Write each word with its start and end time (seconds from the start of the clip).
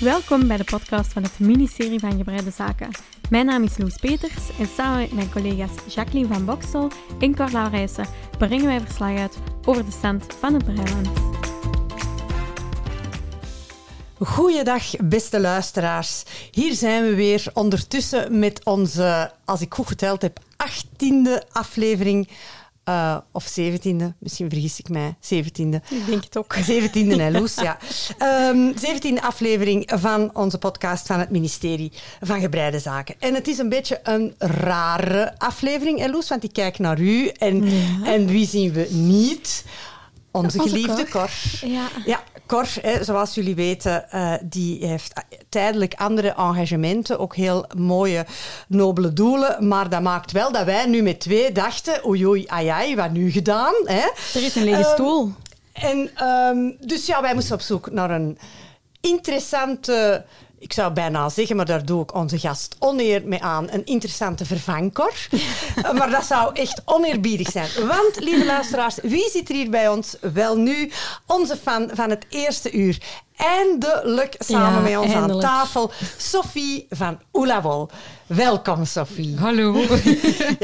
Welkom 0.00 0.46
bij 0.46 0.56
de 0.56 0.64
podcast 0.64 1.12
van 1.12 1.22
het 1.22 1.38
ministerie 1.38 1.98
van 1.98 2.16
Gebreide 2.16 2.50
Zaken. 2.50 2.90
Mijn 3.30 3.46
naam 3.46 3.62
is 3.62 3.78
Loes 3.78 3.96
Peters 3.96 4.58
en 4.58 4.66
samen 4.76 5.00
met 5.00 5.12
mijn 5.12 5.30
collega's 5.30 5.94
Jacqueline 5.94 6.34
van 6.34 6.44
Boksel 6.44 6.90
en 7.20 7.34
Carla 7.34 7.68
Rijssen 7.68 8.06
brengen 8.38 8.66
wij 8.66 8.80
verslag 8.80 9.18
uit 9.18 9.36
over 9.64 9.84
de 9.84 9.90
stand 9.90 10.24
van 10.40 10.54
het 10.54 10.64
Breiland. 10.64 11.08
Goeiedag, 14.18 14.96
beste 14.96 15.40
luisteraars. 15.40 16.22
Hier 16.50 16.74
zijn 16.74 17.02
we 17.02 17.14
weer 17.14 17.50
ondertussen 17.52 18.38
met 18.38 18.64
onze, 18.64 19.32
als 19.44 19.60
ik 19.60 19.74
goed 19.74 19.86
geteld 19.86 20.22
heb, 20.22 20.38
achttiende 20.56 21.42
aflevering 21.52 22.28
uh, 22.88 23.16
of 23.32 23.44
zeventiende, 23.44 24.14
misschien 24.18 24.50
vergis 24.50 24.78
ik 24.78 24.88
mij. 24.88 25.14
Zeventiende. 25.20 25.82
Ik 25.90 26.06
denk 26.06 26.24
het 26.24 26.36
ook. 26.36 26.54
Zeventiende, 26.62 27.22
hè, 27.22 27.30
Loes, 27.30 27.54
ja. 27.54 27.78
Um, 28.50 28.72
zeventiende 28.86 29.22
aflevering 29.22 29.90
van 29.94 30.36
onze 30.36 30.58
podcast 30.58 31.06
van 31.06 31.18
het 31.18 31.30
ministerie 31.30 31.92
van 32.20 32.40
Gebreide 32.40 32.78
Zaken. 32.78 33.14
En 33.18 33.34
het 33.34 33.48
is 33.48 33.58
een 33.58 33.68
beetje 33.68 34.00
een 34.02 34.34
rare 34.38 35.38
aflevering, 35.38 35.98
hè, 35.98 36.08
Loes, 36.08 36.28
want 36.28 36.44
ik 36.44 36.52
kijk 36.52 36.78
naar 36.78 37.00
u. 37.00 37.28
En, 37.28 37.70
ja. 37.70 38.04
en 38.04 38.26
wie 38.26 38.46
zien 38.46 38.72
we 38.72 38.88
niet? 38.90 39.64
Onze, 40.30 40.58
Onze 40.58 40.70
geliefde 40.70 41.08
Cor. 41.08 41.10
Cor. 41.10 41.30
Ja. 41.68 41.88
ja, 42.04 42.22
Cor, 42.46 42.66
hè, 42.80 43.04
zoals 43.04 43.34
jullie 43.34 43.54
weten, 43.54 44.06
uh, 44.14 44.34
die 44.42 44.86
heeft 44.86 45.12
tijdelijk 45.48 45.94
andere 45.94 46.28
engagementen, 46.28 47.18
ook 47.18 47.36
heel 47.36 47.66
mooie, 47.76 48.26
nobele 48.68 49.12
doelen. 49.12 49.68
Maar 49.68 49.88
dat 49.88 50.02
maakt 50.02 50.32
wel 50.32 50.52
dat 50.52 50.64
wij 50.64 50.86
nu 50.86 51.02
met 51.02 51.20
twee 51.20 51.52
dachten, 51.52 52.06
oei 52.06 52.26
oei, 52.26 52.46
ai 52.46 52.68
ai, 52.68 52.96
wat 52.96 53.10
nu 53.10 53.30
gedaan? 53.30 53.74
Hè? 53.84 54.08
Er 54.34 54.44
is 54.44 54.54
een 54.54 54.64
lege 54.64 54.80
uh, 54.80 54.92
stoel. 54.92 55.32
En, 55.72 56.10
um, 56.28 56.76
dus 56.80 57.06
ja, 57.06 57.22
wij 57.22 57.34
moesten 57.34 57.54
op 57.54 57.60
zoek 57.60 57.90
naar 57.90 58.10
een 58.10 58.38
interessante 59.00 60.24
ik 60.64 60.72
zou 60.72 60.92
bijna 60.92 61.28
zeggen, 61.28 61.56
maar 61.56 61.66
daar 61.66 61.84
doe 61.84 62.02
ik 62.02 62.14
onze 62.14 62.38
gast 62.38 62.76
oneer 62.78 63.22
mee 63.24 63.42
aan, 63.42 63.70
een 63.70 63.84
interessante 63.84 64.44
vervangkor. 64.44 65.12
maar 65.98 66.10
dat 66.10 66.24
zou 66.24 66.54
echt 66.54 66.82
oneerbiedig 66.84 67.50
zijn. 67.50 67.68
Want, 67.86 68.20
lieve 68.20 68.44
luisteraars, 68.44 68.98
wie 69.02 69.30
zit 69.30 69.48
er 69.48 69.54
hier 69.54 69.70
bij 69.70 69.88
ons? 69.88 70.16
Wel 70.20 70.56
nu, 70.56 70.90
onze 71.26 71.56
fan 71.56 71.90
van 71.92 72.10
het 72.10 72.26
eerste 72.28 72.72
uur. 72.72 72.98
Eindelijk 73.36 74.34
samen 74.38 74.90
ja, 74.90 74.96
met 74.98 75.04
ons 75.04 75.12
eindelijk. 75.12 75.46
aan 75.46 75.56
tafel, 75.56 75.90
Sophie 76.16 76.86
van 76.90 77.20
Oelawol. 77.32 77.88
Welkom, 78.26 78.84
Sophie. 78.84 79.36
Hallo. 79.38 79.72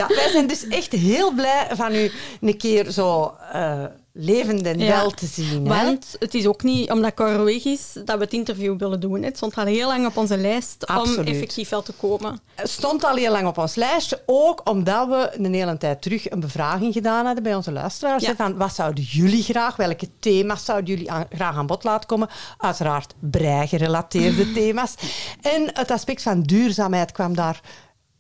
ja, 0.01 0.07
wij 0.07 0.29
zijn 0.33 0.47
dus 0.47 0.67
echt 0.69 0.93
heel 0.93 1.33
blij 1.33 1.67
van 1.71 1.95
u 1.95 2.11
een 2.41 2.57
keer 2.57 2.91
zo... 2.91 3.37
Uh, 3.55 3.85
levend 4.13 4.63
en 4.63 4.79
Ja, 4.79 4.87
wel 5.01 5.11
te 5.11 5.27
zien. 5.27 5.67
hè? 5.67 5.85
Want 5.85 6.17
het 6.19 6.35
is 6.35 6.47
ook 6.47 6.63
niet 6.63 6.91
omdat 6.91 7.15
Cor 7.15 7.45
weg 7.45 7.65
is 7.65 7.93
dat 8.05 8.19
we 8.19 8.25
het 8.25 8.33
interview 8.33 8.79
willen 8.79 9.01
doen. 9.01 9.23
Het 9.23 9.37
stond 9.37 9.57
al 9.57 9.65
heel 9.65 9.87
lang 9.89 10.07
op 10.07 10.17
onze 10.17 10.37
lijst 10.37 10.87
Absoluut. 10.87 11.19
om 11.19 11.25
effectief 11.25 11.69
wel 11.69 11.83
te 11.83 11.93
komen. 11.93 12.41
Het 12.55 12.71
stond 12.71 13.05
al 13.05 13.15
heel 13.15 13.33
lang 13.33 13.47
op 13.47 13.59
ons 13.59 13.75
lijstje, 13.75 14.23
ook 14.27 14.69
omdat 14.71 15.09
we 15.09 15.31
een 15.45 15.55
hele 15.55 15.77
tijd 15.79 16.03
terug 16.03 16.31
een 16.31 16.41
bevraging 16.41 16.93
gedaan 16.93 17.25
hadden 17.25 17.43
bij 17.43 17.55
onze 17.55 17.73
luisteraars. 17.73 18.23
Ja. 18.23 18.29
hè, 18.29 18.35
Van 18.37 18.57
wat 18.57 18.75
zouden 18.75 19.05
jullie 19.05 19.43
graag, 19.43 19.77
welke 19.77 20.09
thema's 20.21 20.65
zouden 20.65 20.91
jullie 20.95 21.11
aan- 21.11 21.27
graag 21.31 21.57
aan 21.57 21.67
bod 21.67 21.85
laten 21.85 22.09
komen? 22.09 22.29
Uiteraard 22.59 23.15
brei-gerelateerde 23.19 24.53
thema's. 24.61 24.95
En 25.43 25.71
het 25.73 25.91
aspect 25.91 26.23
van 26.23 26.43
duurzaamheid 26.43 27.13
kwam 27.13 27.35
daar 27.35 27.61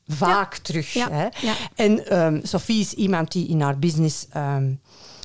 vaak 0.06 0.56
terug. 0.56 0.92
Hè? 0.94 1.27
En 1.75 2.06
ehm, 2.06 2.41
Sophie 2.42 2.80
is 2.80 2.92
iemand 2.92 3.32
die 3.32 3.48
in 3.48 3.60
haar 3.60 3.78
business... 3.78 4.27
ehm, 4.32 4.72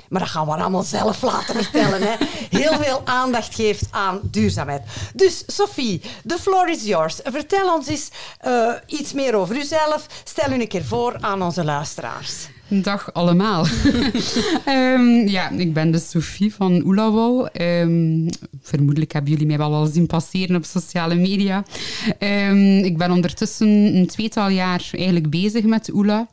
maar 0.09 0.19
dat 0.21 0.29
gaan 0.29 0.45
we 0.45 0.51
allemaal 0.51 0.83
zelf 0.83 1.21
laten 1.21 1.55
vertellen. 1.55 2.01
Hè. 2.01 2.15
Heel 2.49 2.73
veel 2.73 3.01
aandacht 3.05 3.55
geeft 3.55 3.87
aan 3.91 4.19
duurzaamheid. 4.23 4.81
Dus 5.13 5.43
Sophie, 5.47 6.01
the 6.25 6.37
floor 6.39 6.69
is 6.69 6.83
yours. 6.83 7.19
Vertel 7.23 7.73
ons 7.73 7.87
eens 7.87 8.09
eh, 8.39 8.69
iets 8.87 9.13
meer 9.13 9.35
over 9.35 9.55
uzelf. 9.55 10.05
Stel 10.23 10.51
u 10.51 10.61
een 10.61 10.67
keer 10.67 10.85
voor 10.85 11.15
aan 11.19 11.41
onze 11.41 11.63
luisteraars. 11.63 12.47
Dag 12.67 13.13
allemaal. 13.13 13.65
Ehm, 14.65 15.27
ja, 15.27 15.49
ik 15.49 15.73
ben 15.73 15.91
de 15.91 15.99
Sophie 15.99 16.53
van 16.53 16.81
Oelawol. 16.85 17.47
Ehm, 17.47 18.29
vermoedelijk 18.61 19.13
hebben 19.13 19.31
jullie 19.31 19.47
mij 19.47 19.57
wel 19.57 19.73
al 19.73 19.85
zien 19.85 20.07
passeren 20.07 20.55
op 20.55 20.65
sociale 20.65 21.15
media. 21.15 21.63
Ehm, 22.19 22.77
ik 22.77 22.97
ben 22.97 23.11
ondertussen 23.11 23.67
een 23.67 24.07
tweetal 24.07 24.49
jaar 24.49 24.89
eigenlijk 24.91 25.29
bezig 25.29 25.63
met 25.63 25.93
Oela. 25.93 26.27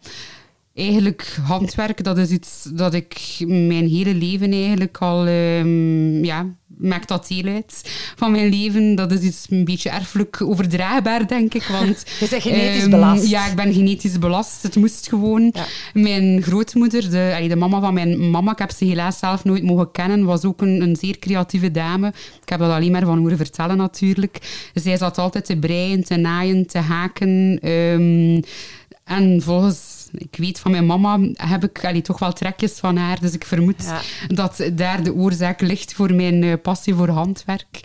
Eigenlijk 0.75 1.37
handwerk, 1.43 2.05
dat 2.05 2.19
is 2.19 2.31
iets 2.31 2.69
dat 2.73 2.95
ik 2.95 3.37
mijn 3.47 3.89
hele 3.89 4.15
leven 4.15 4.53
eigenlijk 4.53 4.99
al... 4.99 5.27
ehm, 5.27 6.25
ja, 6.25 6.47
maakt 6.79 7.09
dat 7.09 7.29
deel 7.29 7.45
uit 7.45 7.83
van 8.17 8.31
mijn 8.31 8.49
leven. 8.49 8.95
Dat 8.95 9.13
is 9.13 9.21
iets 9.21 9.47
een 9.51 9.65
beetje 9.65 9.91
erfelijk 9.91 10.43
overdraagbaar, 10.43 11.27
denk 11.27 11.55
ik. 11.55 11.63
Want, 11.63 12.05
Je 12.21 12.27
bent 12.31 12.43
genetisch 12.43 12.83
ehm, 12.83 12.91
belast. 12.91 13.29
Ja, 13.29 13.47
ik 13.49 13.57
ben 13.57 13.73
genetisch 13.73 14.19
belast. 14.19 14.63
Het 14.63 14.77
moest 14.77 15.09
gewoon. 15.09 15.51
Ja. 15.55 15.65
Mijn 15.95 16.43
grootmoeder, 16.43 17.11
de, 17.11 17.45
de 17.49 17.57
mama 17.57 17.81
van 17.81 17.95
mijn 17.95 18.31
mama, 18.31 18.53
ik 18.53 18.59
heb 18.59 18.71
ze 18.71 18.85
helaas 18.85 19.19
zelf 19.19 19.45
nooit 19.45 19.63
mogen 19.63 19.91
kennen, 19.91 20.25
was 20.25 20.45
ook 20.45 20.61
een, 20.63 20.83
een 20.83 20.97
zeer 20.97 21.19
creatieve 21.19 21.71
dame. 21.71 22.09
Ik 22.43 22.49
heb 22.49 22.59
dat 22.59 22.71
alleen 22.71 22.93
maar 22.93 23.05
van 23.05 23.19
horen 23.19 23.37
vertellen 23.37 23.77
natuurlijk. 23.77 24.39
Zij 24.75 24.97
zat 24.97 25.19
altijd 25.19 25.45
te 25.45 25.57
breien, 25.57 26.05
te 26.05 26.17
naaien, 26.17 26.67
te 26.67 26.79
haken. 26.79 27.59
ehm, 27.63 28.41
en 29.05 29.43
volgens, 29.43 29.79
ik 30.13 30.37
weet 30.37 30.59
van 30.61 30.71
mijn 30.71 30.87
mama, 30.87 31.19
heb 31.33 31.65
ik 31.65 31.85
allee, 31.85 32.03
toch 32.03 32.19
wel 32.19 32.33
trekjes 32.33 32.73
van 32.73 32.97
haar. 32.97 33.21
Dus 33.21 33.33
ik 33.33 33.45
vermoed 33.45 33.83
Ja. 33.85 34.01
dat 34.29 34.63
daar 34.73 35.03
de 35.03 35.15
oorzaak 35.15 35.61
ligt 35.61 35.95
voor 35.95 36.15
mijn 36.15 36.43
eh, 36.43 36.53
passie 36.63 36.95
voor 36.95 37.09
handwerk. 37.09 37.81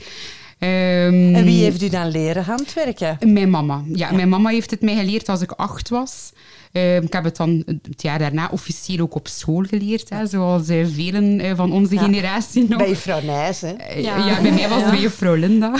Ehm, 0.59 1.35
En 1.35 1.43
wie 1.43 1.63
heeft 1.63 1.81
u 1.81 1.89
dan 1.89 2.07
leren 2.11 2.43
handwerken? 2.43 3.17
mijn 3.25 3.49
mama. 3.49 3.83
Ja, 3.93 4.11
mijn 4.11 4.29
mama 4.29 4.49
heeft 4.49 4.71
het 4.71 4.81
mij 4.81 4.95
geleerd 4.95 5.29
als 5.29 5.41
ik 5.41 5.51
acht 5.51 5.89
was. 5.89 6.31
Ehm, 6.72 7.03
ik 7.03 7.13
heb 7.13 7.23
het 7.23 7.35
dan 7.38 7.63
het 7.66 8.01
jaar 8.01 8.19
daarna 8.19 8.50
officieel 8.51 9.00
ook 9.00 9.16
op 9.16 9.28
school 9.28 9.63
geleerd, 9.69 10.09
hè, 10.09 10.25
zoals 10.28 10.67
eh, 10.67 10.85
velen 10.94 11.39
eh, 11.39 11.51
van 11.55 11.72
onze 11.72 11.94
Ja. 11.94 12.01
generatie 12.01 12.66
nog. 12.69 12.78
Bij 12.78 12.88
juffrouw 12.88 13.22
Nijs, 13.22 13.61
hè? 13.61 13.72
Eh, 13.72 14.03
Ja. 14.03 14.25
Ja. 14.28 14.41
bij 14.41 14.51
mij 14.51 14.69
was 14.69 14.81
het 14.81 14.91
bij 14.91 15.00
juffrouw 15.00 15.35
Linda. 15.35 15.72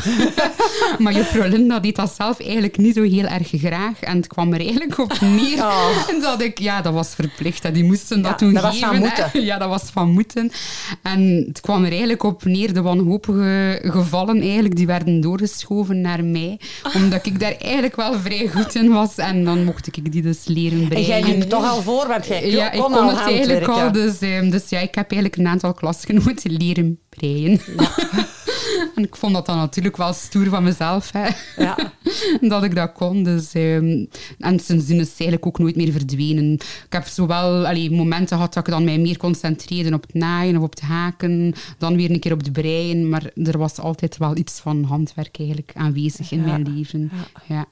maar 1.00 1.14
juffrouw 1.14 1.50
Linda 1.50 1.80
deed 1.80 1.96
dat 1.96 2.14
zelf 2.16 2.40
eigenlijk 2.40 2.78
niet 2.78 2.96
zo 2.96 3.02
heel 3.04 3.26
erg 3.26 3.48
graag. 3.52 4.00
En 4.00 4.16
het 4.18 4.28
kwam 4.28 4.54
er 4.54 4.60
eigenlijk 4.60 4.98
op 5.00 5.20
neer 5.22 5.56
Oh. 5.58 5.90
dat 6.22 6.42
ik... 6.42 6.60
Ja, 6.60 6.82
dat 6.82 6.94
was 6.94 7.16
verplicht. 7.16 7.64
Hè. 7.64 7.72
Die 7.72 7.84
moesten 7.84 8.22
dat 8.22 8.38
toen 8.38 8.54
dat 8.54 8.64
was 8.64 8.74
geven. 8.74 8.88
van 8.88 8.96
hè. 8.96 9.02
moeten. 9.02 9.42
Ja, 9.48 9.58
dat 9.58 9.70
was 9.70 9.84
van 9.84 10.12
moeten. 10.12 10.52
En 11.02 11.44
het 11.48 11.60
kwam 11.62 11.84
er 11.84 11.90
eigenlijk 11.90 12.24
op 12.24 12.46
neer, 12.46 12.74
de 12.74 12.82
wanhopige 12.82 13.80
gevallen 13.84 14.42
eigenlijk, 14.42 14.76
die 14.76 14.86
werden 14.88 15.22
doorgeschoven 15.22 16.02
naar 16.02 16.24
mij. 16.26 16.60
Omdat 16.96 17.26
ik 17.26 17.40
daar 17.40 17.56
eigenlijk 17.56 17.96
wel 17.96 18.20
vrij 18.20 18.48
goed 18.48 18.76
in 18.76 18.90
was. 18.90 19.18
En 19.18 19.44
dan 19.44 19.64
mocht 19.64 19.88
ik 19.88 20.12
die 20.12 20.22
dus 20.22 20.46
leren 20.46 20.77
En 20.90 21.02
jij 21.02 21.24
liep 21.24 21.42
toch 21.42 21.66
al 21.70 21.82
voor, 21.82 22.08
want 22.08 22.26
jij 22.26 22.50
Ja, 22.52 22.70
kon 22.70 22.78
ik 22.78 22.84
al 22.84 22.90
kon 23.08 23.08
het 23.08 23.20
eigenlijk 23.20 23.68
al. 23.68 23.92
Dus, 23.92 24.20
ehm, 24.20 24.50
dus 24.50 24.70
ja, 24.70 24.80
ik 24.80 24.96
heb 24.96 25.12
eigenlijk 25.12 25.36
een 25.42 25.48
aantal 25.48 25.74
klasgenoten 25.74 26.52
leren 26.52 27.00
breien. 27.10 27.60
en 28.96 29.04
ik 29.04 29.16
vond 29.16 29.34
dat 29.34 29.46
dan 29.46 29.58
natuurlijk 29.58 29.98
wel 29.98 30.14
stoer 30.14 30.46
van 30.50 30.64
mezelf, 30.64 31.12
hè, 31.12 31.28
Ja. 31.64 31.78
dat 32.50 32.64
ik 32.64 32.76
dat 32.76 32.92
kon. 32.94 33.24
Dus, 33.24 33.54
ehm, 33.54 34.06
en 34.40 34.60
sindsdien 34.60 35.00
is 35.00 35.10
het 35.10 35.20
eigenlijk 35.20 35.46
ook 35.46 35.60
nooit 35.60 35.76
meer 35.76 35.92
verdwenen. 35.92 36.54
Ik 36.54 36.86
heb 36.90 37.06
zowel 37.08 37.68
allee, 37.68 37.92
momenten 37.92 38.36
gehad 38.36 38.54
dat 38.54 38.68
ik 38.68 38.74
dan 38.74 38.84
mij 38.84 38.98
meer 38.98 39.18
concentreerde 39.18 39.94
op 39.94 40.02
het 40.02 40.14
naaien 40.14 40.58
of 40.58 40.64
op 40.64 40.70
het 40.70 40.82
haken, 40.82 41.54
dan 41.78 41.96
weer 41.96 42.12
een 42.12 42.20
keer 42.20 42.32
op 42.34 42.40
het 42.40 42.52
breien. 42.54 43.10
Maar 43.10 43.32
er 43.44 43.58
was 43.58 43.80
altijd 43.80 44.18
wel 44.18 44.38
iets 44.38 44.60
van 44.60 44.84
handwerk 44.84 45.38
eigenlijk 45.40 45.72
aanwezig 45.76 46.32
in 46.32 46.40
Ja. 46.40 46.46
mijn 46.46 46.74
leven. 46.76 47.12
Ja. 47.48 47.66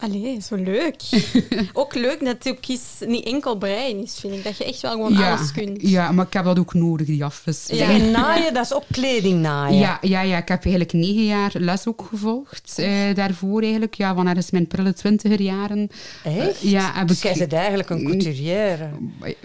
Allee, 0.00 0.40
zo 0.42 0.54
leuk. 0.56 1.02
ook 1.72 1.94
leuk 1.94 2.18
dat 2.24 2.36
het 2.38 2.48
ook 2.48 2.66
is, 2.66 2.80
niet 3.06 3.24
enkel 3.24 3.56
breien 3.56 4.02
is, 4.02 4.16
vind 4.20 4.34
ik. 4.34 4.44
Dat 4.44 4.56
je 4.56 4.64
echt 4.64 4.80
wel 4.80 4.90
gewoon 4.90 5.12
Ja, 5.12 5.34
alles 5.34 5.52
kunt. 5.52 5.78
ja, 5.80 6.12
maar 6.12 6.26
ik 6.26 6.32
heb 6.32 6.44
dat 6.44 6.58
ook 6.58 6.74
nodig, 6.74 7.06
die 7.06 7.24
afwisseling. 7.24 7.86
Ja. 7.88 7.94
En 7.94 8.10
naaien, 8.20 8.54
dat 8.54 8.64
is 8.64 8.74
ook 8.74 8.84
kleding 8.90 9.40
naaien. 9.40 9.78
Ja, 9.78 9.98
ja, 10.00 10.20
ja, 10.20 10.36
ik 10.36 10.48
heb 10.48 10.62
eigenlijk 10.64 10.92
negen 10.92 11.24
jaar 11.24 11.50
les 11.58 11.86
ook 11.86 12.06
gevolgd. 12.10 12.72
eh, 12.76 13.14
daarvoor 13.14 13.62
eigenlijk, 13.62 13.94
ja, 13.94 14.14
van 14.14 14.26
ergens 14.28 14.50
mijn 14.50 14.66
prille 14.66 14.92
twintiger 14.92 15.40
jaren. 15.42 15.88
Echt? 16.24 16.36
Eh, 16.64 16.70
ja, 16.70 16.92
heb 16.94 17.08
Dus 17.08 17.16
ik... 17.16 17.22
jij 17.22 17.34
bent 17.38 17.52
eigenlijk 17.52 17.90
een 17.90 18.04
couturière. 18.04 18.88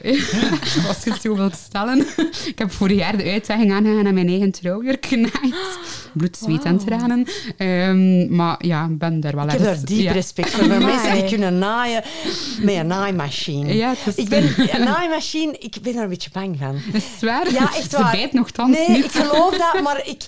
Als 0.88 1.04
je 1.04 1.12
het 1.12 1.22
zo 1.22 1.36
wilt 1.36 1.56
stellen. 1.56 2.00
ik 2.46 2.54
heb 2.60 2.72
vorig 2.72 2.98
jaar 2.98 3.18
de 3.18 3.24
uitdaging 3.32 3.72
aangegaan 3.72 4.06
en 4.06 4.14
mijn 4.14 4.28
eigen 4.28 4.52
trouwjurk 4.52 5.06
genaaid. 5.06 5.56
Bloed, 6.14 6.38
zweet 6.38 6.64
en 6.64 6.78
tranen. 6.78 7.26
Ehm, 7.58 8.36
maar 8.36 8.66
ja, 8.66 8.86
ik 8.92 8.98
ben 8.98 9.20
daar 9.20 9.36
wel 9.36 9.46
Ik 9.46 9.52
heb 9.52 9.60
daar 9.62 9.86
diep 9.86 10.02
ja. 10.02 10.12
respect 10.12 10.42
voor. 10.50 10.68
Mensen 10.68 11.14
die 11.14 11.24
kunnen 11.28 11.58
naaien 11.58 12.04
met 12.62 12.76
een 12.76 12.88
naaimachine. 12.88 13.74
Ja, 13.76 13.94
is- 14.06 14.16
Ik 14.16 14.30
ben, 14.30 14.44
een 14.58 14.84
naaimachine, 14.84 15.58
ik 15.58 15.76
ben 15.82 15.96
er 15.96 16.04
een 16.04 16.10
beetje 16.10 16.30
bang 16.34 16.58
van. 16.60 16.76
Is 16.94 17.04
het 17.12 17.22
waar? 17.22 17.52
Ja, 17.52 17.76
echt 17.76 17.92
Ze 17.92 17.98
waar. 18.02 18.12
bijt 18.12 18.34
nogthans 18.34 18.78
Nee, 18.78 18.90
niet. 18.90 19.06
ik 19.06 19.12
geloof 19.12 19.58
dat, 19.58 19.82
maar 19.82 20.08
ik, 20.08 20.22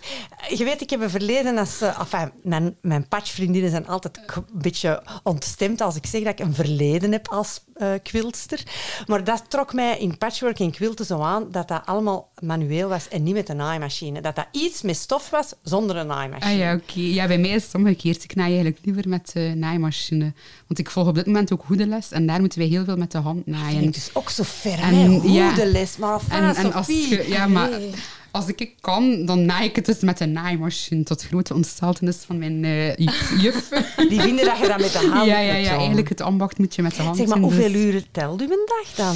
je 0.58 0.64
weet, 0.64 0.82
ik 0.82 0.90
heb 0.90 1.02
een 1.02 1.10
verleden 1.10 1.58
als... 1.58 1.82
eh, 1.82 2.00
Enfin, 2.00 2.32
mijn, 2.44 2.76
mijn 2.82 3.08
patchvriendinnen 3.08 3.72
zijn 3.72 3.88
altijd 3.88 4.20
een 4.36 4.46
beetje 4.52 5.04
ontstemd 5.24 5.82
als 5.82 5.96
ik 5.96 6.06
zeg 6.06 6.24
dat 6.24 6.40
ik 6.40 6.46
een 6.46 6.54
verleden 6.56 7.12
heb 7.12 7.28
als 7.32 7.64
eh 7.76 7.90
quiltster. 8.04 8.64
Maar 9.06 9.24
dat 9.24 9.44
trok 9.48 9.74
mij 9.74 9.98
in 9.98 10.18
patchwork 10.18 10.60
en 10.60 10.72
quilten 10.72 11.06
zo 11.06 11.22
aan, 11.22 11.52
dat 11.52 11.68
dat 11.68 11.82
allemaal 11.86 12.30
manueel 12.42 12.90
was 12.90 13.08
en 13.08 13.24
niet 13.24 13.34
met 13.34 13.50
een 13.50 13.56
naaimachine. 13.56 14.22
Dat 14.22 14.36
dat 14.36 14.48
iets 14.52 14.82
met 14.82 14.96
stof 14.96 15.30
was 15.30 15.54
zonder 15.64 15.96
een 15.96 16.08
naaimachine. 16.08 16.52
Ah 16.54 16.58
ja, 16.60 16.74
oké. 16.74 17.00
Ja, 17.00 17.28
bij 17.28 17.38
mij 17.38 17.50
is 17.50 17.64
het 17.64 17.76
omgekeerd. 17.76 18.24
Ik 18.24 18.36
naai 18.36 18.48
eigenlijk 18.54 18.80
liever 18.86 19.10
met 19.10 19.30
de 19.34 19.54
naaimachine. 19.56 20.34
Want 20.68 20.80
ik 20.80 20.90
volg 20.90 21.08
op 21.08 21.16
dit 21.16 21.26
moment 21.26 21.54
ook 21.54 21.64
hoedeles 21.66 22.12
en 22.12 22.26
daar 22.28 22.40
moeten 22.40 22.60
wij 22.60 22.68
heel 22.68 22.86
veel 22.86 22.98
met 22.98 23.12
de 23.12 23.18
hand 23.18 23.46
naaien. 23.46 23.70
Vind 23.80 23.86
ik 23.86 23.94
dus 23.94 24.10
ook 24.14 24.30
zo 24.30 24.44
ver, 24.46 24.80
En, 24.80 24.94
hè? 24.96 25.20
ja. 25.24 25.54
Maar 26.00 26.20
En, 26.30 26.56
en 26.56 26.74
als 26.74 26.88
je, 26.88 27.26
ja, 27.28 27.48
maar 27.48 27.70
Nee. 27.70 27.90
als 28.32 28.48
ik 28.48 28.60
het 28.60 28.70
kan, 28.82 29.26
dan 29.26 29.46
naai 29.46 29.68
ik 29.68 29.76
het 29.76 29.86
dus 29.86 30.00
met 30.00 30.20
een 30.20 30.32
naaimachine. 30.32 31.04
Tot 31.04 31.22
grote 31.24 31.54
ontsteltenis 31.54 32.16
van 32.26 32.38
mijn 32.38 32.64
eh, 32.64 32.96
ju- 32.96 33.12
juf. 33.44 33.70
Die 34.10 34.22
vinden 34.22 34.46
dat 34.46 34.58
je 34.58 34.68
dat 34.68 34.80
met 34.80 34.92
de 34.92 34.98
hand 35.12 35.26
ja, 35.30 35.40
ja, 35.40 35.54
ja. 35.54 35.76
Eigenlijk 35.78 36.10
het 36.10 36.22
ambacht 36.22 36.58
moet 36.58 36.76
je 36.76 36.82
met 36.82 36.96
de 36.96 37.02
hand 37.02 37.18
Zeg 37.18 37.28
maar, 37.28 37.36
doen, 37.36 37.46
hoeveel 37.46 37.72
dus- 37.72 37.82
uren 37.82 38.04
telt 38.12 38.42
u 38.42 38.44
een 38.44 38.66
dag 38.66 38.96
dan? 38.96 39.16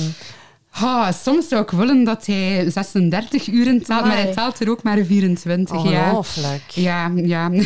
Ah, 0.72 1.12
soms 1.24 1.48
zou 1.48 1.62
ik 1.64 1.70
willen 1.72 2.04
dat 2.04 2.26
hij 2.26 2.70
36 2.70 3.48
uren 3.48 3.84
telt, 3.84 4.06
maar 4.06 4.16
hij 4.16 4.34
telt 4.34 4.60
er 4.60 4.70
ook 4.70 4.84
maar 4.84 5.04
24. 5.06 5.76
Ja, 5.76 5.80
Ongelooflijk. 6.06 6.62
ja, 6.70 7.12
ja. 7.16 7.50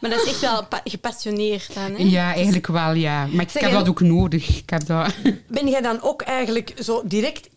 Maar 0.00 0.10
dat 0.10 0.22
is 0.22 0.28
echt 0.28 0.40
wel 0.40 0.66
pa- 0.66 0.80
gepassioneerd 0.84 1.74
dan, 1.74 1.94
hè? 1.96 2.02
ja, 2.04 2.34
eigenlijk 2.34 2.66
wel, 2.66 2.92
ja. 2.92 3.26
Maar 3.32 3.44
ik 3.44 3.50
Zeg, 3.50 3.62
heb 3.62 3.72
dat 3.72 3.88
ook 3.88 4.00
nodig. 4.00 4.48
Ik 4.58 4.70
heb 4.70 4.86
dat... 4.86 5.14
Ben 5.46 5.68
jij 5.68 5.80
dan 5.80 6.02
ook 6.02 6.22
eigenlijk 6.22 6.72
zo 6.78 7.02
direct 7.04 7.48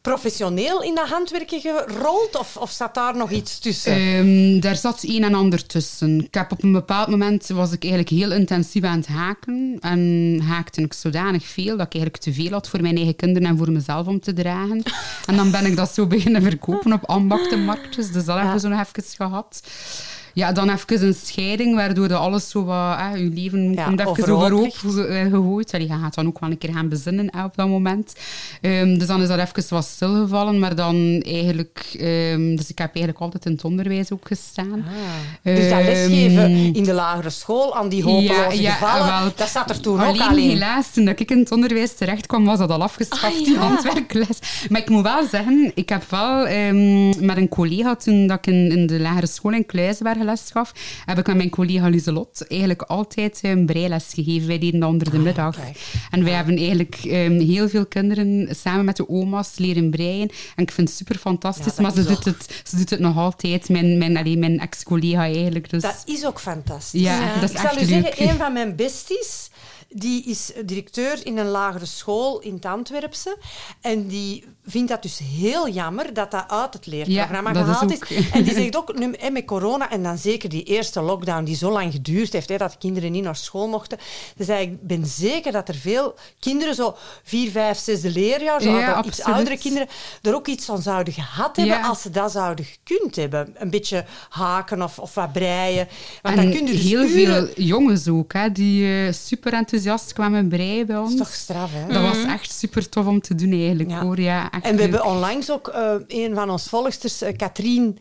professioneel 0.00 0.82
in 0.82 0.94
dat 0.94 1.08
handwerken 1.08 1.60
gerold? 1.60 2.36
Of, 2.38 2.56
of 2.56 2.70
zat 2.70 2.94
daar 2.94 3.16
nog 3.16 3.30
iets 3.30 3.58
tussen? 3.58 3.92
Ehm, 3.92 4.60
daar 4.60 4.76
zat 4.76 5.02
een 5.02 5.24
en 5.24 5.34
ander 5.34 5.66
tussen. 5.66 6.24
Ik 6.24 6.34
heb 6.34 6.52
op 6.52 6.62
een 6.62 6.72
bepaald 6.72 7.08
moment 7.08 7.46
was 7.46 7.72
ik 7.72 7.82
eigenlijk 7.82 8.12
heel 8.12 8.32
intensief 8.32 8.84
aan 8.84 8.96
het 8.96 9.06
haken. 9.06 9.76
En 9.80 10.40
haakte 10.46 10.82
ik 10.82 10.92
zodanig 10.92 11.46
veel 11.46 11.76
dat 11.76 11.86
ik 11.86 11.94
eigenlijk 11.94 12.22
te 12.22 12.32
veel 12.32 12.50
had 12.50 12.68
voor 12.68 12.80
mijn 12.80 12.96
eigen 12.96 13.16
kinderen 13.16 13.48
en 13.48 13.56
voor 13.56 13.72
mezelf 13.72 14.06
om 14.06 14.20
te 14.20 14.32
dragen. 14.32 14.82
En 15.26 15.36
dan 15.36 15.50
ben 15.50 15.66
ik 15.66 15.76
dat 15.76 15.94
zo 15.94 16.06
beginnen 16.06 16.42
verkopen 16.42 16.92
op 16.92 17.04
ambachtenmarktjes. 17.04 18.12
Dus 18.12 18.24
dat 18.24 18.36
hebben 18.36 18.54
we 18.54 18.60
zo 18.60 18.68
nog 18.68 18.80
even 18.80 19.04
gehad. 19.16 19.62
Ja, 20.34 20.52
dan 20.52 20.70
even 20.70 21.06
een 21.06 21.14
scheiding, 21.24 21.74
waardoor 21.74 22.08
dat 22.08 22.18
alles 22.20 22.48
zo 22.50 22.64
wat... 22.64 22.96
Hè, 22.98 23.14
je 23.14 23.30
leven 23.34 23.72
Ja, 23.72 23.84
komt 23.84 24.00
even 24.00 24.34
overhoop 24.34 24.66
eh, 25.08 25.20
gegooid. 25.30 25.70
Je 25.70 25.86
gaat 25.88 26.14
dan 26.14 26.26
ook 26.26 26.38
wel 26.40 26.50
een 26.50 26.58
keer 26.58 26.72
gaan 26.72 26.88
bezinnen 26.88 27.28
hè, 27.36 27.44
op 27.44 27.56
dat 27.56 27.68
moment. 27.68 28.14
Ehm, 28.60 28.98
dus 28.98 29.06
dan 29.06 29.22
is 29.22 29.28
dat 29.28 29.38
even 29.38 29.64
wat 29.68 29.84
stilgevallen. 29.84 30.58
Maar 30.58 30.74
dan 30.74 31.20
eigenlijk... 31.26 31.86
ehm, 31.98 32.56
dus 32.56 32.68
ik 32.70 32.78
heb 32.78 32.94
eigenlijk 32.94 33.18
altijd 33.24 33.44
in 33.46 33.52
het 33.52 33.64
onderwijs 33.64 34.12
ook 34.12 34.26
gestaan. 34.26 34.84
dus 35.42 35.68
dat 35.68 35.78
Ehm, 35.78 35.84
lesgeven 35.84 36.50
in 36.74 36.82
de 36.84 36.92
lagere 36.92 37.30
school 37.30 37.76
aan 37.76 37.88
die 37.88 38.02
hopeloze 38.02 38.62
gevallen, 38.70 39.06
wel. 39.22 39.32
dat 39.36 39.48
zat 39.48 39.70
er 39.70 39.80
toen 39.80 39.94
ook 40.00 40.06
Alleen 40.06 40.20
al 40.28 40.36
in. 40.36 40.48
helaas, 40.48 40.92
toen 40.92 41.04
dat 41.04 41.20
ik 41.20 41.30
in 41.30 41.38
het 41.38 41.52
onderwijs 41.52 41.94
terecht 41.94 42.26
kwam, 42.26 42.44
was 42.44 42.58
dat 42.58 42.70
al 42.70 42.82
afgeschaft, 42.82 43.24
Ah, 43.24 43.44
die 43.44 43.52
ja. 43.52 43.58
handwerkles. 43.60 44.38
Maar 44.68 44.80
ik 44.80 44.88
moet 44.88 45.02
wel 45.02 45.26
zeggen, 45.30 45.72
ik 45.74 45.88
heb 45.88 46.04
wel 46.10 46.38
met 47.20 47.36
een 47.36 47.48
collega, 47.48 47.94
toen 47.96 48.26
dat 48.26 48.38
ik 48.38 48.46
in, 48.46 48.70
in 48.70 48.86
de 48.86 49.00
lagere 49.00 49.26
school 49.26 49.52
in 49.52 49.66
Les 50.24 50.42
gaf, 50.52 50.72
heb 51.04 51.18
ik 51.18 51.26
met 51.26 51.36
mijn 51.36 51.50
collega 51.50 51.88
Lieselot 51.88 52.46
eigenlijk 52.48 52.82
altijd 52.82 53.38
een 53.42 53.66
breiles 53.66 54.04
gegeven. 54.14 54.48
Wij 54.48 54.58
deden 54.58 54.80
dat 54.80 54.88
onder 54.88 55.10
de 55.10 55.18
middag. 55.18 55.56
kijk. 55.56 55.78
En 56.10 56.24
wij 56.24 56.32
hebben 56.32 56.56
eigenlijk 56.56 56.94
ehm, 56.94 57.40
heel 57.40 57.68
veel 57.68 57.86
kinderen 57.86 58.56
samen 58.56 58.84
met 58.84 58.96
de 58.96 59.08
oma's 59.08 59.50
leren 59.56 59.90
breien. 59.90 60.30
En 60.56 60.62
ik 60.62 60.70
vind 60.70 60.88
het 60.88 60.96
super 60.96 61.16
fantastisch, 61.16 61.76
Ja, 61.76 61.82
maar 61.82 61.92
ze 61.92 62.04
doet, 62.04 62.24
het, 62.24 62.60
ze 62.64 62.76
doet 62.76 62.90
het 62.90 63.00
nog 63.00 63.16
altijd, 63.16 63.68
mijn, 63.68 63.98
mijn, 63.98 64.16
allee, 64.16 64.38
mijn 64.38 64.60
ex-collega 64.60 65.22
eigenlijk. 65.22 65.70
Dus, 65.70 65.82
Dat 65.82 66.02
is 66.06 66.24
ook 66.26 66.40
fantastisch. 66.40 67.00
ja, 67.00 67.20
Ja. 67.20 67.34
dat 67.40 67.42
is 67.42 67.50
Ik 67.50 67.56
zal 67.56 67.66
echt 67.70 67.76
u 67.82 67.90
leuk. 67.90 68.04
zeggen, 68.04 68.28
een 68.28 68.36
van 68.36 68.52
mijn 68.52 68.76
besties, 68.76 69.50
die 69.90 70.24
is 70.24 70.52
directeur 70.64 71.26
in 71.26 71.38
een 71.38 71.46
lagere 71.48 71.86
school 71.86 72.38
in 72.40 72.54
het 72.54 72.64
Antwerpse. 72.64 73.36
En 73.80 74.06
die 74.06 74.44
vindt 74.66 74.88
dat 74.88 75.02
dus 75.02 75.18
heel 75.38 75.68
jammer 75.68 76.14
dat 76.14 76.30
dat 76.30 76.44
uit 76.48 76.74
het 76.74 76.86
leerprogramma 76.86 77.52
Ja, 77.52 77.64
dat 77.64 77.68
is 77.68 77.76
gehaald 77.76 78.10
is. 78.10 78.30
En 78.30 78.42
die 78.42 78.54
zegt 78.54 78.76
ook, 78.76 78.98
nu, 78.98 79.14
met 79.32 79.44
corona 79.44 79.90
en 79.90 80.02
dan 80.02 80.18
zeker 80.18 80.48
die 80.48 80.62
eerste 80.62 81.00
lockdown 81.00 81.44
die 81.44 81.56
zo 81.56 81.70
lang 81.70 81.92
geduurd 81.92 82.32
heeft, 82.32 82.48
hè, 82.48 82.56
dat 82.56 82.70
de 82.72 82.78
kinderen 82.78 83.12
niet 83.12 83.22
naar 83.24 83.36
school 83.36 83.68
mochten. 83.68 83.98
Dus 84.36 84.48
ik 84.48 84.82
ben 84.86 85.06
zeker 85.06 85.52
dat 85.52 85.68
er 85.68 85.74
veel 85.74 86.14
kinderen, 86.38 86.74
zo 86.74 86.96
vier, 87.22 87.50
vijf, 87.50 87.78
zesde 87.78 88.10
leerjaar, 88.10 88.62
zo 88.62 88.70
Ja, 88.78 89.04
iets 89.04 89.22
oudere 89.22 89.58
kinderen, 89.58 89.88
er 90.22 90.34
ook 90.34 90.46
iets 90.46 90.64
van 90.64 90.82
zouden 90.82 91.12
gehad 91.14 91.56
hebben 91.56 91.76
Ja. 91.76 91.86
als 91.88 92.02
ze 92.02 92.10
dat 92.10 92.32
zouden 92.32 92.64
gekund 92.64 93.16
hebben. 93.16 93.54
Een 93.58 93.70
beetje 93.70 94.04
haken 94.28 94.82
of, 94.82 94.98
of 94.98 95.14
wat 95.14 95.32
breien. 95.32 95.88
Want 96.22 96.36
en 96.36 96.42
dan 96.42 96.52
kun 96.54 96.66
je 96.66 96.72
dus 96.72 96.82
heel 96.82 97.02
uren- 97.04 97.52
veel 97.54 97.64
jongens 97.64 98.08
ook, 98.08 98.32
hè, 98.32 98.52
die 98.52 99.04
eh, 99.06 99.12
super 99.12 99.52
enthousiast 99.52 99.78
kwamen 100.12 100.48
breien 100.48 100.86
bij 100.86 100.94
Dat 100.94 101.04
ons. 101.04 101.12
is 101.12 101.18
toch 101.18 101.32
straf, 101.32 101.70
hè? 101.72 101.92
Dat 101.92 102.02
was 102.02 102.24
echt 102.24 102.52
super 102.52 102.88
tof 102.88 103.06
om 103.06 103.20
te 103.20 103.34
doen 103.34 103.52
eigenlijk, 103.52 103.90
Ja. 103.90 104.00
hoor. 104.02 104.20
Ja, 104.20 104.50
echt 104.50 104.64
En 104.64 104.70
we 104.76 104.76
leuk. 104.82 104.90
hebben 104.90 105.04
onlangs 105.10 105.50
ook 105.50 105.68
eh, 105.68 105.92
een 106.08 106.34
van 106.34 106.50
ons 106.50 106.68
volgsters, 106.68 107.22
eh, 107.22 107.36
Katrien 107.36 107.98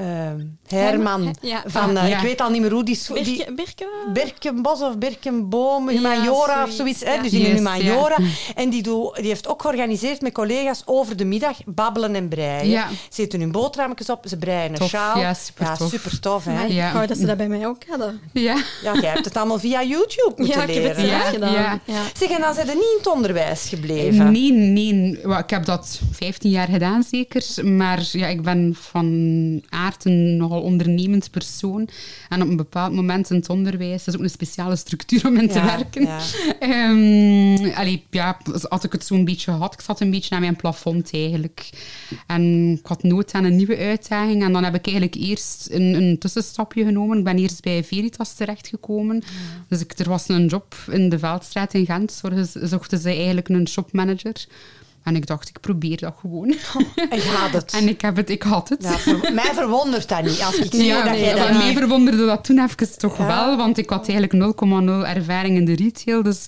eh, 0.00 0.78
Herman, 0.78 1.34
Ja. 1.40 1.62
van, 1.66 1.96
eh, 1.96 2.08
Ja. 2.08 2.16
ik 2.16 2.22
weet 2.22 2.40
al 2.40 2.50
niet 2.50 2.60
meer 2.60 2.70
hoe 2.72 2.84
die... 2.84 2.98
die? 3.22 3.44
Berkenbos 4.12 4.80
of 4.82 4.98
Berkenboom, 4.98 5.90
Ja, 5.90 5.96
Humaniora 5.96 6.62
of 6.64 6.70
zoiets. 6.70 7.04
Hè? 7.04 7.22
Dus 7.22 7.32
in 7.32 7.38
Yes. 7.40 8.52
En 8.54 8.70
die, 8.70 8.82
doe, 8.82 9.14
die 9.14 9.26
heeft 9.26 9.48
ook 9.48 9.62
georganiseerd 9.62 10.20
met 10.20 10.32
collega's 10.32 10.82
over 10.84 11.16
de 11.16 11.24
middag 11.24 11.56
babbelen 11.66 12.14
en 12.14 12.28
breien. 12.28 12.68
Ja. 12.68 12.88
Ze 13.10 13.22
eten 13.22 13.40
hun 13.40 13.52
boterhammetjes 13.52 14.10
op, 14.10 14.24
ze 14.28 14.36
breien 14.36 14.70
een 14.70 14.74
Tof, 14.74 14.88
sjaal. 14.88 15.18
ja, 15.18 15.34
super 15.34 16.20
tof. 16.20 16.44
Hè? 16.44 16.52
Maar 16.52 16.72
Ja. 16.72 16.86
Ik 16.86 16.92
wou 16.92 17.06
dat 17.06 17.18
ze 17.18 17.26
dat 17.26 17.36
bij 17.36 17.48
mij 17.48 17.66
ook 17.66 17.82
hadden. 17.88 18.20
Ja. 18.32 18.56
Ja, 18.82 18.94
jij 19.00 19.10
hebt 19.10 19.24
het 19.24 19.36
allemaal 19.36 19.58
via 19.58 19.82
YouTube 19.82 20.32
moeten 20.36 20.56
Ja, 20.58 20.62
ik 20.66 20.74
heb 20.74 20.84
het 20.84 20.96
leren. 20.96 21.10
zelf 21.10 21.22
hè? 21.24 21.30
gedaan. 21.30 21.52
Ja. 21.52 21.80
Ja. 21.84 22.02
Zeg, 22.18 22.30
en 22.30 22.40
dan 22.40 22.54
zijn 22.54 22.66
ze 22.66 22.72
niet 22.74 22.82
in 22.82 22.96
het 22.98 23.06
onderwijs 23.06 23.68
gebleven. 23.68 24.32
Nee, 24.32 24.52
nee. 24.52 25.18
Ik 25.38 25.50
heb 25.50 25.64
dat 25.64 26.00
15 26.12 26.50
jaar 26.50 26.68
gedaan, 26.68 27.02
zeker. 27.10 27.44
Maar 27.64 28.08
ja, 28.12 28.26
ik 28.26 28.42
ben 28.42 28.76
van 28.80 29.62
aard 29.68 29.89
een 29.98 30.36
nogal 30.36 30.60
ondernemend 30.60 31.30
persoon. 31.30 31.88
En 32.28 32.42
op 32.42 32.48
een 32.48 32.56
bepaald 32.56 32.92
moment 32.92 33.30
in 33.30 33.36
het 33.36 33.48
onderwijs, 33.48 34.04
dat 34.04 34.14
is 34.14 34.20
ook 34.20 34.26
een 34.26 34.30
speciale 34.30 34.76
structuur 34.76 35.26
om 35.26 35.36
in 35.36 35.48
te 35.48 35.54
Ja, 35.58 35.64
werken. 35.76 36.02
ja. 36.02 36.18
Ehm, 36.58 37.74
allee, 37.74 38.04
ja, 38.10 38.38
had 38.68 38.84
ik 38.84 38.92
het 38.92 39.04
zo'n 39.04 39.24
beetje 39.24 39.50
gehad. 39.52 39.74
Ik 39.74 39.80
zat 39.80 40.00
een 40.00 40.10
beetje 40.10 40.34
aan 40.34 40.40
mijn 40.40 40.56
plafond 40.56 41.10
eigenlijk. 41.12 41.70
En 42.26 42.70
ik 42.70 42.86
had 42.86 43.02
nood 43.02 43.32
aan 43.32 43.44
een 43.44 43.56
nieuwe 43.56 43.76
uitdaging. 43.76 44.42
En 44.42 44.52
dan 44.52 44.64
heb 44.64 44.74
ik 44.74 44.86
eigenlijk 44.86 45.16
eerst 45.16 45.68
een, 45.70 45.94
een 45.94 46.18
tussenstapje 46.18 46.84
genomen. 46.84 47.18
Ik 47.18 47.24
ben 47.24 47.38
eerst 47.38 47.62
bij 47.62 47.84
Veritas 47.84 48.34
terechtgekomen. 48.34 49.22
Dus 49.68 49.80
ik, 49.80 49.98
er 49.98 50.08
was 50.08 50.28
een 50.28 50.46
job 50.46 50.74
in 50.90 51.08
de 51.08 51.18
Veldstraat 51.18 51.74
in 51.74 51.86
Gent. 51.86 52.20
Zochten 52.62 52.98
ze 52.98 53.08
eigenlijk 53.08 53.48
een 53.48 53.68
shopmanager. 53.68 54.46
En 55.04 55.16
ik 55.16 55.26
dacht, 55.26 55.48
ik 55.48 55.60
probeer 55.60 55.96
dat 56.00 56.14
gewoon. 56.20 56.54
En 57.10 57.20
gaat 57.20 57.52
het. 57.52 57.72
En 57.72 57.88
ik 57.88 58.00
heb 58.00 58.16
het, 58.16 58.30
ik 58.30 58.42
had 58.42 58.68
het. 58.68 58.82
Ja, 58.82 58.98
ver- 58.98 59.32
mij 59.34 59.50
verwondert 59.54 60.08
dat 60.08 60.22
niet. 60.22 60.40
Als 60.42 60.56
ik 60.56 60.72
zie 60.74 60.84
Ja, 60.84 61.02
dat 61.02 61.12
nee, 61.12 61.20
jij 61.24 61.34
dat 61.34 61.52
mij 61.52 61.66
niet... 61.68 61.78
verwonderde 61.78 62.26
dat 62.26 62.44
toen 62.44 62.58
even 62.58 62.98
toch 62.98 63.18
Ja. 63.18 63.26
wel, 63.26 63.56
want 63.56 63.78
ik 63.78 63.90
had 63.90 64.08
eigenlijk 64.08 64.54
0,0 65.04 65.16
ervaring 65.16 65.56
in 65.56 65.64
de 65.64 65.74
retail. 65.74 66.22
Dus 66.22 66.46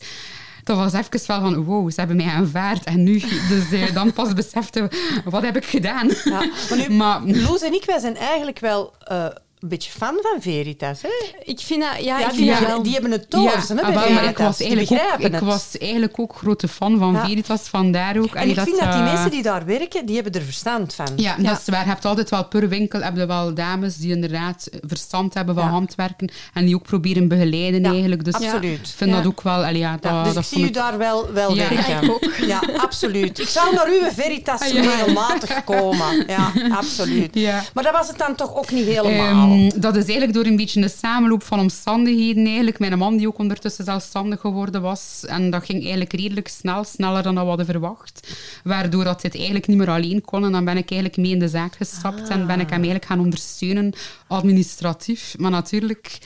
dat 0.64 0.76
was 0.76 0.92
even 0.92 1.20
wel 1.26 1.40
van, 1.40 1.64
wow, 1.64 1.90
ze 1.90 1.98
hebben 1.98 2.16
mij 2.16 2.26
aanvaard. 2.26 2.84
En 2.84 3.02
nu, 3.02 3.18
dus 3.48 3.72
eh, 3.72 3.94
dan 3.94 4.12
pas 4.12 4.32
besefte, 4.32 4.90
wat 5.24 5.42
heb 5.42 5.56
ik 5.56 5.64
gedaan? 5.64 6.08
Ja, 6.24 6.44
maar 6.68 6.78
nu, 6.88 6.94
Maar- 6.96 7.20
Loes 7.24 7.60
en 7.62 7.72
ik, 7.74 7.84
wij 7.84 7.98
zijn 7.98 8.16
eigenlijk 8.16 8.58
wel 8.58 8.92
eh, 8.98 9.26
een 9.62 9.68
beetje 9.68 9.90
fan 9.90 10.18
van 10.22 10.42
Veritas. 10.42 11.02
Hè? 11.02 11.08
Ik 11.44 11.58
vind 11.60 11.82
dat... 11.82 12.04
Ja, 12.04 12.18
Ja, 12.18 12.30
ik 12.30 12.36
die, 12.36 12.50
dat 12.50 12.58
wel... 12.58 12.82
die 12.82 12.92
hebben 12.92 13.10
het 13.10 13.30
toos. 13.30 13.68
hè, 13.68 13.74
ah, 13.74 13.80
bij 13.86 13.94
wel, 13.94 13.94
maar 13.94 14.22
Veritas. 14.22 14.28
ik 14.30 14.36
was 14.38 14.60
eigenlijk, 14.60 14.90
ook, 14.90 14.98
begrijpen 14.98 15.26
ik 15.26 15.32
het. 15.32 15.42
was 15.42 15.78
eigenlijk 15.78 16.18
ook 16.20 16.34
grote 16.36 16.68
fan 16.68 16.98
van 16.98 17.12
Ja. 17.12 17.20
Veritas, 17.26 17.60
vandaar 17.60 18.16
ook. 18.18 18.34
En 18.34 18.40
allee, 18.40 18.54
ik 18.54 18.60
vind 18.60 18.78
dat 18.80 18.92
die 18.92 19.00
eh, 19.02 19.12
mensen 19.12 19.30
die 19.30 19.42
daar 19.42 19.64
werken, 19.64 20.06
die 20.06 20.14
hebben 20.14 20.32
er 20.34 20.42
verstand 20.42 20.94
van. 20.94 21.06
Ja, 21.16 21.36
dat 21.38 21.58
is 21.60 21.66
waar. 21.66 21.82
Je 21.84 21.88
hebt 21.90 22.04
altijd 22.04 22.30
wel 22.30 22.44
per 22.48 22.68
winkel 22.68 23.00
heb 23.02 23.16
je 23.16 23.26
wel 23.26 23.54
dames 23.54 23.96
die 23.96 24.12
inderdaad 24.12 24.68
verstand 24.86 25.34
hebben 25.34 25.54
van 25.54 25.64
Ja. 25.64 25.70
handwerken 25.70 26.30
en 26.54 26.64
die 26.64 26.74
ook 26.74 26.82
proberen 26.82 27.28
begeleiden 27.28 27.82
Ja, 27.82 27.90
eigenlijk. 27.90 28.24
Dus 28.24 28.34
absoluut. 28.34 28.78
ik 28.78 28.86
vind 28.96 29.10
Ja. 29.10 29.16
dat 29.16 29.26
ook 29.26 29.42
wel... 29.42 29.64
allee, 29.64 29.78
ja, 29.78 29.96
dat, 30.00 30.24
dus 30.24 30.34
dat 30.34 30.42
ik 30.42 30.48
zie 30.48 30.64
u 30.64 30.70
daar 30.70 30.98
wel, 30.98 31.32
wel 31.32 31.54
Ja. 31.54 31.68
werken. 31.68 31.90
Ja, 31.94 32.00
ik 32.00 32.10
ook. 32.10 32.30
Ja, 32.46 32.60
absoluut. 32.76 33.38
Ik 33.38 33.48
zou 33.48 33.74
naar 33.74 33.86
uw 33.86 34.10
Veritas 34.14 34.60
Ah, 34.60 34.68
regelmatig 34.68 35.64
komen. 35.64 36.24
Ja, 36.26 36.52
absoluut. 36.70 37.34
Maar 37.74 37.84
dat 37.84 37.92
was 37.92 38.08
het 38.08 38.18
dan 38.18 38.34
toch 38.34 38.54
ook 38.56 38.70
niet 38.70 38.86
helemaal. 38.86 39.51
Ehm, 39.52 39.80
dat 39.80 39.96
is 39.96 40.04
eigenlijk 40.04 40.32
door 40.32 40.44
een 40.44 40.56
beetje 40.56 40.82
een 40.82 40.90
samenloop 40.90 41.42
van 41.42 41.60
omstandigheden 41.60 42.46
eigenlijk. 42.46 42.78
Mijn 42.78 42.98
man 42.98 43.16
die 43.16 43.26
ook 43.26 43.38
ondertussen 43.38 43.84
zelfstandig 43.84 44.40
geworden 44.40 44.82
was. 44.82 45.24
En 45.26 45.50
dat 45.50 45.64
ging 45.64 45.80
eigenlijk 45.80 46.12
redelijk 46.12 46.48
snel, 46.48 46.84
sneller 46.84 47.22
dan 47.22 47.34
we 47.34 47.40
hadden 47.40 47.66
verwacht. 47.66 48.36
Waardoor 48.64 49.04
dat 49.04 49.20
dit 49.20 49.34
eigenlijk 49.34 49.66
niet 49.66 49.76
meer 49.76 49.90
alleen 49.90 50.20
kon. 50.20 50.44
En 50.44 50.52
dan 50.52 50.64
ben 50.64 50.76
ik 50.76 50.90
eigenlijk 50.90 51.20
mee 51.20 51.30
in 51.32 51.38
de 51.38 51.48
zaak 51.48 51.76
gestapt 51.76 52.28
en 52.28 52.46
ben 52.46 52.60
ik 52.60 52.68
hem 52.70 52.78
eigenlijk 52.78 53.04
gaan 53.04 53.20
ondersteunen, 53.20 53.92
administratief. 54.26 55.34
Maar 55.38 55.50
natuurlijk... 55.50 56.18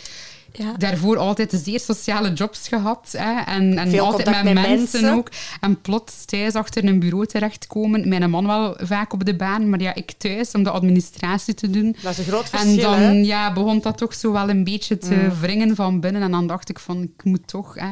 Ja. 0.59 0.73
Daarvoor 0.79 1.17
altijd 1.17 1.61
zeer 1.65 1.81
sociale 1.81 2.33
jobs 2.33 2.69
gehad. 2.69 3.15
Hè, 3.17 3.41
en 3.41 3.79
en 3.79 4.01
altijd 4.01 4.31
met, 4.31 4.43
met 4.43 4.55
mensen, 4.55 4.77
mensen. 4.77 5.13
ook. 5.13 5.29
En 5.61 5.81
plots 5.81 6.25
thuis 6.25 6.55
achter 6.55 6.85
een 6.85 6.99
bureau 6.99 7.27
terechtkomen. 7.27 8.09
Mijn 8.09 8.31
man 8.31 8.47
wel 8.47 8.77
vaak 8.81 9.13
op 9.13 9.25
de 9.25 9.37
baan, 9.37 9.69
maar 9.71 9.81
ja, 9.81 9.95
ik 9.95 10.11
thuis 10.11 10.53
om 10.53 10.63
de 10.63 10.71
administratie 10.71 11.55
te 11.55 11.71
doen. 11.71 11.97
Dat 12.03 12.13
is 12.13 12.19
een 12.19 12.25
groot 12.25 12.51
En 12.51 12.59
verschil. 12.59 12.83
dan 12.83 13.01
hè? 13.01 13.11
ja, 13.11 13.53
begon 13.53 13.81
dat 13.81 13.99
toch 13.99 14.15
zo 14.15 14.33
wel 14.33 14.49
een 14.49 14.65
beetje 14.65 14.99
te 14.99 15.29
wringen 15.41 15.77
van 15.77 16.01
binnen. 16.01 16.23
En 16.23 16.31
dan 16.31 16.47
dacht 16.47 16.69
ik 16.69 16.79
van, 16.79 17.03
ik 17.03 17.25
moet 17.25 17.49
toch... 17.49 17.75
Hè. 17.75 17.91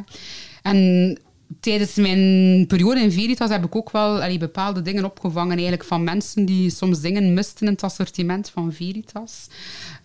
En 0.62 1.18
tijdens 1.60 1.94
mijn 1.94 2.66
periode 2.66 3.00
in 3.00 3.12
Veritas 3.12 3.50
heb 3.50 3.64
ik 3.64 3.76
ook 3.76 3.90
wel 3.90 4.22
allee, 4.22 4.38
bepaalde 4.38 4.82
dingen 4.82 5.04
opgevangen 5.04 5.52
eigenlijk 5.52 5.84
van 5.84 6.04
mensen 6.04 6.44
die 6.44 6.70
soms 6.70 7.00
dingen 7.00 7.34
misten 7.34 7.66
in 7.66 7.72
het 7.72 7.82
assortiment 7.82 8.50
van 8.50 8.72
Veritas. 8.72 9.46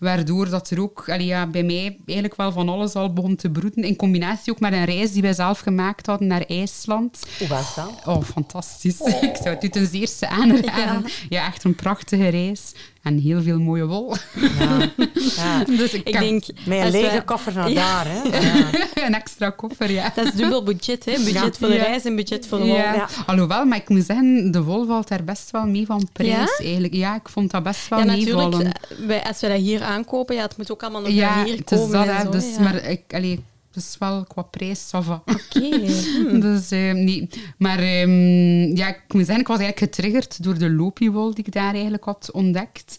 Waardoor 0.00 0.48
dat 0.48 0.70
er 0.70 0.80
ook 0.80 1.08
allee, 1.08 1.26
ja, 1.26 1.46
bij 1.46 1.62
mij 1.62 1.98
eigenlijk 2.06 2.36
wel 2.36 2.52
van 2.52 2.68
alles 2.68 2.94
al 2.94 3.12
begon 3.12 3.36
te 3.36 3.50
broeden. 3.50 3.84
In 3.84 3.96
combinatie 3.96 4.52
ook 4.52 4.60
met 4.60 4.72
een 4.72 4.84
reis 4.84 5.12
die 5.12 5.22
wij 5.22 5.32
zelf 5.32 5.58
gemaakt 5.58 6.06
hadden 6.06 6.28
naar 6.28 6.44
IJsland. 6.46 7.18
Hoe 7.38 7.48
was 7.48 7.74
dat? 7.74 7.92
Oh, 8.04 8.22
fantastisch. 8.22 9.00
Ik 9.30 9.36
zou 9.36 9.48
het 9.48 9.64
u 9.64 9.68
ten 9.68 9.88
eerste 9.92 10.28
aanraden. 10.28 11.10
Ja. 11.28 11.46
echt 11.46 11.64
een 11.64 11.74
prachtige 11.74 12.28
reis. 12.28 12.72
En 13.02 13.18
heel 13.18 13.42
veel 13.42 13.58
mooie 13.60 13.86
wol. 13.86 14.14
Ja. 14.58 14.78
ja. 15.36 15.64
Dus 15.64 15.92
ik, 15.94 16.12
denk... 16.12 16.44
Met 16.64 16.78
een 16.78 16.82
als 16.84 16.90
lege 16.92 17.22
koffer 17.24 17.54
naar 17.54 17.70
Ja. 17.70 17.74
daar, 18.04 18.12
hè? 18.12 18.22
Ja. 18.40 18.66
een 19.06 19.14
extra 19.14 19.50
koffer, 19.50 19.90
ja. 19.90 20.12
Dat 20.14 20.24
is 20.26 20.32
dubbel 20.32 20.62
budget, 20.62 21.04
hè? 21.04 21.12
Budget 21.12 21.32
Ja. 21.32 21.50
voor 21.58 21.68
de 21.68 21.74
Ja. 21.74 21.82
reis 21.82 22.04
en 22.04 22.16
budget 22.16 22.46
voor 22.46 22.58
de 22.58 22.64
wol. 22.64 22.74
Ja. 22.76 22.94
Ja. 22.94 23.08
Alhoewel, 23.26 23.64
maar 23.64 23.78
ik 23.78 23.88
moet 23.88 24.04
zeggen, 24.04 24.50
de 24.52 24.62
wol 24.62 24.86
valt 24.86 25.08
daar 25.08 25.24
best 25.24 25.50
wel 25.50 25.66
mee 25.66 25.86
van 25.86 26.08
prijs. 26.12 26.30
Ja? 26.58 26.64
Eigenlijk. 26.64 26.94
Ja, 26.94 27.14
ik 27.14 27.28
vond 27.28 27.50
dat 27.50 27.62
best 27.62 27.88
wel 27.88 27.98
Ja, 27.98 28.04
natuurlijk. 28.04 28.36
meevallen. 28.36 28.72
eh, 28.72 29.06
Wij, 29.06 29.22
als 29.24 29.40
we 29.40 29.48
dat 29.48 29.58
hier 29.58 29.82
aankopen, 29.82 30.34
ja, 30.36 30.42
het 30.42 30.56
moet 30.56 30.72
ook 30.72 30.82
allemaal 30.82 31.00
nog 31.02 31.10
Ja, 31.10 31.34
naar 31.34 31.44
hier 31.44 31.56
het 31.56 31.70
is 31.72 31.78
komen. 31.78 32.30
Dus, 32.30 32.54
ja. 32.54 32.60
maar 32.62 32.84
ik, 32.84 33.00
allee, 33.14 33.44
is 33.76 33.96
wel 33.98 34.24
qua 34.24 34.42
prijs, 34.42 34.88
ça 34.88 34.98
va. 35.02 35.22
Oké. 35.26 35.60
hm. 36.28 36.40
Dus, 36.40 36.70
eh, 36.70 36.92
nee. 36.92 37.28
Maar 37.58 37.78
ehm, 37.78 38.76
ja, 38.76 38.88
ik 38.88 39.02
moet 39.08 39.24
zeggen, 39.24 39.40
ik 39.40 39.48
was 39.48 39.58
eigenlijk 39.58 39.92
getriggerd 39.94 40.42
door 40.42 40.58
de 40.58 40.70
lopiewol 40.70 41.34
die 41.34 41.44
ik 41.44 41.52
daar 41.52 41.72
eigenlijk 41.72 42.04
had 42.04 42.30
ontdekt. 42.32 42.98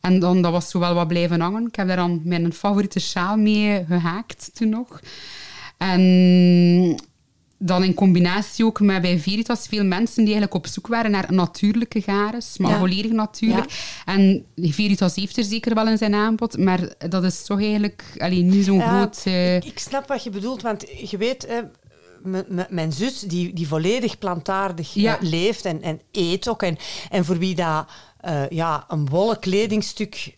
En 0.00 0.18
dan, 0.18 0.42
dat 0.42 0.52
was 0.52 0.70
zo 0.70 0.78
wel 0.78 0.94
wat 0.94 1.08
blijven 1.08 1.40
hangen. 1.40 1.66
Ik 1.66 1.76
heb 1.76 1.86
daar 1.86 1.96
dan 1.96 2.20
mijn 2.24 2.52
favoriete 2.52 3.00
sjaal 3.00 3.36
mee 3.36 3.84
gehaakt 3.88 4.50
toen 4.54 4.68
nog. 4.68 5.00
En 5.76 7.00
dan 7.62 7.84
in 7.84 7.94
combinatie 7.94 8.64
ook 8.64 8.80
met 8.80 9.02
bij 9.02 9.18
Veritas 9.18 9.66
veel 9.68 9.84
mensen 9.84 10.24
die 10.24 10.32
eigenlijk 10.34 10.54
op 10.54 10.66
zoek 10.66 10.86
waren 10.86 11.10
naar 11.10 11.32
natuurlijke 11.32 12.02
gares, 12.02 12.58
maar 12.58 12.70
Ja. 12.70 12.78
volledig 12.78 13.10
natuurlijk. 13.12 13.72
En 14.04 14.44
Veritas 14.56 15.14
heeft 15.14 15.36
er 15.36 15.44
zeker 15.44 15.74
wel 15.74 15.88
in 15.88 15.98
zijn 15.98 16.14
aanbod, 16.14 16.58
maar 16.58 16.94
dat 17.08 17.24
is 17.24 17.42
toch 17.44 17.60
eigenlijk 17.60 18.04
allee, 18.18 18.42
niet 18.42 18.64
zo'n 18.64 18.78
Ja, 18.78 18.96
groot... 18.96 19.20
eh, 19.24 19.56
ik, 19.56 19.64
ik 19.64 19.78
snap 19.78 20.08
wat 20.08 20.24
je 20.24 20.30
bedoelt, 20.30 20.62
want 20.62 20.84
je 21.10 21.16
weet, 21.16 21.46
mijn 22.68 22.92
zus 22.92 23.20
die, 23.20 23.52
die 23.52 23.68
volledig 23.68 24.18
plantaardig 24.18 24.96
eh, 24.96 25.14
leeft 25.20 25.64
en, 25.64 25.82
en 25.82 26.00
eet 26.12 26.48
ook. 26.48 26.62
En, 26.62 26.76
en 27.10 27.24
voor 27.24 27.38
wie 27.38 27.54
dat 27.54 27.86
eh, 28.20 28.48
ja, 28.48 28.84
een 28.88 29.08
wollen 29.08 29.38
kledingstuk 29.38 30.36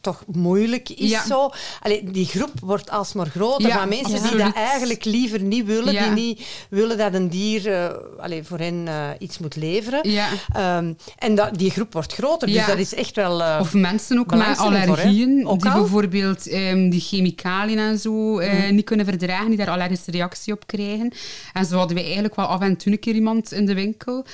toch 0.00 0.24
moeilijk 0.32 0.88
is 0.88 1.10
Ja. 1.10 1.24
zo. 1.26 1.50
Allee, 1.80 2.10
die 2.10 2.26
groep 2.26 2.52
wordt 2.60 2.90
alsmaar 2.90 3.26
groter 3.26 3.68
Ja, 3.68 3.78
van 3.78 3.88
mensen 3.88 4.22
die 4.22 4.36
dat 4.36 4.54
eigenlijk 4.54 5.04
liever 5.04 5.40
niet 5.42 5.66
willen, 5.66 5.92
Ja. 5.92 6.02
die 6.04 6.24
niet 6.24 6.46
willen 6.70 6.98
dat 6.98 7.14
een 7.14 7.28
dier 7.28 7.92
allee, 8.18 8.42
voor 8.44 8.58
hen 8.58 8.88
eh, 8.88 9.08
iets 9.18 9.38
moet 9.38 9.56
leveren. 9.56 10.10
Ja. 10.10 10.28
Ehm, 10.52 10.92
en 11.18 11.34
dat, 11.34 11.58
die 11.58 11.70
groep 11.70 11.92
wordt 11.92 12.12
groter, 12.12 12.48
dus 12.48 12.66
dat 12.66 12.78
is 12.78 12.94
echt 12.94 13.16
wel... 13.16 13.42
eh, 13.42 13.56
Of 13.60 13.74
mensen 13.74 14.18
ook 14.18 14.30
met 14.34 14.42
voor, 14.56 14.66
allergieën, 14.66 15.46
Ook 15.46 15.62
die 15.62 15.70
al? 15.70 15.80
bijvoorbeeld 15.80 16.48
ehm, 16.48 16.88
die 16.90 17.00
chemicaliën 17.00 17.78
en 17.78 17.98
zo 17.98 18.38
eh, 18.38 18.70
niet 18.70 18.84
kunnen 18.84 19.06
verdragen, 19.06 19.48
die 19.48 19.56
daar 19.58 19.70
allergische 19.70 20.10
reactie 20.10 20.52
op 20.52 20.66
krijgen. 20.66 21.12
En 21.52 21.64
zo 21.66 21.76
hadden 21.76 21.94
wij 21.94 22.04
eigenlijk 22.04 22.36
wel 22.36 22.46
af 22.46 22.60
en 22.60 22.76
toe 22.76 22.92
een 22.92 22.98
keer 22.98 23.14
iemand 23.14 23.52
in 23.52 23.66
de 23.66 23.74
winkel. 23.74 24.24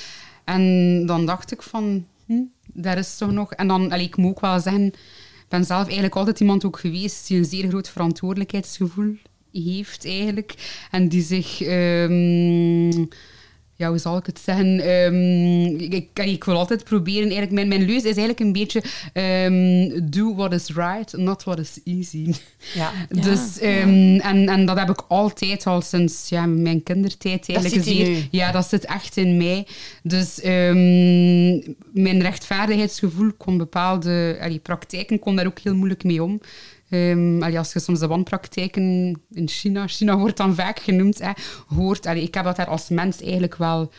En 0.45 1.03
dan 1.07 1.27
dacht 1.27 1.53
ik 1.53 1.63
van, 1.63 2.07
hm, 2.27 2.41
daar 2.73 2.99
is 2.99 3.17
toch 3.17 3.31
nog... 3.31 3.53
En 3.53 3.69
dan, 3.69 3.91
allee, 3.93 4.05
ik 4.07 4.17
moet 4.17 4.31
ook 4.31 4.41
wel 4.41 4.61
zeggen, 4.61 4.93
ben 5.49 5.65
zelf 5.65 5.85
eigenlijk 5.85 6.17
altijd 6.17 6.41
iemand 6.41 6.65
ook 6.65 6.79
geweest 6.79 7.29
die 7.29 7.39
een 7.39 7.45
zeer 7.45 7.69
groot 7.69 7.89
verantwoordelijkheidsgevoel 7.89 9.17
heeft 9.53 10.05
eigenlijk. 10.05 10.55
En 10.91 11.09
die 11.09 11.23
zich... 11.23 11.63
ehm, 11.63 13.05
ja, 13.77 13.89
hoe 13.89 13.99
zal 13.99 14.17
ik 14.17 14.27
het 14.27 14.41
zeggen? 14.45 14.81
Ehm, 14.81 15.77
ik, 15.81 15.93
ik, 15.93 16.27
ik 16.27 16.45
wil 16.45 16.57
altijd 16.57 16.85
proberen. 16.85 17.23
Eigenlijk, 17.23 17.53
mijn, 17.53 17.69
mijn 17.69 17.85
leus 17.85 17.97
is 17.97 18.05
eigenlijk 18.05 18.41
een 18.41 18.53
beetje 18.53 18.83
ehm, 19.13 20.11
do 20.11 20.35
what 20.35 20.53
is 20.53 20.69
right, 20.69 21.17
not 21.17 21.45
what 21.45 21.59
is 21.59 21.81
easy. 21.85 22.35
ja. 22.75 22.93
Dus, 23.27 23.59
ehm, 23.59 24.19
en, 24.19 24.49
en 24.49 24.67
dat 24.67 24.79
heb 24.79 24.91
ik 24.91 25.05
altijd 25.09 25.67
al 25.67 25.81
sinds 25.81 26.29
ja, 26.29 26.47
mijn 26.47 26.83
kindertijd 26.83 27.49
eigenlijk 27.49 27.87
u. 27.87 28.27
Ja, 28.31 28.53
dat 28.53 28.69
zit 28.69 28.85
echt 28.85 29.17
in 29.17 29.37
mij. 29.37 29.67
Dus 30.03 30.41
mijn 31.93 32.21
rechtvaardigheidsgevoel 32.21 33.33
kon 33.33 33.57
bepaalde 33.57 34.39
allee, 34.41 34.59
praktijken 34.59 35.19
kon 35.19 35.37
daar 35.37 35.47
ook 35.47 35.59
heel 35.59 35.75
moeilijk 35.75 36.05
mee 36.05 36.23
om. 36.23 36.41
Allee, 36.91 37.59
als 37.59 37.73
je 37.73 37.81
soms 37.81 37.99
de 37.99 38.07
wanpraktijken 38.07 38.83
in 39.31 39.49
China, 39.49 39.87
China 39.87 40.19
wordt 40.19 40.37
dan 40.37 40.55
vaak 40.55 40.79
genoemd, 40.79 41.19
hè, 41.19 41.31
hoort. 41.67 42.07
Ik 42.07 42.35
heb 42.35 42.45
dat 42.45 42.57
daar 42.57 42.67
als 42.67 42.89
mens 42.89 43.21
eigenlijk 43.23 43.57
wel 43.57 43.93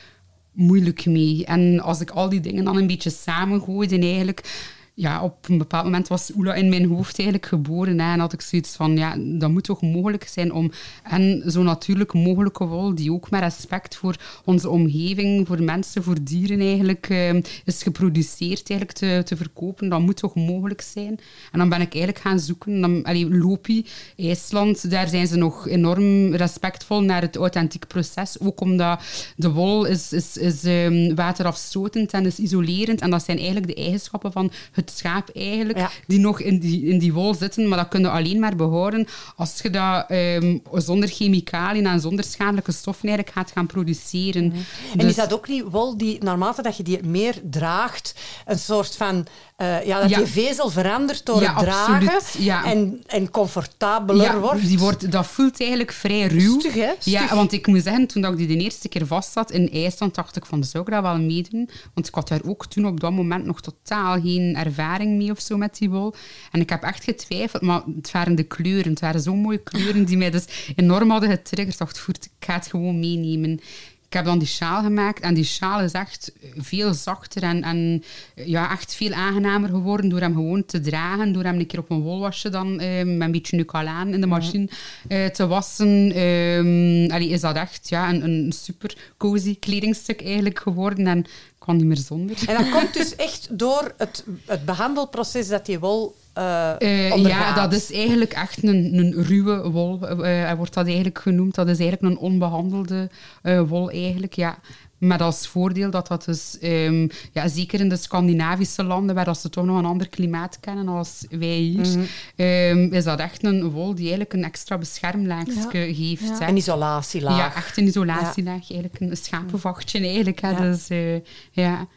moeilijk 0.51 1.05
mee. 1.05 1.45
En 1.45 1.79
als 1.79 2.01
ik 2.01 2.09
al 2.09 2.29
die 2.29 2.39
dingen 2.39 2.63
dan 2.63 2.77
een 2.77 2.87
beetje 2.87 3.09
samengooide 3.09 3.99
eigenlijk... 3.99 4.75
Ja, 4.99 5.23
op 5.23 5.49
een 5.49 5.57
bepaald 5.57 5.83
moment 5.83 6.07
was 6.07 6.31
Oela 6.35 6.53
in 6.53 6.69
mijn 6.69 6.85
hoofd 6.85 7.19
eigenlijk 7.19 7.47
geboren. 7.47 7.99
En 7.99 8.19
had 8.19 8.33
ik 8.33 8.41
zoiets 8.41 8.75
van, 8.75 8.97
ja, 8.97 9.15
dat 9.17 9.49
moet 9.49 9.63
toch 9.63 9.81
mogelijk 9.81 10.27
zijn 10.27 10.53
om... 10.53 10.71
En 11.03 11.43
zo 11.51 11.63
natuurlijk 11.63 12.13
mogelijke 12.13 12.65
wol, 12.65 12.95
die 12.95 13.11
ook 13.11 13.29
met 13.29 13.41
respect 13.41 13.95
voor 13.95 14.15
onze 14.45 14.69
omgeving, 14.69 15.47
voor 15.47 15.63
mensen, 15.63 16.03
voor 16.03 16.23
dieren 16.23 16.59
eigenlijk, 16.59 17.09
eh, 17.09 17.33
is 17.65 17.83
geproduceerd 17.83 18.69
eigenlijk 18.69 18.91
te, 18.91 19.21
te 19.25 19.35
verkopen. 19.35 19.89
Dat 19.89 19.99
moet 19.99 20.17
toch 20.17 20.35
mogelijk 20.35 20.81
zijn? 20.81 21.19
En 21.51 21.59
dan 21.59 21.69
ben 21.69 21.81
ik 21.81 21.93
eigenlijk 21.93 22.23
gaan 22.23 22.39
zoeken. 22.39 22.81
Dan, 22.81 23.03
allee, 23.03 23.29
Lopi, 23.29 23.85
IJsland, 24.15 24.89
daar 24.89 25.07
zijn 25.07 25.27
ze 25.27 25.35
nog 25.35 25.67
enorm 25.67 26.35
respectvol 26.35 27.01
naar 27.01 27.21
het 27.21 27.35
authentiek 27.35 27.87
proces. 27.87 28.39
Ook 28.39 28.61
omdat 28.61 29.01
de 29.35 29.51
wol 29.51 29.85
is, 29.85 30.13
is, 30.13 30.37
is 30.37 30.63
ehm, 30.63 31.15
waterafstotend 31.15 32.11
en 32.11 32.25
is 32.25 32.39
isolerend. 32.39 33.01
En 33.01 33.09
dat 33.09 33.23
zijn 33.23 33.37
eigenlijk 33.37 33.67
de 33.67 33.75
eigenschappen 33.75 34.31
van 34.31 34.51
het 34.71 34.85
schaap 34.91 35.29
eigenlijk, 35.33 35.77
Ja. 35.77 35.89
die 36.07 36.19
nog 36.19 36.39
in 36.41 36.59
die, 36.59 36.85
in 36.85 36.99
die 36.99 37.13
wol 37.13 37.33
zitten. 37.33 37.67
Maar 37.67 37.77
dat 37.77 37.87
kun 37.87 37.99
je 38.01 38.09
alleen 38.09 38.39
maar 38.39 38.55
behouden 38.55 39.07
als 39.35 39.59
je 39.63 39.69
dat 39.69 40.05
ehm, 40.09 40.57
zonder 40.73 41.09
chemicaliën 41.09 41.85
en 41.85 41.99
zonder 41.99 42.25
schadelijke 42.25 42.71
stoffen 42.71 43.07
eigenlijk 43.07 43.37
gaat 43.37 43.51
gaan 43.51 43.65
produceren. 43.65 44.43
En 44.91 44.97
Dus- 44.97 45.07
is 45.09 45.15
dat 45.15 45.33
ook 45.33 45.47
niet 45.47 45.63
wol 45.69 45.97
die, 45.97 46.23
naarmate 46.23 46.61
dat 46.61 46.77
je 46.77 46.83
die 46.83 47.03
meer 47.03 47.35
draagt, 47.43 48.15
een 48.45 48.59
soort 48.59 48.95
van, 48.95 49.25
eh, 49.57 49.85
ja, 49.85 50.01
dat 50.01 50.09
Ja. 50.09 50.17
die 50.17 50.25
vezel 50.25 50.69
verandert 50.69 51.25
door 51.25 51.41
Ja, 51.41 51.53
het 51.53 51.63
dragen 51.63 52.09
absoluut, 52.09 52.45
ja. 52.45 52.63
en, 52.65 53.03
en 53.07 53.29
comfortabeler 53.31 54.39
wordt? 54.39 54.67
Die 54.67 54.79
wordt, 54.79 55.11
dat 55.11 55.27
voelt 55.27 55.59
eigenlijk 55.59 55.91
vrij 55.91 56.27
ruw. 56.27 56.59
Stug, 56.59 56.73
hè? 56.73 56.91
Ja, 57.03 57.35
want 57.35 57.51
ik 57.51 57.67
moet 57.67 57.83
zeggen, 57.83 58.07
toen 58.07 58.21
dat 58.21 58.31
ik 58.31 58.37
die 58.37 58.47
de 58.57 58.63
eerste 58.63 58.89
keer 58.89 59.07
vast 59.07 59.31
zat 59.31 59.51
in 59.51 59.71
IJsland, 59.71 60.15
dacht 60.15 60.35
ik 60.35 60.45
van, 60.45 60.63
zou 60.63 60.83
ik 60.83 60.89
dat 60.93 61.01
wel 61.01 61.19
meedoen? 61.19 61.69
Want 61.93 62.07
ik 62.07 62.15
had 62.15 62.27
daar 62.27 62.41
ook 62.45 62.65
toen 62.65 62.85
op 62.87 62.99
dat 62.99 63.11
moment 63.11 63.45
nog 63.45 63.61
totaal 63.61 64.21
geen 64.21 64.55
ervaring 64.55 65.17
mee 65.17 65.31
of 65.31 65.39
zo 65.41 65.57
met 65.57 65.77
die 65.77 65.89
wol. 65.89 66.13
En 66.51 66.59
ik 66.61 66.69
heb 66.69 66.83
echt 66.83 67.03
getwijfeld, 67.03 67.61
maar 67.61 67.81
het 67.95 68.11
waren 68.11 68.35
de 68.35 68.43
kleuren. 68.43 68.89
Het 68.91 68.99
waren 68.99 69.21
zo 69.21 69.35
mooie 69.35 69.63
kleuren 69.63 70.05
die 70.05 70.17
mij 70.17 70.29
dus 70.31 70.45
enorm 70.75 71.09
hadden 71.09 71.29
getriggerd. 71.29 71.73
Ik 71.73 71.79
dacht, 71.79 71.99
voert, 71.99 72.25
ik 72.25 72.45
ga 72.45 72.53
het 72.53 72.67
gewoon 72.67 72.99
meenemen. 72.99 73.59
Ik 74.07 74.13
heb 74.13 74.25
dan 74.25 74.39
die 74.39 74.47
sjaal 74.47 74.81
gemaakt 74.81 75.19
en 75.19 75.33
die 75.33 75.43
sjaal 75.43 75.81
is 75.81 75.91
echt 75.91 76.31
veel 76.55 76.93
zachter 76.93 77.43
en, 77.43 77.63
en 77.63 78.03
ja, 78.35 78.71
echt 78.71 78.95
veel 78.95 79.13
aangenamer 79.13 79.69
geworden 79.69 80.09
door 80.09 80.19
hem 80.19 80.33
gewoon 80.33 80.65
te 80.65 80.79
dragen, 80.79 81.33
door 81.33 81.43
hem 81.43 81.59
een 81.59 81.67
keer 81.67 81.79
op 81.79 81.89
een 81.89 82.01
wolwasje 82.01 82.49
dan 82.49 82.79
eh, 82.79 82.97
met 82.97 83.21
een 83.21 83.31
beetje 83.31 83.57
nucalaan 83.57 84.13
in 84.13 84.21
de 84.21 84.27
machine 84.27 84.69
eh, 85.07 85.25
te 85.25 85.47
wassen. 85.47 86.11
Ehm 86.11 87.11
allee, 87.11 87.29
is 87.29 87.41
dat 87.41 87.55
echt 87.55 87.89
ja, 87.89 88.09
een, 88.09 88.23
een 88.23 88.51
super 88.51 88.97
cozy 89.17 89.59
kledingstuk 89.59 90.23
eigenlijk 90.23 90.59
geworden 90.59 91.07
en 91.07 91.19
ik 91.19 91.25
kan 91.59 91.75
niet 91.75 91.85
meer 91.85 91.97
zonder. 91.97 92.37
En 92.47 92.57
dat 92.57 92.69
komt 92.69 92.93
dus 92.93 93.15
echt 93.15 93.47
door 93.51 93.93
het, 93.97 94.23
het 94.45 94.65
behandelproces 94.65 95.47
dat 95.47 95.65
die 95.65 95.79
wol 95.79 96.15
eh 96.37 96.81
Eh, 97.11 97.15
ja, 97.17 97.53
dat 97.53 97.73
is 97.73 97.91
eigenlijk 97.91 98.33
echt 98.33 98.63
een, 98.63 98.97
een 98.97 99.23
ruwe 99.23 99.69
wol, 99.69 100.07
eh, 100.07 100.53
wordt 100.53 100.73
dat 100.73 100.85
eigenlijk 100.85 101.19
genoemd. 101.19 101.55
Dat 101.55 101.67
is 101.67 101.79
eigenlijk 101.79 102.13
een 102.13 102.19
onbehandelde 102.21 103.09
eh, 103.41 103.61
wol 103.61 103.89
eigenlijk, 103.91 104.33
ja. 104.33 104.57
Met 104.97 105.21
als 105.21 105.47
voordeel 105.47 105.89
dat 105.91 106.07
dat 106.07 106.25
dus, 106.25 106.57
ehm, 106.59 107.07
ja, 107.31 107.47
zeker 107.47 107.79
in 107.79 107.89
de 107.89 107.95
Scandinavische 107.97 108.83
landen, 108.83 109.15
waar 109.15 109.25
dat 109.25 109.37
ze 109.39 109.49
toch 109.49 109.65
nog 109.65 109.77
een 109.77 109.85
ander 109.85 110.09
klimaat 110.09 110.57
kennen 110.59 110.87
als 110.87 111.25
wij 111.29 111.47
hier, 111.57 111.87
Mhm. 111.87 112.01
ehm, 112.35 112.93
is 112.93 113.03
dat 113.03 113.19
echt 113.19 113.43
een 113.43 113.69
wol 113.69 113.89
die 113.89 113.99
eigenlijk 113.99 114.33
een 114.33 114.43
extra 114.43 114.77
beschermlaagje 114.77 115.67
geeft. 115.69 116.21
Ja. 116.27 116.37
hè. 116.39 116.47
Een 116.47 116.57
isolatielaag. 116.57 117.37
Ja, 117.37 117.55
echt 117.55 117.77
een 117.77 117.87
isolatielaag. 117.87 118.71
Eigenlijk 118.71 118.99
een 118.99 119.17
schapenvachtje 119.17 119.99
eigenlijk. 119.99 120.41
Hè. 120.41 120.49
Ja. 120.49 120.59
Dus, 120.59 120.87
eh, 120.87 121.15
ja. 121.51 121.87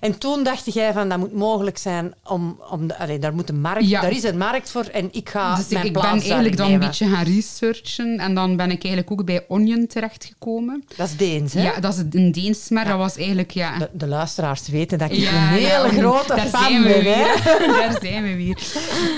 En 0.00 0.18
toen 0.18 0.42
dacht 0.44 0.74
jij 0.74 0.92
van 0.92 1.08
dat 1.08 1.18
moet 1.18 1.32
mogelijk 1.34 1.78
zijn 1.78 2.14
om, 2.24 2.60
om 2.70 2.86
de, 2.86 2.98
allee, 2.98 3.18
daar 3.18 3.34
moet 3.34 3.48
een 3.48 3.60
markt, 3.60 3.88
Ja. 3.88 4.00
daar 4.00 4.10
is 4.12 4.22
een 4.22 4.38
markt 4.38 4.70
voor 4.70 4.84
en 4.84 5.08
ik 5.12 5.28
ga 5.28 5.54
Dus 5.54 5.64
ik, 5.64 5.70
mijn 5.72 5.86
ik 5.86 5.92
ben 5.92 6.02
eigenlijk 6.04 6.56
dan 6.56 6.72
een 6.72 6.78
beetje 6.78 7.08
gaan 7.08 7.24
researchen. 7.24 8.18
En 8.18 8.34
dan 8.34 8.56
ben 8.56 8.70
ik 8.70 8.84
eigenlijk 8.84 9.10
ook 9.10 9.24
bij 9.24 9.44
Onion 9.48 9.86
terechtgekomen. 9.86 10.84
Dat 10.96 11.08
is 11.08 11.16
Deens, 11.16 11.52
hè? 11.54 11.62
Ja, 11.62 11.80
dat 11.80 11.92
is 11.94 12.02
een 12.20 12.32
Deens 12.32 12.68
merk. 12.68 12.86
Dat 12.88 12.98
was 12.98 13.16
eigenlijk... 13.16 13.50
Ja, 13.50 13.78
De, 13.78 13.88
de 13.92 14.06
luisteraars 14.06 14.68
weten 14.68 14.98
dat 14.98 15.10
ik 15.10 15.16
Ja, 15.18 15.30
een 15.32 15.48
hele 15.48 15.68
daarom. 15.70 15.90
grote 15.90 16.34
Daar 16.34 16.46
fan 16.46 16.62
zijn 16.62 16.82
we 16.82 16.88
ben. 16.88 17.02
Weer. 17.02 17.42
Daar 17.80 17.98
zijn 18.02 18.22
we 18.22 18.36
weer. 18.36 18.58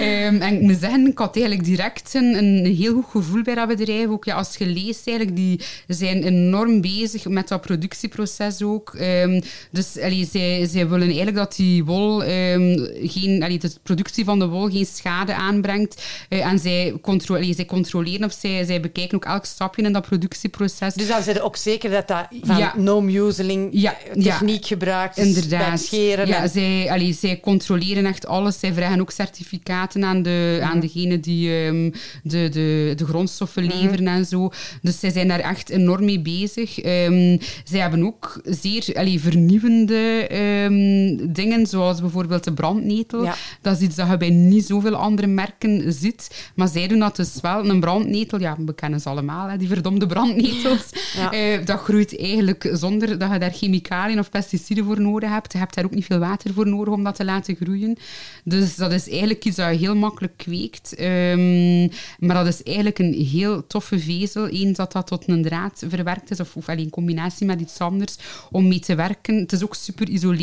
Ehm, 0.01 0.41
en 0.43 0.55
ik 0.55 0.61
moet 0.61 0.79
zeggen, 0.81 1.07
ik 1.07 1.19
had 1.19 1.37
eigenlijk 1.37 1.67
direct 1.67 2.15
een, 2.15 2.37
een 2.39 2.75
heel 2.77 2.93
goed 2.95 3.11
gevoel 3.11 3.43
bij 3.43 3.55
dat 3.55 3.69
bedrijf. 3.69 4.07
Ook 4.09 4.25
ja, 4.25 4.35
als 4.35 4.57
je 4.57 4.67
leest, 4.67 5.07
eigenlijk, 5.07 5.37
die 5.37 5.61
zijn 5.87 6.23
enorm 6.23 6.81
bezig 6.81 7.25
met 7.29 7.49
dat 7.49 7.61
productieproces 7.61 8.63
ook. 8.63 8.95
Ehm, 8.95 9.41
dus 9.71 9.99
allee, 10.01 10.29
zij, 10.33 10.62
zij 10.67 10.89
willen 10.89 11.07
eigenlijk 11.07 11.37
dat 11.37 11.57
die 11.57 11.85
wol, 11.85 12.25
ehm, 12.25 12.87
geen, 13.03 13.43
allee, 13.43 13.59
de 13.59 13.71
productie 13.83 14.25
van 14.25 14.39
de 14.39 14.47
wol 14.47 14.69
geen 14.71 14.87
schade 14.87 15.35
aanbrengt. 15.35 16.03
Eh, 16.29 16.47
en 16.47 16.59
zij, 16.59 16.95
contro 17.03 17.35
allee, 17.35 17.55
zij 17.55 17.65
controleren 17.65 18.25
of 18.27 18.33
zij, 18.41 18.65
zij 18.65 18.81
bekijken 18.81 19.17
ook 19.17 19.25
elk 19.25 19.45
stapje 19.45 19.83
in 19.83 19.93
dat 19.93 20.07
productieproces. 20.07 20.95
Dus 20.95 21.09
dan 21.09 21.23
zijn 21.23 21.37
ze 21.37 21.43
ook 21.43 21.57
zeker 21.57 21.91
dat 21.91 22.09
dat 22.09 22.27
van 22.43 22.57
Ja. 22.59 22.75
no-museling 22.77 23.69
Ja, 23.73 23.97
ja. 24.15 24.23
techniek 24.23 24.67
gebruikt 24.67 25.19
is 25.19 25.27
Inderdaad. 25.27 25.81
scheren. 25.81 26.27
Ja, 26.27 26.43
en- 26.43 26.49
zij, 26.49 26.87
allee, 26.91 27.13
zij 27.13 27.41
controleren 27.41 28.07
echt 28.07 28.27
alles. 28.27 28.59
Zij 28.59 28.73
vragen 28.73 29.01
ook 29.01 29.11
certificaten 29.11 30.05
aan, 30.05 30.23
de, 30.23 30.59
aan 30.63 30.81
degene 30.81 31.21
die 31.21 31.65
ehm, 31.65 31.91
de, 32.23 32.49
de, 32.49 32.93
de 32.97 33.05
grondstoffen 33.05 33.65
Mhm. 33.65 33.77
leveren 33.77 34.07
en 34.07 34.25
zo. 34.27 34.51
Dus 34.83 34.99
zij 35.01 35.11
zijn 35.11 35.29
daar 35.29 35.41
echt 35.41 35.71
enorm 35.71 36.05
mee 36.05 36.21
bezig. 36.21 36.81
Ehm, 36.81 37.37
zij 37.65 37.81
hebben 37.81 38.05
ook 38.07 38.41
zeer 38.45 38.85
allee, 38.95 39.21
vernieuwende 39.21 40.27
ehm, 40.53 41.33
dingen, 41.33 41.67
zoals 41.67 42.01
bijvoorbeeld 42.01 42.45
de 42.45 42.53
brandnetel. 42.53 43.25
Ja. 43.25 43.35
Dat 43.61 43.77
is 43.77 43.83
iets 43.83 43.97
dat 43.97 44.09
je 44.09 44.17
bij 44.17 44.31
niet 44.31 44.67
zoveel 44.67 44.95
andere 44.95 45.27
merken 45.27 45.93
ziet. 45.93 46.51
Maar 46.55 46.69
zij 46.69 46.89
doen 46.89 46.99
dat 46.99 47.17
dus 47.17 47.39
wel. 47.41 47.69
Een 47.69 47.81
brandnetel, 47.81 48.41
ja, 48.41 48.57
we 48.67 48.75
kennen 48.75 49.01
ze 49.01 49.09
allemaal, 49.09 49.49
hè, 49.49 49.57
die 49.57 49.69
verdomde 49.69 50.07
brandnetels. 50.07 50.91
Ja. 51.17 51.33
Eh, 51.33 51.65
dat 51.65 51.81
groeit 51.81 52.19
eigenlijk 52.19 52.71
zonder 52.73 53.19
dat 53.19 53.33
je 53.33 53.39
daar 53.39 53.53
chemicaliën 53.53 54.19
of 54.19 54.31
pesticiden 54.31 54.85
voor 54.85 55.01
nodig 55.01 55.31
hebt. 55.31 55.53
Je 55.53 55.59
hebt 55.59 55.75
daar 55.75 55.85
ook 55.85 55.95
niet 55.95 56.05
veel 56.05 56.19
water 56.19 56.53
voor 56.53 56.67
nodig 56.69 56.95
om 56.95 57.05
dat 57.05 57.15
te 57.15 57.25
laten 57.25 57.57
groeien. 57.57 57.97
Dus 58.45 58.77
dat 58.77 58.93
is 58.93 59.09
eigenlijk 59.09 59.45
iets 59.45 59.57
dat 59.57 59.71
je 59.71 59.79
heel 59.79 59.97
makkelijk 59.97 60.37
kweekt. 60.37 60.95
Ehm, 60.95 61.89
maar 62.19 62.37
dat 62.37 62.47
is 62.47 62.63
eigenlijk 62.63 62.99
een 62.99 63.13
heel 63.13 63.67
toffe 63.67 63.99
vezel. 63.99 64.49
Eens 64.49 64.77
dat 64.77 64.93
dat 64.93 65.07
tot 65.07 65.29
een 65.29 65.43
draad 65.43 65.85
verwerkt 65.89 66.31
is, 66.31 66.41
of, 66.41 66.57
of 66.57 66.69
in 66.69 66.91
combinatie 66.91 67.47
met 67.47 67.61
iets 67.61 67.79
anders, 67.79 68.17
om 68.51 68.69
mee 68.69 68.81
te 68.81 68.95
werken. 68.95 69.35
Het 69.35 69.53
is 69.53 69.63
ook 69.63 69.75
super 69.75 70.09
isolerend. 70.09 70.42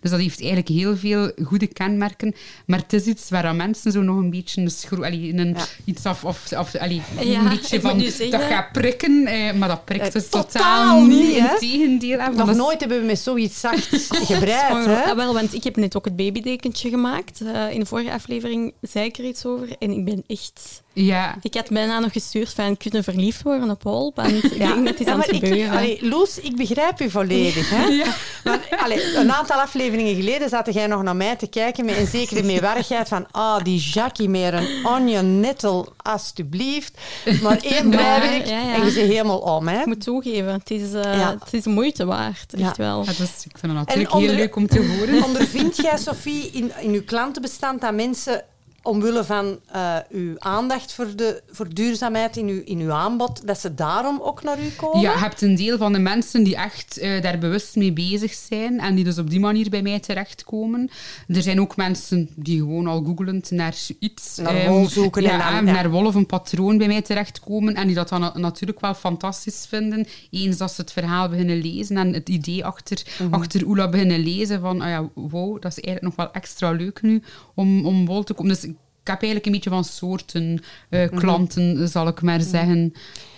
Dus 0.00 0.10
dat 0.10 0.20
heeft 0.20 0.38
eigenlijk 0.38 0.68
heel 0.68 0.96
veel 0.96 1.30
goede 1.44 1.66
kenmerken. 1.66 2.34
Maar 2.66 2.78
het 2.78 2.92
is 2.92 3.04
iets 3.04 3.30
waar 3.30 3.44
aan 3.44 3.56
mensen 3.56 3.92
zo 3.92 4.02
nog 4.02 4.16
een 4.16 4.30
beetje 4.30 4.60
een 4.60 4.70
schro- 4.70 5.02
allee, 5.02 5.34
een, 5.34 5.48
Ja. 5.48 5.64
iets 5.84 6.04
af, 6.06 6.24
of, 6.24 6.52
of 6.58 6.74
allee, 6.76 7.02
Ja, 7.20 7.40
een 7.40 7.48
beetje 7.48 7.80
van 7.80 8.00
zeggen- 8.00 8.30
dat 8.30 8.42
gaat 8.42 8.72
prikken, 8.72 9.26
eh, 9.26 9.52
maar 9.52 9.68
dat 9.68 9.84
prikt 9.84 10.06
Eh, 10.06 10.12
dus 10.12 10.28
totaal 10.28 10.44
totaal, 10.50 11.04
niet, 11.04 11.38
hè? 11.38 11.52
Integendeel. 11.52 12.18
hè, 12.18 12.26
Nog 12.28 12.36
dat 12.36 12.48
is- 12.48 12.56
nooit 12.56 12.80
hebben 12.80 13.00
we 13.00 13.06
met 13.06 13.18
zoiets 13.18 13.60
zacht 13.60 13.88
gebreid. 14.30 14.84
hè? 14.86 15.02
Ah, 15.02 15.16
wel, 15.16 15.34
want 15.34 15.54
ik 15.54 15.64
heb 15.64 15.76
net 15.76 15.96
ook 15.96 16.04
het 16.04 16.16
babydekentje 16.16 16.88
gemaakt. 16.88 17.40
Eh, 17.40 17.70
in 17.72 17.80
de 17.80 17.86
vorige 17.86 18.12
aflevering 18.12 18.72
zei 18.80 19.04
ik 19.06 19.18
er 19.18 19.24
iets 19.24 19.46
over. 19.46 19.68
En 19.78 19.90
ik 19.90 20.04
ben 20.04 20.24
echt... 20.26 20.82
Ja. 20.96 21.36
Ik 21.42 21.54
had 21.54 21.68
bijna 21.68 21.98
nog 21.98 22.12
gestuurd 22.12 22.52
van 22.52 22.76
kunnen 22.76 23.04
verliefd 23.04 23.42
worden 23.42 23.70
op 23.70 23.78
Paul. 23.78 24.12
Want 24.14 24.44
ik 24.44 24.58
denk 24.58 24.86
dat 24.86 25.00
is 25.00 25.06
aan 25.06 25.16
maar 25.16 25.26
het 25.26 25.34
ik, 25.36 25.44
gebeuren. 25.44 25.70
allee, 25.76 25.98
Loes, 26.08 26.38
ik 26.40 26.56
begrijp 26.56 27.00
u 27.00 27.10
volledig. 27.10 27.70
Hè? 27.70 28.02
Maar, 28.44 28.60
allee, 28.82 29.16
een 29.16 29.32
aantal 29.32 29.56
afleveringen 29.60 30.14
geleden 30.14 30.48
zat 30.48 30.74
jij 30.74 30.86
nog 30.86 31.02
naar 31.02 31.16
mij 31.16 31.36
te 31.36 31.46
kijken 31.46 31.84
met 31.84 31.96
een 31.96 32.06
zekere 32.06 32.42
meewarigheid 32.42 33.08
van 33.08 33.26
ah, 33.30 33.62
die 33.64 33.78
Jackie 33.80 34.28
meer 34.28 34.54
een 34.54 34.86
onion 34.86 35.40
nettel, 35.40 35.92
alstublieft. 35.96 36.98
Maar 37.42 37.58
één 37.62 37.90
Ja, 37.90 37.96
bijwerk 37.96 38.46
ja, 38.46 38.58
ja. 38.60 38.74
en 38.74 38.84
je 38.84 38.90
ze 38.90 39.00
helemaal 39.00 39.38
om. 39.38 39.68
Hè? 39.68 39.80
Ik 39.80 39.86
moet 39.86 40.00
toegeven, 40.04 40.52
het 40.52 40.70
is, 40.70 40.92
eh, 40.92 41.02
Ja. 41.18 41.36
het 41.44 41.52
is 41.54 41.62
de 41.62 41.70
moeite 41.70 42.04
waard. 42.04 42.52
Echt 42.54 42.60
Ja. 42.62 42.72
wel. 42.76 42.98
Ja, 43.04 43.06
dus 43.18 43.20
ik 43.44 43.58
vind 43.58 43.62
het 43.62 43.72
natuurlijk 43.74 44.14
onder- 44.14 44.28
heel 44.30 44.38
leuk 44.38 44.56
om 44.56 44.66
te 44.66 44.86
horen. 44.98 45.22
Ondervind 45.28 45.76
jij, 45.76 45.98
Sophie, 45.98 46.50
in, 46.52 46.72
in 46.80 46.90
uw 46.92 47.04
klantenbestand 47.04 47.80
dat 47.80 47.94
mensen 47.94 48.44
omwille 48.84 49.24
van 49.24 49.58
eh, 49.72 49.96
uw 50.10 50.34
aandacht 50.38 50.92
voor, 50.92 51.16
de, 51.16 51.42
voor 51.50 51.74
duurzaamheid 51.74 52.36
in 52.36 52.48
uw, 52.48 52.62
in 52.64 52.78
uw 52.80 52.92
aanbod, 52.92 53.46
dat 53.46 53.60
ze 53.60 53.74
daarom 53.74 54.20
ook 54.22 54.42
naar 54.42 54.58
u 54.58 54.68
komen? 54.76 55.00
Ja, 55.00 55.12
je 55.12 55.18
hebt 55.18 55.40
een 55.42 55.54
deel 55.54 55.76
van 55.78 55.92
de 55.92 55.98
mensen 55.98 56.42
die 56.44 56.56
echt 56.56 56.98
eh, 56.98 57.22
daar 57.22 57.38
bewust 57.38 57.76
mee 57.76 57.92
bezig 57.92 58.32
zijn 58.32 58.80
en 58.80 58.94
die 58.94 59.04
dus 59.04 59.18
op 59.18 59.30
die 59.30 59.40
manier 59.40 59.70
bij 59.70 59.82
mij 59.82 60.00
terechtkomen. 60.00 60.90
Er 61.28 61.42
zijn 61.42 61.60
ook 61.60 61.76
mensen 61.76 62.28
die 62.34 62.58
gewoon 62.58 62.86
al 62.86 63.02
googelend 63.04 63.50
naar 63.50 63.74
iets... 63.98 64.36
Naar 64.36 64.54
ehm, 64.54 64.86
en 65.12 65.22
ja, 65.22 65.50
ja. 65.50 65.60
naar 65.60 65.84
een 65.84 66.26
patroon 66.26 66.78
bij 66.78 66.86
mij 66.86 67.02
terechtkomen 67.02 67.74
en 67.74 67.86
die 67.86 67.96
dat 67.96 68.08
dan 68.08 68.20
na- 68.20 68.32
natuurlijk 68.38 68.80
wel 68.80 68.94
fantastisch 68.94 69.66
vinden. 69.68 70.06
Eens 70.30 70.56
dat 70.56 70.72
ze 70.72 70.80
het 70.80 70.92
verhaal 70.92 71.28
beginnen 71.28 71.60
lezen 71.60 71.96
en 71.96 72.12
het 72.12 72.28
idee 72.28 72.64
achter, 72.64 73.02
Mhm. 73.18 73.34
achter 73.34 73.66
Oela 73.66 73.88
beginnen 73.88 74.18
lezen 74.20 74.60
van, 74.60 74.80
ah 74.80 74.88
ja, 74.88 75.08
wow, 75.14 75.62
dat 75.62 75.76
is 75.76 75.80
eigenlijk 75.84 76.16
nog 76.16 76.26
wel 76.26 76.34
extra 76.34 76.70
leuk 76.70 77.02
nu 77.02 77.22
om, 77.54 77.86
om 77.86 78.06
wol 78.06 78.24
te 78.24 78.32
komen. 78.34 78.52
Dus 78.60 78.70
ik 79.04 79.10
heb 79.10 79.22
eigenlijk 79.22 79.46
een 79.46 79.52
beetje 79.52 79.70
van 79.70 79.84
soorten 79.84 80.62
eh, 80.90 81.10
Mhm. 81.10 81.18
klanten, 81.18 81.88
zal 81.88 82.08
ik 82.08 82.22
maar 82.22 82.40
zeggen. 82.40 82.94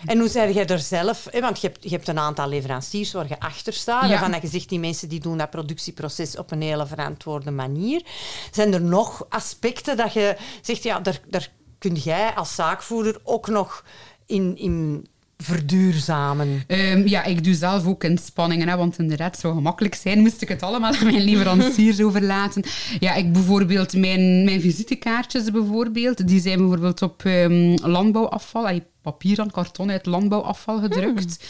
En 0.06 0.18
hoe 0.18 0.28
zeg 0.28 0.54
jij 0.54 0.66
er 0.66 0.78
zelf? 0.78 1.26
hè, 1.30 1.40
Want 1.40 1.60
je 1.60 1.66
hebt, 1.66 1.82
je 1.82 1.90
hebt 1.90 2.08
een 2.08 2.18
aantal 2.18 2.48
leveranciers 2.48 3.12
waar 3.12 3.28
je 3.28 3.40
achter 3.40 3.72
staat. 3.72 4.02
Ja. 4.02 4.08
Waarvan 4.08 4.30
dat 4.30 4.42
je 4.42 4.48
zegt, 4.48 4.68
die 4.68 4.78
mensen 4.78 5.08
die 5.08 5.20
doen 5.20 5.38
dat 5.38 5.50
productieproces 5.50 6.36
op 6.36 6.50
een 6.50 6.62
hele 6.62 6.86
verantwoorde 6.86 7.50
manier. 7.50 8.02
Zijn 8.50 8.74
er 8.74 8.80
nog 8.82 9.26
aspecten 9.28 9.96
dat 9.96 10.12
je 10.12 10.36
zegt, 10.62 10.82
ja, 10.82 11.00
daar, 11.00 11.20
daar 11.28 11.50
kun 11.78 11.94
jij 11.94 12.34
als 12.34 12.54
zaakvoerder 12.54 13.20
ook 13.22 13.48
nog 13.48 13.84
in, 14.26 14.56
in 14.58 15.06
verduurzamen? 15.38 16.62
Ehm, 16.66 17.06
ja, 17.06 17.24
ik 17.24 17.44
doe 17.44 17.54
zelf 17.54 17.86
ook 17.86 18.04
inspanningen, 18.04 18.68
hè, 18.68 18.76
want 18.76 18.98
inderdaad, 18.98 19.30
het 19.30 19.40
zou 19.40 19.54
gemakkelijk 19.54 19.94
zijn, 19.94 20.18
moest 20.18 20.42
ik 20.42 20.48
het 20.48 20.62
allemaal 20.62 20.94
aan 20.94 21.04
mijn 21.04 21.24
leveranciers 21.24 22.00
overlaten. 22.06 22.64
Ja, 23.00 23.14
ik 23.14 23.32
bijvoorbeeld, 23.32 23.96
mijn, 23.96 24.44
mijn 24.44 24.60
visitekaartjes 24.60 25.50
bijvoorbeeld, 25.50 26.28
die 26.28 26.40
zijn 26.40 26.58
bijvoorbeeld 26.58 27.02
op 27.02 27.24
ehm, 27.24 27.76
landbouwafval, 27.82 28.80
papier 29.02 29.38
en 29.38 29.50
karton 29.50 29.90
uit 29.90 30.06
landbouwafval 30.06 30.80
gedrukt. 30.80 31.44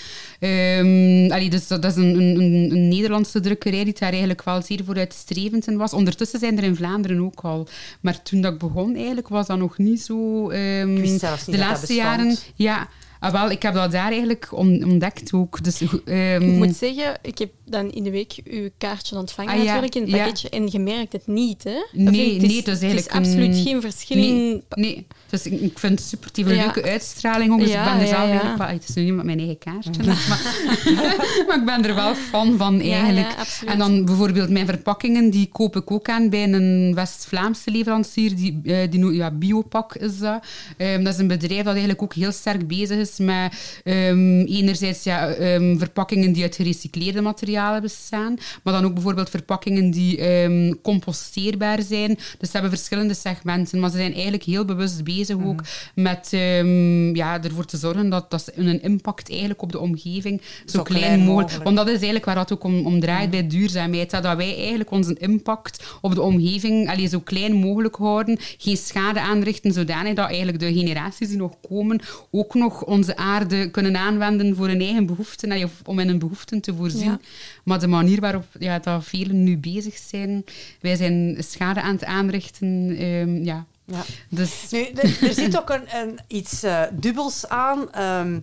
Allee, 1.33 1.51
dus 1.51 1.67
dat, 1.67 1.85
is 1.85 1.97
een, 1.97 2.21
een, 2.21 2.89
Nederlandse 2.89 3.41
drukkerij 3.41 3.85
die 3.85 3.97
daar 3.99 4.11
eigenlijk 4.11 4.45
wel 4.45 4.63
zeer 4.63 4.85
vooruitstrevend 4.85 5.67
in 5.67 5.77
was. 5.77 5.93
Ondertussen 5.93 6.39
zijn 6.39 6.59
er 6.59 6.65
in 6.65 6.77
Vlaanderen 6.77 7.21
ook 7.21 7.41
al. 7.41 7.69
Maar 8.01 8.23
toen 8.23 8.41
dat 8.41 8.53
ik 8.53 8.59
begon, 8.59 8.97
eigenlijk, 8.97 9.29
was 9.29 9.47
dat 9.47 9.59
nog 9.59 9.79
niet 9.79 10.03
zo... 10.03 10.49
zelfs 10.51 11.47
niet 11.47 11.57
de 11.57 11.63
laatste 11.63 11.95
jaren... 11.95 12.37
Ja, 12.55 12.89
ah, 13.21 13.33
wel, 13.33 13.51
ik 13.51 13.63
heb 13.63 13.75
dat 13.75 13.93
daar 13.93 14.11
eigenlijk 14.11 14.49
on- 14.53 14.85
ontdekt 14.85 15.33
ook. 15.33 15.65
Dus, 15.65 15.83
ehm, 16.05 16.43
Ik 16.43 16.57
moet 16.57 16.77
zeggen, 16.77 17.19
ik 17.23 17.39
heb 17.39 17.51
dan 17.65 17.91
in 17.91 18.03
de 18.03 18.11
week 18.11 18.35
uw 18.45 18.69
kaartje 18.79 19.17
ontvangen 19.17 19.53
Ah, 19.53 19.59
ja, 19.59 19.65
natuurlijk 19.65 19.95
in 19.95 20.03
het 20.03 20.11
ja. 20.11 20.17
pakketje 20.17 20.49
en 20.51 20.69
je 20.71 20.79
merkt 20.79 21.13
het 21.13 21.27
niet, 21.27 21.65
hè? 21.65 21.71
Nee, 21.93 22.33
het 22.33 22.43
nee, 22.43 22.57
is 22.59 22.67
eigenlijk 22.67 22.93
Het 22.93 22.99
is 22.99 23.09
absoluut 23.09 23.55
een- 23.57 23.63
geen 23.63 23.81
verschil 23.81 24.17
in... 24.17 24.25
Nee, 24.35 24.63
nee. 24.69 25.07
Dus 25.31 25.47
ik, 25.47 25.61
ik 25.61 25.79
vind 25.79 25.99
het 25.99 26.09
super. 26.09 26.31
Een 26.35 26.55
Ja. 26.55 26.65
leuke 26.65 26.83
uitstraling 26.83 27.53
ook. 27.53 27.59
Dus 27.61 27.69
ik 27.71 27.85
ben 27.85 28.01
er 28.01 28.07
zelf 28.07 28.29
eigenlijk 28.29 28.59
wel... 28.59 28.67
Het 28.67 28.89
is 28.89 28.95
nu 28.95 29.03
niet 29.03 29.15
met 29.15 29.25
mijn 29.25 29.39
eigen 29.39 29.59
kaartje, 29.59 29.91
dus, 30.03 30.27
maar, 30.27 30.41
maar 31.47 31.57
ik 31.59 31.65
ben 31.65 31.85
er 31.85 31.95
wel 31.95 32.15
fan 32.15 32.57
van 32.57 32.81
eigenlijk. 32.81 33.29
en 33.67 33.79
dan 33.79 34.05
bijvoorbeeld 34.05 34.51
mijn 34.51 34.67
verpakkingen, 34.67 35.31
die 35.31 35.49
koop 35.53 35.77
ik 35.77 35.91
ook 35.91 36.09
aan 36.09 36.31
bij 36.31 36.53
een 36.53 36.95
West-Vlaamse 36.95 37.71
leverancier. 37.71 38.37
Die, 38.37 38.61
eh, 38.65 38.91
die 38.91 39.13
ja, 39.13 39.31
Biopak 39.31 39.95
is 39.95 40.19
dat. 40.19 40.45
Ehm, 40.77 41.03
dat 41.05 41.13
is 41.15 41.19
een 41.21 41.27
bedrijf 41.27 41.59
dat 41.63 41.67
eigenlijk 41.73 42.03
ook 42.03 42.15
heel 42.15 42.33
sterk 42.33 42.67
bezig 42.67 42.99
is 42.99 43.06
met 43.19 43.81
ehm, 43.85 44.41
enerzijds 44.41 45.03
ja, 45.03 45.29
ehm, 45.29 45.79
verpakkingen 45.79 46.33
die 46.33 46.43
uit 46.43 46.57
gerecycleerde 46.57 47.21
materialen 47.21 47.83
bestaan, 47.83 48.37
maar 48.63 48.75
dan 48.75 48.85
ook 48.85 48.95
bijvoorbeeld 48.95 49.31
verpakkingen 49.31 49.91
die 49.91 50.19
ehm, 50.19 50.75
composteerbaar 50.83 51.83
zijn. 51.83 52.15
Dus 52.15 52.51
ze 52.51 52.53
hebben 52.53 52.71
verschillende 52.71 53.15
segmenten, 53.15 53.81
maar 53.81 53.91
ze 53.91 53.97
zijn 53.97 54.13
eigenlijk 54.13 54.43
heel 54.43 54.65
bewust 54.65 55.05
bezig 55.05 55.37
ook 55.45 55.63
met 55.95 56.29
ehm, 56.31 57.15
ja, 57.17 57.43
ervoor 57.43 57.65
te 57.65 57.77
zorgen 57.77 58.09
dat, 58.09 58.31
dat 58.31 58.51
een 58.55 58.83
impact 58.83 59.31
eigenlijk 59.31 59.63
op 59.63 59.73
de 59.73 59.81
omgeving 59.81 60.41
zo, 60.67 60.77
Zo 60.77 60.83
klein, 60.83 61.03
klein 61.03 61.19
mogelijk... 61.19 61.41
mogelijk. 61.41 61.65
Want 61.65 61.77
dat 61.77 61.87
is 61.87 61.93
eigenlijk 61.93 62.25
waar 62.25 62.39
het 62.39 62.53
ook 62.53 62.65
om, 62.65 62.87
om 62.87 63.01
draait 63.01 63.31
bij 63.31 63.47
duurzaamheid. 63.47 64.13
hè, 64.13 64.21
Dat 64.21 64.37
wij 64.37 64.57
eigenlijk 64.57 64.91
onze 64.91 65.15
impact 65.19 65.85
op 66.01 66.15
de 66.15 66.23
omgeving 66.23 66.91
allee, 66.91 67.09
zo 67.09 67.21
klein 67.21 67.55
mogelijk 67.55 67.97
houden. 67.97 68.37
Geen 68.59 68.77
schade 68.77 69.21
aanrichten, 69.21 69.73
zodanig 69.73 70.15
dat 70.15 70.29
eigenlijk 70.29 70.59
de 70.59 70.73
generaties 70.73 71.29
die 71.29 71.37
nog 71.37 71.53
komen 71.69 72.01
ook 72.31 72.55
nog 72.55 72.85
onze 72.97 73.17
aarde 73.17 73.71
kunnen 73.71 73.97
aanwenden 73.97 74.57
voor 74.57 74.69
hun 74.69 74.81
eigen 74.81 75.07
behoeften, 75.07 75.71
om 75.85 75.99
in 75.99 76.09
hun 76.09 76.19
behoeften 76.19 76.61
te 76.61 76.75
voorzien. 76.75 77.11
Ja. 77.11 77.21
Maar 77.65 77.81
de 77.81 77.87
manier 77.87 78.21
waarop 78.21 78.47
ja, 78.59 78.79
dat 78.79 79.05
velen 79.05 79.43
nu 79.43 79.59
bezig 79.59 79.97
zijn, 79.97 80.45
wij 80.81 80.97
zijn 80.97 81.37
schade 81.39 81.81
aan 81.83 81.95
het 81.95 82.05
aanrichten, 82.05 82.97
ehm, 82.99 83.45
ja. 83.45 83.67
Ja. 83.85 84.05
Dus 84.29 84.71
Nu, 84.71 84.79
er, 84.79 85.29
er 85.29 85.35
zit 85.35 85.59
ook 85.59 85.71
een, 85.71 85.97
een, 85.97 86.19
iets 86.27 86.63
eh, 86.63 86.83
dubbels 86.93 87.49
aan. 87.49 87.93
Ehm, 87.93 88.41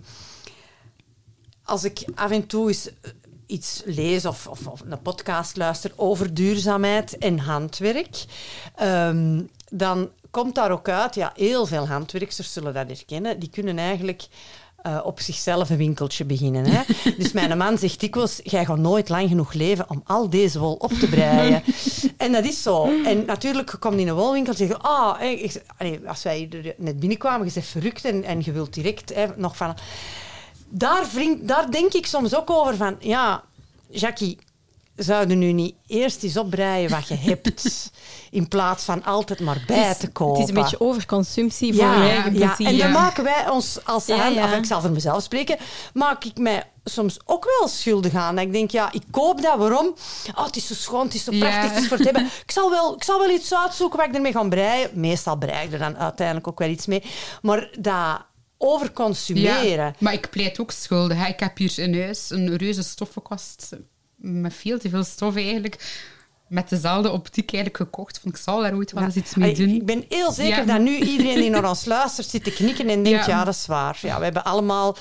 als 1.64 1.84
ik 1.84 2.06
af 2.16 2.32
en 2.32 2.48
toe 2.48 2.68
eens 2.68 2.90
iets 3.46 3.82
lees 3.86 4.26
of, 4.26 4.48
of, 4.48 4.68
of 4.68 4.82
een 4.86 5.02
podcast 5.02 5.58
luister 5.58 5.92
over 5.96 6.34
duurzaamheid 6.34 7.18
en 7.18 7.40
handwerk, 7.40 8.26
ehm, 8.76 9.42
dan 9.70 10.10
komt 10.34 10.56
daar 10.56 10.72
ook 10.72 10.90
uit, 10.90 11.16
ja, 11.16 11.32
heel 11.36 11.66
veel 11.66 11.88
handwerksters 11.88 12.54
zullen 12.54 12.74
dat 12.74 12.88
herkennen, 12.88 13.40
die 13.40 13.50
kunnen 13.50 13.78
eigenlijk 13.78 14.28
uh, 14.88 15.00
op 15.04 15.20
zichzelf 15.20 15.70
een 15.70 15.78
winkeltje 15.78 16.26
beginnen. 16.26 16.66
Hè? 16.66 16.82
dus 17.18 17.32
mijn 17.32 17.58
man 17.58 17.78
zegt 17.78 18.00
dikwijls, 18.00 18.40
jij 18.44 18.66
gaat 18.66 18.78
nooit 18.78 19.10
lang 19.10 19.30
genoeg 19.30 19.54
leven 19.54 19.90
om 19.90 20.02
al 20.06 20.30
deze 20.30 20.60
wol 20.60 20.74
op 20.74 20.92
te 20.92 21.10
breien. 21.10 21.64
en 22.18 22.32
dat 22.32 22.46
is 22.46 22.62
zo. 22.62 23.04
En 23.06 23.26
natuurlijk, 23.26 23.72
je 23.72 23.78
komt 23.78 24.00
in 24.00 24.08
een 24.08 24.16
wolwinkel 24.16 24.52
en 24.52 24.58
zeg 24.58 24.82
ah, 24.82 25.20
als 26.06 26.24
wij 26.24 26.48
er 26.52 26.74
net 26.78 27.00
binnenkwamen, 27.00 27.48
je 27.48 27.54
bent 27.54 27.66
verrukt 27.66 28.06
en, 28.06 28.24
en 28.24 28.42
je 28.44 28.52
wilt 28.52 28.74
direct 28.74 29.14
hè, 29.14 29.26
nog 29.36 29.58
van... 29.58 29.78
Daar, 30.70 31.06
daar 31.42 31.72
denk 31.72 31.94
ik 31.94 32.06
soms 32.06 32.36
ook 32.36 32.50
over 32.50 32.76
van, 32.76 32.96
ja, 33.00 33.44
Jackie, 33.90 34.38
zouden 34.96 35.38
nu 35.38 35.52
niet 35.52 35.76
eerst 35.88 36.24
eens 36.24 36.38
opbreien 36.38 36.90
wat 36.90 37.08
je 37.08 37.16
hebt, 37.16 37.92
in 38.32 38.48
plaats 38.48 38.84
van 38.84 39.04
altijd 39.04 39.40
maar 39.40 39.64
bij 39.68 39.96
te 39.96 40.12
kopen. 40.12 40.42
Het 40.42 40.50
is 40.50 40.56
een 40.56 40.62
beetje 40.62 40.80
overconsumptie 40.80 41.74
voor 41.74 41.84
ja, 41.84 42.04
je 42.04 42.10
eigen 42.10 42.38
ja. 42.38 42.58
En 42.58 42.78
dan 42.78 42.92
maken 42.92 43.24
wij 43.24 43.50
ons 43.50 43.86
als 43.86 44.06
ja, 44.06 44.18
hand, 44.18 44.38
of 44.38 44.58
ik 44.58 44.66
zal 44.66 44.82
voor 44.82 44.92
mezelf 44.92 45.24
spreken, 45.24 45.58
maak 45.94 46.24
ik 46.24 46.38
mij 46.38 46.64
soms 46.84 47.20
ook 47.26 47.58
wel 47.60 47.68
schuldig 47.68 48.14
aan. 48.14 48.40
ik 48.40 48.52
denk, 48.52 48.72
ja, 48.72 48.92
ik 48.92 49.04
koop 49.12 49.42
dat, 49.42 49.58
waarom? 49.58 49.96
Oh, 50.36 50.46
het 50.46 50.56
is 50.56 50.68
zo 50.68 50.74
schoon, 50.74 51.06
het 51.06 51.14
is 51.14 51.24
zo 51.24 51.32
prachtig, 51.40 51.72
het 51.72 51.82
is 51.82 51.88
voor 51.88 51.98
het 51.98 52.06
hebben. 52.06 52.26
Ik 52.46 52.52
zal, 52.52 52.70
wel, 52.70 52.96
ik 52.96 53.04
zal 53.04 53.20
wel 53.20 53.30
iets 53.30 53.54
uitzoeken 53.54 53.98
waar 53.98 54.08
ik 54.08 54.16
ermee 54.16 54.32
ga 54.32 54.44
breien. 54.44 54.90
Meestal 54.94 55.38
brei 55.38 55.66
ik 55.66 55.74
er 55.74 55.80
dan 55.80 55.98
uiteindelijk 55.98 56.48
ook 56.48 56.60
wel 56.60 56.70
iets 56.70 56.86
mee. 56.86 57.04
Maar 57.42 57.70
dat 57.80 58.26
overconsumeren. 58.58 59.86
Ja, 59.86 59.94
maar 59.98 60.14
ik 60.14 60.30
pleit 60.30 60.60
ook 60.60 60.72
schuldig. 60.72 61.28
Ik 61.28 61.40
heb 61.40 61.58
hier 61.58 61.80
in 61.80 62.02
huis 62.02 62.30
een 62.30 62.56
reuze 62.56 62.84
stoffenkast 62.84 63.70
met 64.24 64.54
veel 64.54 64.80
te 64.80 64.90
veel 64.90 65.04
stof 65.04 65.36
eigenlijk 65.36 66.04
met 66.48 66.70
dezelfde 66.70 67.12
optiek 67.12 67.54
eigenlijk 67.54 67.84
gekocht. 67.84 68.20
Vond 68.20 68.36
ik 68.36 68.42
zal 68.42 68.62
daar 68.62 68.76
ooit 68.76 68.92
wel 68.92 69.04
eens 69.04 69.16
iets 69.16 69.36
mee 69.36 69.56
doen. 69.56 69.70
Ik 69.70 69.86
ben 69.86 70.06
heel 70.10 70.32
zeker 70.32 70.66
dat 70.66 70.80
nu 70.80 70.98
iedereen 70.98 71.36
die 71.36 71.50
naar 71.60 71.70
ons 71.70 71.86
luistert 71.86 72.28
zit 72.28 72.44
te 72.44 72.52
knikken 72.52 72.90
en 72.90 73.04
denkt, 73.04 73.26
ja, 73.26 73.44
dat 73.44 73.54
is 73.54 73.66
waar. 73.66 74.00
Ja, 74.02 74.18
we 74.18 74.24
hebben 74.24 74.44
allemaal 74.44 74.96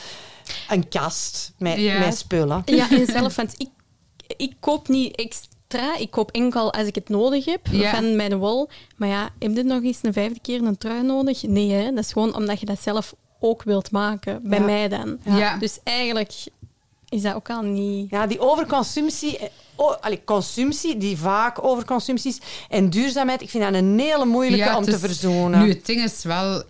een 0.68 0.88
kast 0.88 1.52
met, 1.58 1.98
met 1.98 2.16
spullen. 2.16 2.62
Ja, 2.64 2.90
en 2.90 3.06
zelf, 3.06 3.37
want 3.37 3.54
ik, 3.56 3.68
ik 4.37 4.54
koop 4.61 4.88
niet 4.88 5.16
extra. 5.16 5.96
Ik 5.98 6.11
koop 6.11 6.30
enkel 6.30 6.72
als 6.72 6.87
ik 6.87 6.94
het 6.94 7.08
nodig 7.08 7.44
heb 7.44 7.68
van 7.72 8.16
mijn 8.16 8.37
wol. 8.37 8.68
Maar 8.96 9.08
ja, 9.08 9.30
heb 9.38 9.56
je 9.56 9.62
nog 9.62 9.82
eens 9.82 9.98
een 10.02 10.12
vijfde 10.12 10.40
keer 10.40 10.62
een 10.62 10.78
trui 10.78 11.02
nodig? 11.02 11.42
Nee, 11.42 11.70
hè? 11.70 11.92
dat 11.92 12.04
is 12.04 12.12
gewoon 12.12 12.37
omdat 12.37 12.61
je 12.61 12.66
dat 12.66 12.80
zelf 12.80 13.14
ook 13.40 13.62
wilt 13.62 13.90
maken. 13.90 14.40
Bij 14.42 14.61
mij 14.61 14.88
dan. 14.88 15.18
Dus 15.58 15.78
eigenlijk 15.85 16.32
is 17.12 17.22
dat 17.22 17.35
ook 17.35 17.51
al 17.51 17.62
niet... 17.62 18.11
Ja, 18.11 18.27
die 18.27 18.40
overconsumptie... 18.40 19.38
Eh, 19.38 19.48
oh, 19.75 19.96
allee, 20.01 20.25
consumptie, 20.25 20.96
die 20.96 21.16
vaak 21.16 21.64
overconsumpties 21.64 22.40
en 22.68 22.90
duurzaamheid, 22.90 23.42
ik 23.42 23.51
vind 23.51 23.64
dat 23.64 23.75
een 23.75 23.98
hele 23.98 24.25
moeilijke 24.25 24.77
om 24.77 24.85
te 24.85 24.98
verzonen. 24.98 25.62
Nu, 25.62 25.68
het 25.68 25.87
ding 25.87 26.03
is 26.03 26.25
wel 26.25 26.62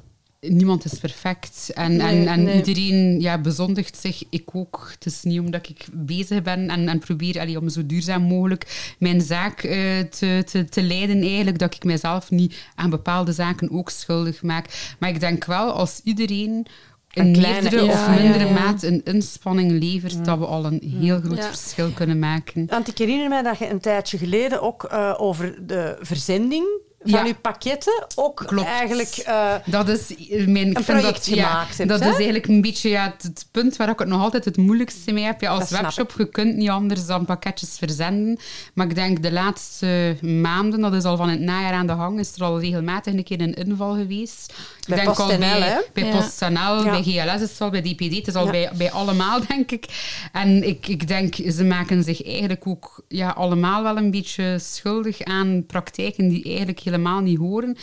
niemand 0.48 0.84
is 0.84 0.98
perfect. 0.98 1.70
En, 1.74 2.00
en, 2.00 2.26
en 2.26 2.48
iedereen 2.48 3.20
ja, 3.20 3.38
bezondigt 3.38 3.98
zich. 4.00 4.22
Ik 4.30 4.48
ook. 4.52 4.88
Het 4.94 5.06
is 5.06 5.22
niet 5.22 5.40
omdat 5.40 5.68
ik 5.68 5.86
bezig 5.92 6.42
ben 6.42 6.70
en, 6.70 6.88
en 6.88 6.98
probeer 6.98 7.40
allee, 7.40 7.58
om 7.58 7.68
zo 7.68 7.86
duurzaam 7.86 8.22
mogelijk 8.22 8.94
mijn 8.98 9.20
zaak 9.20 9.62
uh, 9.62 9.72
te, 10.00 10.42
te, 10.46 10.64
te 10.64 10.82
leiden, 10.82 11.22
eigenlijk, 11.22 11.58
dat 11.58 11.74
ik 11.74 11.84
mezelf 11.84 12.30
niet 12.30 12.54
aan 12.74 12.90
bepaalde 12.90 13.32
zaken 13.32 13.70
ook 13.70 13.90
schuldig 13.90 14.42
maak. 14.42 14.94
Maar 14.98 15.08
ik 15.08 15.20
denk 15.20 15.44
wel, 15.44 15.72
als 15.72 16.00
iedereen 16.04 16.66
in 17.12 17.30
meerdere 17.30 17.84
of 17.84 18.08
mindere 18.08 18.50
mate 18.50 18.86
een 18.86 19.00
inspanning 19.04 19.70
levert, 19.70 20.24
dat 20.24 20.38
we 20.38 20.46
al 20.46 20.64
een 20.64 20.82
heel 21.00 21.20
groot 21.20 21.44
verschil 21.44 21.90
kunnen 21.90 22.18
maken. 22.18 22.66
Want 22.66 22.88
ik 22.88 22.98
herinner 22.98 23.28
mij 23.28 23.42
dat 23.42 23.58
je 23.58 23.70
een 23.70 23.80
tijdje 23.80 24.18
geleden 24.18 24.62
ook 24.62 24.88
uh, 24.92 25.14
over 25.16 25.66
de 25.66 25.96
verzending 26.00 26.64
van 27.04 27.26
uw 27.26 27.34
pakketten 27.40 28.06
ook 28.14 28.42
Klopt. 28.46 28.68
eigenlijk 28.68 29.24
uh, 29.28 29.54
dat 29.64 29.88
is 29.88 30.14
mijn, 30.28 30.70
ik 30.70 30.78
vind 30.78 31.02
dat, 31.02 31.26
ja, 31.26 31.66
dat 31.86 32.00
is 32.00 32.06
eigenlijk 32.06 32.46
een 32.46 32.60
beetje 32.60 32.88
ja, 32.88 33.14
het, 33.22 33.46
punt 33.50 33.76
waar 33.76 33.88
ik 33.88 33.98
het 33.98 34.08
nog 34.08 34.22
altijd 34.22 34.44
het 34.44 34.56
moeilijkste 34.56 35.12
mee 35.12 35.24
heb. 35.24 35.40
Ja, 35.40 35.50
als 35.50 35.70
webshop, 35.70 36.14
je 36.18 36.28
kunt 36.28 36.56
niet 36.56 36.68
anders 36.68 37.06
dan 37.06 37.24
pakketjes 37.24 37.76
verzenden. 37.78 38.38
Maar 38.74 38.86
ik 38.86 38.94
denk 38.94 39.22
de 39.22 39.32
laatste 39.32 40.16
maanden, 40.20 40.80
dat 40.80 40.94
is 40.94 41.04
al 41.04 41.16
van 41.16 41.28
het 41.28 41.40
najaar 41.40 41.72
aan 41.72 41.86
de 41.86 41.92
gang, 41.92 42.18
is 42.18 42.34
er 42.34 42.44
al 42.44 42.60
regelmatig 42.60 43.12
een 43.12 43.24
keer 43.24 43.40
een 43.40 43.54
inval 43.54 43.94
geweest. 43.94 44.54
Bij 44.88 44.98
ik 44.98 45.04
denk 45.04 45.16
PostNL, 45.16 45.52
al 45.52 45.58
bij, 45.58 45.84
bij 45.92 46.04
ja. 46.04 46.16
PostNL, 46.16 46.82
bij 46.82 47.02
GLS 47.02 47.42
is 47.42 47.50
het 47.50 47.60
al, 47.60 47.70
bij 47.70 47.82
DPD, 47.82 48.16
het 48.16 48.26
is 48.26 48.34
al 48.34 48.50
bij, 48.50 48.70
bij 48.76 48.90
allemaal, 48.90 49.40
denk 49.48 49.70
ik. 49.70 49.84
En 50.32 50.68
ik, 50.68 50.88
ik 50.88 51.08
denk, 51.08 51.34
ze 51.34 51.64
maken 51.64 52.02
zich 52.02 52.24
eigenlijk 52.24 52.66
ook 52.66 53.04
ja, 53.08 53.30
allemaal 53.30 53.82
wel 53.82 53.96
een 53.96 54.10
beetje 54.10 54.58
schuldig 54.58 55.22
aan 55.22 55.64
praktijken 55.66 56.28
die 56.28 56.44
eigenlijk 56.44 56.80
helemaal 56.92 57.20
niet 57.20 57.38
horen. 57.38 57.76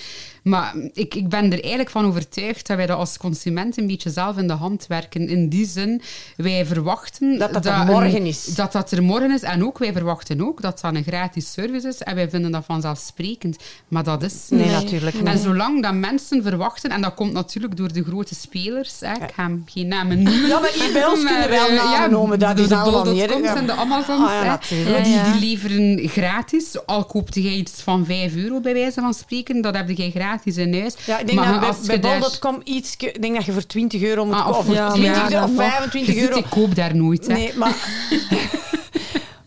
Maar 0.43 0.75
ik, 0.93 1.15
ik 1.15 1.29
ben 1.29 1.45
er 1.45 1.59
eigenlijk 1.59 1.89
van 1.89 2.05
overtuigd 2.05 2.67
dat 2.67 2.77
wij 2.77 2.85
dat 2.85 2.97
als 2.97 3.17
consument 3.17 3.77
een 3.77 3.87
beetje 3.87 4.09
zelf 4.09 4.37
in 4.37 4.47
de 4.47 4.53
hand 4.53 4.87
werken. 4.87 5.27
In 5.27 5.49
die 5.49 5.65
zin, 5.65 6.01
wij 6.37 6.65
verwachten... 6.65 7.37
Dat 7.37 7.53
dat, 7.53 7.65
er 7.65 7.85
morgen 7.85 8.25
is. 8.25 8.45
Dat 8.45 8.71
dat 8.71 8.91
er 8.91 9.03
morgen 9.03 9.31
is. 9.31 9.41
En 9.41 9.65
ook, 9.65 9.77
wij 9.77 9.93
verwachten 9.93 10.41
ook 10.41 10.61
dat 10.61 10.81
dat 10.81 10.95
een 10.95 11.03
gratis 11.03 11.51
service 11.51 11.87
is. 11.87 11.97
En 11.97 12.15
wij 12.15 12.29
vinden 12.29 12.51
dat 12.51 12.65
vanzelfsprekend. 12.65 13.57
Maar 13.87 14.03
dat 14.03 14.23
is 14.23 14.47
Nee, 14.49 14.65
nee. 14.65 14.71
natuurlijk 14.71 15.15
niet. 15.15 15.25
En 15.25 15.37
zolang 15.37 15.83
dat 15.83 15.93
mensen 15.93 16.43
verwachten, 16.43 16.89
en 16.89 17.01
dat 17.01 17.13
komt 17.13 17.33
natuurlijk 17.33 17.77
door 17.77 17.93
de 17.93 18.03
grote 18.03 18.35
spelers, 18.35 18.99
hè, 18.99 19.11
ik 19.11 19.31
ga 19.35 19.49
geen 19.65 19.87
namen 19.87 20.23
noemen. 20.23 20.47
Ja, 20.47 20.59
maar 20.59 20.71
hier 20.73 20.93
bij 20.93 21.05
ons 21.05 21.23
kunnen 21.29 21.49
wel 21.49 21.71
namen 21.71 21.91
ja, 21.91 22.07
noemen. 22.07 22.39
Dat 22.39 22.59
is 22.59 22.67
de. 22.67 22.75
Ja. 22.75 23.55
en 23.55 23.65
de 23.65 23.71
Amazons. 23.71 24.29
Ah, 24.29 24.43
ja, 24.43 24.59
die, 25.03 25.21
die 25.31 25.49
leveren 25.49 26.09
gratis. 26.09 26.85
Al 26.85 27.05
koopte 27.05 27.41
jij 27.41 27.53
iets 27.53 27.81
van 27.81 28.05
5 28.05 28.35
euro, 28.35 28.59
bij 28.59 28.73
wijze 28.73 29.01
van 29.01 29.13
spreken, 29.13 29.61
dat 29.61 29.75
heb 29.75 29.89
je 29.89 30.11
gratis 30.11 30.28
in 30.43 30.79
huis. 30.79 30.93
Ja, 31.05 31.19
ik 31.19 31.25
denk 31.25 31.39
maar 31.39 31.61
dat 31.61 31.85
bij, 31.85 31.99
bij 31.99 32.19
bol.com 32.19 32.61
iets... 32.63 32.95
Ik 32.97 33.21
denk 33.21 33.35
dat 33.35 33.45
je 33.45 33.51
voor 33.51 33.65
20 33.65 34.01
euro 34.01 34.25
moet 34.25 34.35
ah, 34.35 34.45
kopen. 34.45 34.85
Of, 34.87 34.93
20 34.93 35.31
euro, 35.31 35.43
of 35.43 35.55
25 35.55 36.15
euro. 36.15 36.37
ik 36.37 36.45
koop 36.49 36.75
daar 36.75 36.95
nooit. 36.95 37.27
Hè. 37.27 37.33
Nee, 37.33 37.53
maar... 37.55 37.75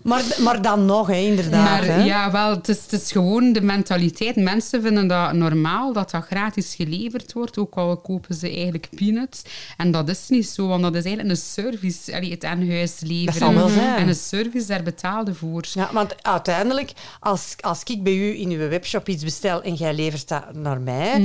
Maar, 0.02 0.22
maar 0.38 0.62
dan 0.62 0.84
nog, 0.84 1.06
hè, 1.06 1.16
inderdaad. 1.16 1.64
Maar 1.64 1.84
hè? 1.84 2.04
ja, 2.04 2.30
wel, 2.30 2.50
het 2.50 2.68
is, 2.68 2.82
het 2.82 2.92
is 2.92 3.12
gewoon 3.12 3.52
de 3.52 3.60
mentaliteit. 3.60 4.36
Mensen 4.36 4.82
vinden 4.82 5.06
dat 5.06 5.32
normaal, 5.32 5.92
dat 5.92 6.10
dat 6.10 6.24
gratis 6.24 6.74
geleverd 6.74 7.32
wordt, 7.32 7.58
ook 7.58 7.74
al 7.74 7.96
kopen 7.96 8.34
ze 8.34 8.46
eigenlijk 8.46 8.88
peanuts. 8.96 9.42
En 9.76 9.90
dat 9.90 10.08
is 10.08 10.28
niet 10.28 10.48
zo, 10.48 10.66
want 10.66 10.82
dat 10.82 10.94
is 10.94 11.04
eigenlijk 11.04 11.36
een 11.36 11.42
service, 11.42 12.14
allee, 12.14 12.30
het 12.30 12.44
aan 12.44 12.68
huis 12.68 13.00
leveren. 13.00 13.54
Dat 13.54 13.70
zijn. 13.70 13.96
En 13.96 14.08
een 14.08 14.14
service, 14.14 14.66
daar 14.66 14.82
betaalde 14.82 15.34
voor. 15.34 15.64
Ja, 15.72 15.90
want 15.92 16.22
uiteindelijk, 16.22 16.92
als, 17.20 17.54
als 17.60 17.82
ik 17.84 18.02
bij 18.02 18.16
u 18.16 18.40
in 18.40 18.50
uw 18.50 18.68
webshop 18.68 19.08
iets 19.08 19.24
bestel 19.24 19.62
en 19.62 19.74
jij 19.74 19.94
levert 19.94 20.28
dat 20.28 20.54
naar 20.54 20.80
mij... 20.80 21.18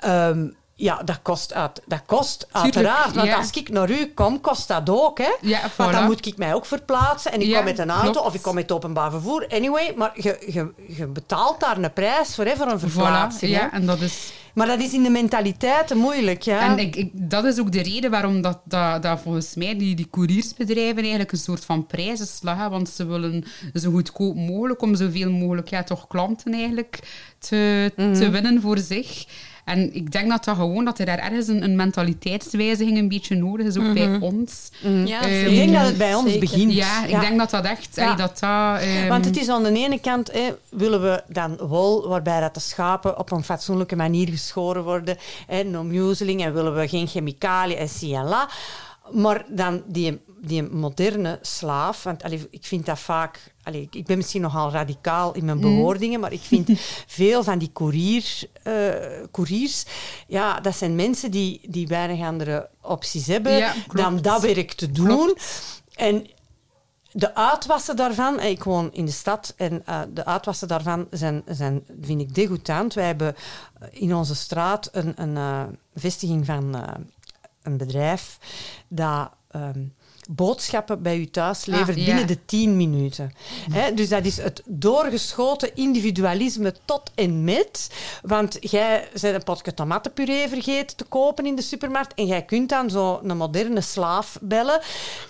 Mm 0.00 0.60
ja, 0.82 1.02
dat 1.04 1.18
kost, 1.22 1.54
uit, 1.54 1.82
dat 1.86 2.02
kost 2.06 2.48
uiteraard. 2.52 3.14
Want 3.14 3.32
als 3.34 3.50
ik 3.50 3.68
naar 3.68 3.90
u 3.90 4.06
kom, 4.14 4.40
kost 4.40 4.68
dat 4.68 4.90
ook. 4.90 5.18
Hè? 5.18 5.30
Ja, 5.40 5.60
Want 5.76 5.92
dan 5.92 6.04
moet 6.04 6.26
ik 6.26 6.36
mij 6.36 6.54
ook 6.54 6.66
verplaatsen. 6.66 7.32
En 7.32 7.40
ik 7.40 7.54
kom 7.54 7.64
met 7.64 7.78
een 7.78 7.90
auto 7.90 8.20
of 8.20 8.34
ik 8.34 8.42
kom 8.42 8.54
met 8.54 8.72
openbaar 8.72 9.10
vervoer. 9.10 9.46
Anyway, 9.48 9.92
maar 9.96 10.12
je, 10.14 10.44
je, 10.46 10.72
je 10.96 11.06
betaalt 11.06 11.60
daar 11.60 11.78
een 11.78 11.92
prijs 11.92 12.34
voor, 12.34 12.44
hè, 12.44 12.56
voor 12.56 12.66
een 12.66 12.78
verplaatsing. 12.78 13.52
ja, 13.52 13.72
en 13.72 13.86
dat 13.86 14.00
is... 14.00 14.32
Maar 14.54 14.66
dat 14.66 14.80
is 14.80 14.92
in 14.92 15.02
de 15.02 15.10
mentaliteit 15.10 15.94
moeilijk. 15.94 16.42
Ja? 16.42 16.60
En 16.60 16.78
ik, 16.78 16.96
ik, 16.96 17.10
dat 17.12 17.44
is 17.44 17.60
ook 17.60 17.72
de 17.72 17.82
reden 17.82 18.10
waarom 18.10 18.42
dat, 18.42 18.60
dat, 18.64 19.02
dat 19.02 19.20
volgens 19.20 19.54
mij 19.54 19.78
die, 19.78 19.94
die 19.94 20.08
couriersbedrijven 20.10 20.98
eigenlijk 20.98 21.32
een 21.32 21.38
soort 21.38 21.64
van 21.64 21.86
prijzen 21.86 22.26
slagen. 22.26 22.70
Want 22.70 22.88
ze 22.88 23.06
willen 23.06 23.44
zo 23.74 23.90
goedkoop 23.90 24.36
mogelijk 24.36 24.82
om 24.82 24.94
zoveel 24.94 25.30
mogelijk 25.30 25.68
ja, 25.68 25.82
toch 25.82 26.06
klanten 26.06 26.52
eigenlijk 26.52 26.98
te, 27.38 27.92
te 27.96 28.02
mhm. 28.02 28.30
winnen 28.30 28.60
voor 28.60 28.78
zich. 28.78 29.26
En 29.64 29.94
ik 29.94 30.12
denk 30.12 30.28
dat 30.28 30.44
dat 30.44 30.56
gewoon 30.56 30.84
dat 30.84 30.98
er 30.98 31.06
daar 31.06 31.18
ergens 31.18 31.48
een, 31.48 31.62
een 31.62 31.76
mentaliteitswijziging 31.76 32.98
een 32.98 33.08
beetje 33.08 33.36
nodig 33.36 33.66
is, 33.66 33.76
ook 33.76 33.94
bij 33.94 34.08
mhm. 34.08 34.22
ons. 34.22 34.70
Mm. 34.82 35.06
Ja, 35.06 35.24
um, 35.24 35.46
ik 35.46 35.56
denk 35.56 35.72
dat 35.72 35.86
het 35.86 35.98
bij 35.98 36.14
ons 36.14 36.38
begint. 36.38 36.72
Ja, 36.72 37.04
ik 37.04 37.20
denk 37.20 37.38
dat 37.38 37.50
dat 37.50 37.64
echt... 37.64 37.96
Ja. 37.96 38.14
dat 38.14 38.38
dat, 38.38 38.82
um... 38.82 39.08
Want 39.08 39.24
het 39.24 39.36
is 39.36 39.48
aan 39.48 39.62
de 39.62 39.72
ene 39.72 40.00
kant, 40.00 40.32
willen 40.68 41.02
we 41.02 41.22
dan 41.28 41.56
wol 41.56 42.08
waarbij 42.08 42.40
dat 42.40 42.54
de 42.54 42.60
schapen 42.60 43.18
op 43.18 43.30
een 43.30 43.44
fatsoenlijke 43.44 43.96
manier 43.96 44.28
geschoren 44.28 44.84
worden, 44.84 45.16
hè, 45.46 45.62
no 45.62 45.82
museling, 45.82 46.44
en 46.44 46.54
willen 46.54 46.74
we 46.74 46.88
geen 46.88 47.06
chemicaliën 47.06 47.76
en 47.76 47.88
si 47.88 48.14
en 48.14 48.24
la. 48.24 48.48
Maar 49.10 49.44
dan 49.48 49.82
die, 49.86 50.20
die 50.44 50.62
moderne 50.62 51.38
slaaf, 51.42 52.02
want 52.02 52.22
allee, 52.22 52.46
ik 52.50 52.64
vind 52.64 52.86
dat 52.86 52.98
vaak... 52.98 53.54
Allee, 53.62 53.88
ik 53.90 54.06
ben 54.06 54.16
misschien 54.16 54.40
nogal 54.40 54.70
radicaal 54.70 55.34
in 55.34 55.44
mijn 55.44 55.58
mhm. 55.58 55.66
bewoordingen, 55.66 56.20
maar 56.20 56.32
ik 56.32 56.40
vind 56.40 56.68
veel 57.06 57.44
van 57.44 57.58
die 57.58 57.70
courier, 57.72 58.24
uh, 58.64 59.26
couriers... 59.30 59.84
Ja, 60.26 60.60
dat 60.60 60.76
zijn 60.76 60.94
mensen 60.94 61.30
die, 61.30 61.60
die 61.68 61.86
weinig 61.86 62.26
andere 62.26 62.68
opties 62.80 63.26
hebben 63.26 63.72
dan 63.92 64.20
dat 64.20 64.42
werk 64.42 64.72
te 64.72 64.90
doen. 64.90 65.36
En 65.94 66.26
de 67.12 67.34
uitwassen 67.34 67.96
daarvan, 67.96 68.38
eh, 68.38 68.50
ik 68.50 68.64
woon 68.64 68.92
in 68.92 69.04
de 69.04 69.10
stad 69.12 69.54
en 69.56 69.82
uh, 69.88 70.00
de 70.12 70.24
uitwassen 70.24 70.68
daarvan 70.68 71.06
zijn, 71.10 71.42
zijn, 71.46 71.84
vind 72.00 72.20
ik 72.20 72.34
degoutant. 72.34 72.94
Wij 72.94 73.06
hebben 73.06 73.34
in 73.90 74.14
onze 74.14 74.34
straat 74.34 74.88
een, 74.92 75.12
een 75.16 75.36
uh, 75.36 75.62
vestiging 75.94 76.46
van 76.46 76.76
een 77.62 77.76
bedrijf 77.76 78.38
dat 78.88 79.30
um, 79.56 79.94
boodschappen 80.34 81.02
bij 81.02 81.18
u 81.18 81.26
thuis 81.30 81.64
levert 81.64 81.88
Ah, 81.88 81.96
ja. 81.96 82.04
binnen 82.04 82.26
de 82.26 82.44
10 82.44 82.76
minuten. 82.76 83.32
Hè, 83.72 83.94
dus 83.94 84.08
dat 84.08 84.24
is 84.24 84.36
het 84.36 84.62
doorgeschoten 84.66 85.76
individualisme 85.76 86.74
tot 86.84 87.10
en 87.14 87.44
met. 87.44 87.90
Want 88.22 88.56
jij 88.60 89.08
bent 89.20 89.34
een 89.34 89.42
potje 89.42 89.74
tomatenpuree 89.74 90.48
vergeten 90.48 90.96
te 90.96 91.04
kopen 91.04 91.46
in 91.46 91.54
de 91.56 91.62
supermarkt 91.62 92.14
en 92.14 92.26
jij 92.26 92.42
kunt 92.44 92.68
dan 92.68 92.90
zo 92.90 93.20
een 93.22 93.36
moderne 93.36 93.80
slaaf 93.80 94.38
bellen 94.40 94.80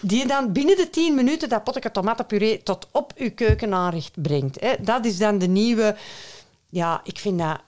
die 0.01 0.19
je 0.19 0.27
dan 0.27 0.53
binnen 0.53 0.77
de 0.77 0.91
10 0.91 1.15
minuten 1.15 1.49
dat 1.49 1.65
potje 1.65 1.91
tomatenpuree 1.91 2.63
tot 2.63 2.89
op 2.93 3.13
uw 3.17 3.31
keukenaanrecht 3.35 4.23
brengt. 4.23 4.61
Hè. 4.61 4.75
Dat 4.81 5.05
is 5.05 5.19
dan 5.19 5.39
de 5.39 5.49
nieuwe... 5.49 5.97
Ja, 6.69 7.01
ik 7.05 7.19
vind 7.19 7.39
dat... 7.39 7.61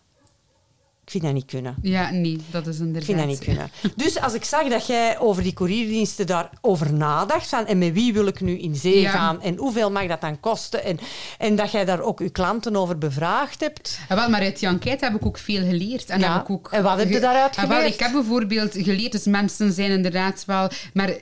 Ik 1.04 1.10
vind 1.10 1.22
dat 1.22 1.32
niet 1.32 1.44
kunnen. 1.44 1.74
Ja, 1.82 2.10
nee, 2.10 2.40
dat 2.50 2.66
is 2.66 2.78
inderdaad... 2.78 3.00
Ik 3.02 3.06
vind 3.08 3.18
dat 3.18 3.26
niet 3.28 3.38
kunnen. 3.38 3.70
Dus 3.96 4.20
als 4.20 4.34
ik 4.34 4.44
zag 4.44 4.68
dat 4.68 4.86
jij 4.86 5.18
over 5.18 5.42
die 5.42 5.52
courierdiensten 5.52 6.26
daarover 6.26 6.92
nadacht, 6.92 7.48
van 7.48 7.66
en 7.66 7.78
met 7.78 7.92
wie 7.92 8.12
wil 8.12 8.26
ik 8.26 8.40
nu 8.40 8.58
in 8.58 8.74
zee 8.76 9.00
Ja. 9.00 9.10
gaan 9.10 9.42
en 9.42 9.56
hoeveel 9.56 9.90
mag 9.90 10.06
dat 10.06 10.20
dan 10.20 10.40
kosten, 10.40 10.84
en, 10.84 10.98
en 11.38 11.56
dat 11.56 11.70
jij 11.70 11.84
daar 11.84 12.00
ook 12.00 12.18
je 12.18 12.30
klanten 12.30 12.76
over 12.76 12.98
bevraagd 12.98 13.60
hebt. 13.60 13.98
Ja, 14.08 14.14
wel, 14.16 14.28
maar 14.28 14.40
uit 14.40 14.58
die 14.58 14.68
enquête 14.68 15.04
heb 15.04 15.14
ik 15.14 15.26
ook 15.26 15.38
veel 15.38 15.64
geleerd. 15.66 16.08
En, 16.08 16.20
Ja. 16.20 16.32
heb 16.32 16.42
ik 16.42 16.50
ook 16.50 16.68
En 16.72 16.82
wat 16.82 16.98
heb 16.98 17.08
je 17.10 17.20
daaruit 17.20 17.54
Ja, 17.56 17.66
wel, 17.68 17.76
geleerd? 17.76 17.94
ik 17.94 18.00
heb 18.00 18.12
bijvoorbeeld 18.12 18.72
geleerd, 18.72 19.12
dus 19.12 19.24
mensen 19.24 19.72
zijn 19.72 19.90
inderdaad 19.90 20.42
wel... 20.46 20.68
Maar 20.92 21.08
het, 21.08 21.20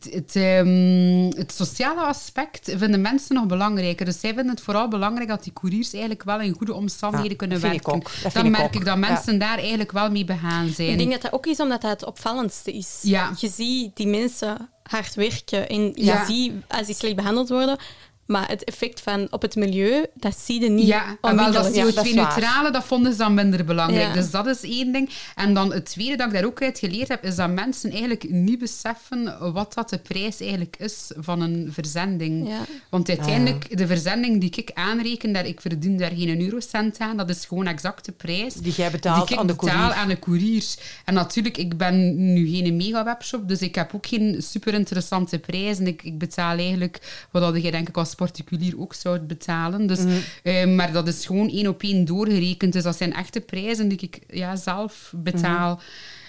het, 0.00 0.08
het, 0.12 0.36
ehm, 0.36 1.30
het 1.38 1.52
sociale 1.52 2.00
aspect 2.00 2.72
vinden 2.76 3.00
mensen 3.00 3.34
nog 3.34 3.46
belangrijker. 3.46 4.04
Dus 4.06 4.20
zij 4.20 4.34
vinden 4.34 4.48
het 4.54 4.60
vooral 4.60 4.88
belangrijk 4.88 5.28
dat 5.28 5.42
die 5.44 5.52
couriers 5.52 5.90
eigenlijk 5.92 6.22
wel 6.24 6.40
in 6.40 6.54
goede 6.56 6.74
omstandigheden 6.74 7.30
Ja, 7.32 7.36
kunnen 7.38 7.56
ik 7.56 7.62
werken. 7.62 7.92
ook. 7.92 8.10
Dat 8.22 8.32
Dan 8.32 8.44
ik 8.44 8.50
merk 8.50 8.64
ook. 8.64 8.74
ik 8.74 8.84
dat 8.84 8.96
mensen 8.98 9.15
daar 9.24 9.58
eigenlijk 9.58 9.92
wel 9.92 10.10
mee 10.10 10.24
begaan 10.24 10.68
zijn. 10.68 10.90
Ik 10.90 10.98
denk 10.98 11.12
dat 11.12 11.22
dat 11.22 11.32
ook 11.32 11.46
is 11.46 11.60
omdat 11.60 11.80
dat 11.80 11.90
het 11.90 12.04
opvallendste 12.04 12.72
is. 12.72 12.98
Ja. 13.02 13.32
Je 13.38 13.48
ziet 13.48 13.96
die 13.96 14.06
mensen 14.06 14.70
hard 14.82 15.14
werken 15.14 15.68
en 15.68 15.92
je 15.94 16.24
ziet 16.26 16.52
als 16.68 16.86
die 16.86 16.94
slecht 16.94 17.16
behandeld 17.16 17.48
worden. 17.48 17.78
Maar 18.26 18.48
het 18.48 18.64
effect 18.64 19.00
van 19.00 19.26
op 19.30 19.42
het 19.42 19.54
milieu, 19.54 20.06
dat 20.14 20.36
zie 20.38 20.60
je 20.60 20.68
niet 20.70 20.86
Ja, 20.86 21.16
en 21.20 21.36
wel 21.36 21.52
dat 21.52 21.66
onmiddellijk. 21.66 21.74
Ja, 21.74 21.84
dat 21.84 22.06
is 22.06 22.14
waar. 22.14 22.32
CO2-neutrale, 22.32 22.70
dat 22.70 22.84
vonden 22.84 23.12
ze 23.12 23.18
dan 23.18 23.34
minder 23.34 23.64
belangrijk. 23.64 24.06
Ja. 24.06 24.12
Dus 24.12 24.30
dat 24.30 24.46
is 24.46 24.62
één 24.62 24.92
ding. 24.92 25.10
En 25.34 25.54
dan 25.54 25.72
het 25.72 25.84
tweede 25.86 26.16
dat 26.16 26.26
ik 26.26 26.32
daar 26.32 26.44
ook 26.44 26.62
uit 26.62 26.78
geleerd 26.78 27.08
heb, 27.08 27.24
is 27.24 27.36
dat 27.36 27.50
mensen 27.50 27.90
eigenlijk 27.90 28.30
niet 28.30 28.58
beseffen 28.58 29.52
wat 29.52 29.74
dat 29.74 29.88
de 29.88 29.98
prijs 29.98 30.40
eigenlijk 30.40 30.76
is 30.78 31.10
van 31.16 31.40
een 31.40 31.68
verzending. 31.72 32.48
Ja. 32.48 32.64
Want 32.90 33.08
uiteindelijk, 33.08 33.76
de 33.78 33.86
verzending 33.86 34.40
die 34.40 34.50
ik 34.56 34.70
aanreken, 34.74 35.32
daar, 35.32 35.46
ik 35.46 35.60
verdien 35.60 35.98
daar 35.98 36.12
geen 36.14 36.40
eurocent 36.40 36.98
aan, 36.98 37.16
dat 37.16 37.28
is 37.28 37.44
gewoon 37.44 37.66
exact 37.66 38.04
de 38.04 38.12
prijs 38.12 38.54
Die 38.54 38.72
jij 38.72 38.90
betaalt 38.90 39.28
die 39.28 39.36
ik 39.36 39.40
aan 39.40 39.46
de 39.46 39.54
betaal 39.54 39.68
courier. 39.68 39.94
aan 40.02 40.08
de 40.08 40.18
couriers. 40.18 40.76
En 41.04 41.14
natuurlijk, 41.14 41.56
ik 41.56 41.76
ben 41.76 42.32
nu 42.32 42.48
geen 42.48 42.76
mega-webshop, 42.76 43.48
dus 43.48 43.60
ik 43.60 43.74
heb 43.74 43.94
ook 43.94 44.06
geen 44.06 44.42
super 44.42 44.74
interessante 44.74 45.38
prijzen. 45.38 45.86
Ik, 45.86 46.02
ik 46.02 46.18
betaal 46.18 46.56
eigenlijk 46.58 47.26
wat 47.30 47.42
dat 47.42 47.62
je 47.62 47.70
denk 47.70 47.88
ik 47.88 47.96
als 47.96 48.14
particulier 48.16 48.80
ook 48.80 48.94
zou 48.94 49.18
betalen. 49.18 49.86
Dus, 49.86 49.98
Mhm. 50.04 50.16
eh, 50.42 50.66
maar 50.74 50.92
dat 50.92 51.08
is 51.08 51.26
gewoon 51.26 51.48
één 51.50 51.66
op 51.68 51.82
één 51.82 52.04
doorgerekend. 52.04 52.72
Dus 52.72 52.82
dat 52.82 52.96
zijn 52.96 53.12
echte 53.14 53.40
prijzen 53.40 53.88
die 53.88 53.98
ik 53.98 54.18
ja, 54.28 54.56
zelf 54.56 55.12
betaal. 55.16 55.74
Mhm. 55.74 55.84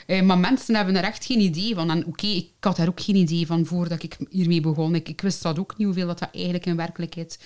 Eh, 0.07 0.21
maar 0.21 0.37
mensen 0.37 0.75
hebben 0.75 0.95
er 0.95 1.03
echt 1.03 1.25
geen 1.25 1.39
idee 1.39 1.75
van. 1.75 1.89
En 1.91 2.05
oké, 2.05 2.27
ik 2.27 2.49
had 2.59 2.75
daar 2.75 2.87
ook 2.87 3.01
geen 3.01 3.15
idee 3.15 3.45
van 3.47 3.65
voordat 3.65 4.03
ik 4.03 4.17
hiermee 4.29 4.61
begon. 4.61 4.95
Ik, 4.95 5.09
ik 5.09 5.21
wist 5.21 5.41
dat 5.43 5.59
ook 5.59 5.73
niet, 5.77 5.85
hoeveel 5.87 6.07
dat, 6.07 6.19
dat 6.19 6.29
eigenlijk 6.33 6.65
in 6.65 6.75
werkelijkheid 6.75 7.39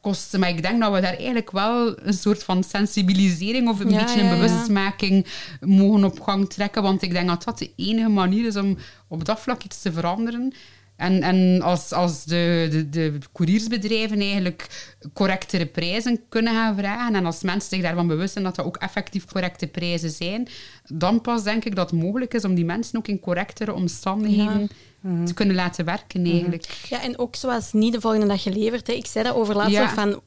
kostte. 0.00 0.38
Maar 0.38 0.48
ik 0.48 0.62
denk 0.62 0.80
dat 0.80 0.92
we 0.92 1.00
daar 1.00 1.14
eigenlijk 1.16 1.50
wel 1.50 1.98
een 2.06 2.12
soort 2.14 2.42
van 2.44 2.64
sensibilisering 2.64 3.68
of 3.68 3.80
een 3.80 3.90
Ja, 3.90 4.04
beetje 4.04 4.20
een 4.20 4.26
ja. 4.26 4.34
bewustmaking 4.34 5.26
mogen 5.60 6.04
op 6.04 6.20
gang 6.20 6.50
trekken. 6.50 6.82
Want 6.82 7.02
ik 7.02 7.12
denk 7.12 7.28
dat 7.28 7.44
dat 7.44 7.58
de 7.58 7.70
enige 7.76 8.08
manier 8.08 8.46
is 8.46 8.56
om 8.56 8.76
op 9.08 9.24
dat 9.24 9.40
vlak 9.40 9.62
iets 9.64 9.82
te 9.82 9.92
veranderen. 9.92 10.52
En, 10.96 11.22
en 11.22 11.62
als, 11.62 11.92
als 11.92 12.24
de, 12.24 12.68
de, 12.70 12.88
de 12.88 13.18
couriersbedrijven 13.32 14.20
eigenlijk 14.20 14.66
correctere 15.12 15.66
prijzen 15.66 16.20
kunnen 16.28 16.54
gaan 16.54 16.76
vragen 16.76 17.14
en 17.14 17.26
als 17.26 17.42
mensen 17.42 17.70
zich 17.70 17.82
daarvan 17.82 18.06
bewust 18.06 18.32
zijn 18.32 18.44
dat 18.44 18.56
dat 18.56 18.66
ook 18.66 18.76
effectief 18.76 19.24
correcte 19.24 19.66
prijzen 19.66 20.10
zijn, 20.10 20.48
dan 20.86 21.20
pas 21.20 21.42
denk 21.42 21.64
ik 21.64 21.74
dat 21.76 21.90
het 21.90 22.00
mogelijk 22.00 22.34
is 22.34 22.44
om 22.44 22.54
die 22.54 22.64
mensen 22.64 22.98
ook 22.98 23.08
in 23.08 23.20
correctere 23.20 23.72
omstandigheden 23.74 24.70
te 25.24 25.34
kunnen 25.34 25.54
laten 25.54 25.84
werken 25.84 26.24
eigenlijk. 26.24 26.64
Ja, 26.88 27.02
en 27.02 27.18
ook 27.18 27.36
zoals 27.36 27.72
niet 27.72 27.92
de 27.92 28.00
volgende 28.00 28.26
dag 28.26 28.42
geleverd. 28.42 28.86
Hè. 28.86 28.92
Ik 28.92 29.06
zei 29.06 29.24
dat 29.24 29.34
over 29.34 29.54
laatst 29.56 29.72
Ja. 29.72 29.88
van... 29.88 30.20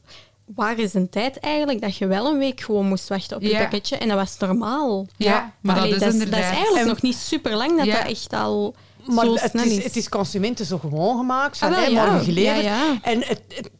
Waar 0.55 0.79
is 0.79 0.93
een 0.93 1.09
tijd 1.09 1.39
eigenlijk 1.39 1.81
dat 1.81 1.97
je 1.97 2.07
wel 2.07 2.25
een 2.31 2.37
week 2.37 2.61
gewoon 2.61 2.85
moest 2.87 3.07
wachten 3.07 3.35
op 3.37 3.41
je 3.43 3.49
Ja. 3.49 3.57
pakketje? 3.59 3.97
En 3.97 4.07
dat 4.07 4.17
was 4.17 4.37
normaal. 4.37 5.07
Ja, 5.17 5.53
maar 5.61 5.75
Allee, 5.77 5.89
dat 5.91 5.99
is 5.99 6.05
dat, 6.05 6.13
is, 6.13 6.19
inderdaad... 6.23 6.51
eigenlijk 6.53 6.81
En- 6.81 6.87
nog 6.87 7.01
niet 7.01 7.15
super 7.15 7.55
lang 7.55 7.77
dat 7.77 7.85
Ja. 7.85 7.97
dat 7.97 8.07
echt 8.11 8.33
al 8.33 8.75
Maar 9.05 9.25
zo 9.25 9.33
het 9.35 9.49
snel 9.49 9.63
is, 9.65 9.77
is. 9.77 9.83
het 9.83 9.95
is 9.95 10.09
consumenten 10.09 10.65
zo 10.65 10.77
gewoon 10.77 11.17
gemaakt. 11.17 11.57
Van, 11.57 11.67
Ah, 11.67 11.75
wel, 11.75 11.83
hè, 11.83 11.89
ja. 11.89 12.05
morgen 12.05 12.23
geleverd. 12.25 12.63
Ja, 12.63 12.83
ja. 12.83 12.97
En 13.01 13.17
het, 13.19 13.41
het- 13.47 13.71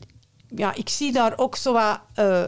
ja, 0.55 0.73
ik 0.75 0.89
zie 0.89 1.11
daar 1.11 1.33
ook 1.37 1.55
zo 1.55 1.73
wat... 1.73 1.99
eh, 2.13 2.43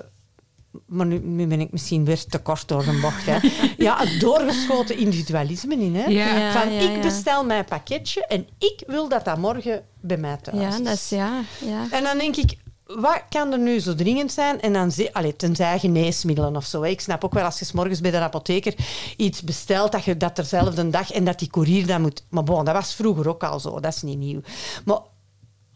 maar 0.86 1.06
nu, 1.06 1.20
nu 1.20 1.48
ben 1.48 1.60
ik 1.62 1.72
misschien 1.72 2.06
weer 2.06 2.26
te 2.26 2.38
kort 2.40 2.68
door 2.68 2.86
de 2.86 3.00
bocht. 3.02 3.26
Hè. 3.26 3.38
Ja, 3.86 3.98
het 3.98 4.20
doorgeschoten 4.20 4.98
individualisme 4.98 5.76
in. 5.76 5.96
Hè. 5.96 6.06
Ja. 6.06 6.52
Van, 6.52 6.74
ja, 6.74 6.80
ik 6.82 6.96
ja. 6.96 7.02
bestel 7.02 7.46
mijn 7.46 7.66
pakketje 7.66 8.26
en 8.26 8.48
ik 8.58 8.84
wil 8.88 9.10
dat 9.10 9.26
dat 9.26 9.38
morgen 9.38 9.84
bij 10.02 10.18
mij 10.18 10.38
thuis 10.38 10.76
Ja, 10.76 10.80
dat 10.84 10.94
is 10.94 11.10
ja. 11.10 11.40
ja. 11.66 11.86
En 11.92 12.04
dan 12.04 12.18
denk 12.18 12.36
ik, 12.36 12.58
wat 13.00 13.22
kan 13.30 13.52
er 13.52 13.60
nu 13.60 13.80
zo 13.80 13.96
dringend 13.96 14.32
zijn? 14.32 14.62
En 14.62 14.74
dan 14.74 14.92
allee, 15.12 15.36
tenzij 15.36 15.80
geneesmiddelen 15.80 16.56
of 16.56 16.66
zo. 16.66 16.82
hè. 16.82 16.90
Ik 16.90 17.02
snap 17.02 17.24
ook 17.26 17.34
wel 17.34 17.44
als 17.44 17.60
je 17.60 17.66
's 17.66 17.72
morgens 17.72 18.02
bij 18.02 18.12
de 18.12 18.18
apotheker 18.20 18.76
iets 19.18 19.42
bestelt, 19.42 19.92
dat 19.92 20.04
je 20.04 20.18
dat 20.18 20.36
terzelfde 20.36 20.90
dag 20.90 21.12
en 21.12 21.24
dat 21.26 21.40
die 21.40 21.48
courier 21.50 21.88
dat 21.88 22.00
moet. 22.00 22.24
Maar 22.30 22.44
bon, 22.44 22.66
dat 22.66 22.74
was 22.74 22.94
vroeger 22.94 23.30
ook 23.30 23.44
al 23.44 23.60
zo, 23.60 23.80
dat 23.80 23.94
is 23.96 24.02
niet 24.02 24.18
nieuw. 24.18 24.42
Maar 24.86 25.00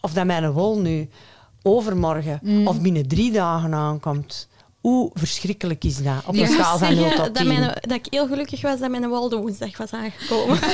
of 0.01 0.13
dat 0.13 0.25
mijn 0.25 0.51
wol 0.51 0.79
nu 0.79 1.09
overmorgen 1.61 2.39
Mm. 2.41 2.67
of 2.67 2.81
binnen 2.81 3.07
drie 3.07 3.31
dagen 3.31 3.73
aankomt, 3.73 4.47
hoe 4.85 5.11
verschrikkelijk 5.13 5.83
is 5.83 5.97
dat? 5.97 6.21
Op 6.25 6.33
een 6.33 6.39
Ja. 6.39 6.47
schaal 6.47 6.77
van 6.77 6.93
0 6.95 6.97
Zeggen 7.03 7.15
tot 7.23 7.25
dat, 7.25 7.35
10. 7.35 7.47
mijn, 7.47 7.61
dat 7.81 7.91
ik 7.97 8.05
heel 8.09 8.27
gelukkig 8.27 8.61
was 8.61 8.79
dat 8.79 8.89
mijn 8.89 9.09
Waldo 9.09 9.41
woensdag 9.41 9.77
was 9.77 9.91
aangekomen. 9.91 10.59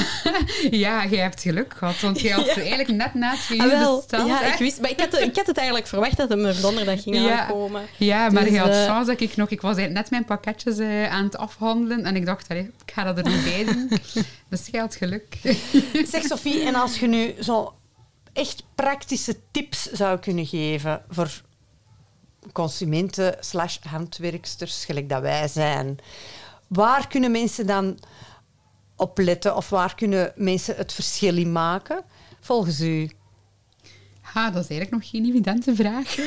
Ja, 0.72 1.06
jij 1.06 1.20
hebt 1.22 1.42
geluk 1.42 1.74
gehad, 1.78 2.00
want 2.00 2.20
jij 2.20 2.32
had 2.32 2.46
Ja. 2.56 2.56
eigenlijk 2.56 2.90
net 2.90 3.14
na 3.14 3.36
twee 3.36 3.62
Ah, 3.62 3.66
uur 3.66 3.96
besteld. 3.96 4.28
ja, 4.28 4.54
ik 4.54 4.60
wist, 4.60 4.82
maar 4.82 4.90
ik 4.90 5.00
had, 5.00 5.20
ik 5.22 5.36
had 5.36 5.48
het 5.48 5.58
eigenlijk 5.58 5.88
verwacht 5.88 6.18
dat 6.18 6.30
hem 6.30 6.46
er 6.46 6.62
donderdag 6.62 7.04
ging 7.04 7.16
Ja. 7.16 7.40
aankomen. 7.42 7.82
Ja, 7.98 8.30
maar 8.30 8.44
Dus, 8.44 8.54
je 8.54 8.60
had 8.60 8.70
eh, 8.70 8.86
chance 8.86 9.12
dat 9.12 9.22
ik 9.22 9.36
nog... 9.36 9.50
Ik 9.50 9.62
was 9.62 9.76
net 9.76 10.10
mijn 10.10 10.26
pakketjes 10.26 10.78
eh, 10.78 11.12
aan 11.14 11.24
het 11.24 11.38
afhandelen 11.38 12.04
en 12.06 12.16
ik 12.16 12.26
dacht, 12.26 12.50
allee, 12.50 12.64
ik 12.86 12.94
ga 12.94 13.04
dat 13.04 13.18
er 13.18 13.24
nog 13.24 13.44
bij 13.44 13.66
doen. 13.66 13.92
Dus 14.50 14.68
jij 14.72 14.82
had 14.82 14.96
geluk. 14.96 15.38
Zeg 16.08 16.24
Sophie, 16.24 16.62
en 16.64 16.76
als 16.76 17.00
je 17.00 17.08
nu 17.08 17.34
zo 17.40 17.74
echt 18.34 18.64
praktische 18.76 19.36
tips 19.52 19.84
zou 19.92 20.20
kunnen 20.20 20.46
geven 20.46 21.02
voor 21.10 21.42
consumenten 22.52 23.36
slash 23.40 23.78
handwerksters, 23.90 24.86
gelijk 24.86 25.10
dat 25.10 25.22
wij 25.22 25.48
zijn, 25.48 25.98
waar 26.68 27.08
kunnen 27.08 27.32
mensen 27.32 27.68
dan 27.68 28.00
op 28.96 29.18
letten 29.18 29.56
of 29.56 29.70
waar 29.70 29.96
kunnen 29.96 30.32
mensen 30.36 30.76
het 30.76 30.94
verschil 30.94 31.38
in 31.38 31.52
maken, 31.52 32.04
volgens 32.40 32.82
u? 32.82 33.10
Ha, 34.22 34.52
dat 34.52 34.64
is 34.64 34.70
eigenlijk 34.70 34.92
nog 35.04 35.10
geen 35.12 35.26
evidente 35.30 35.76
vraag. 35.76 36.16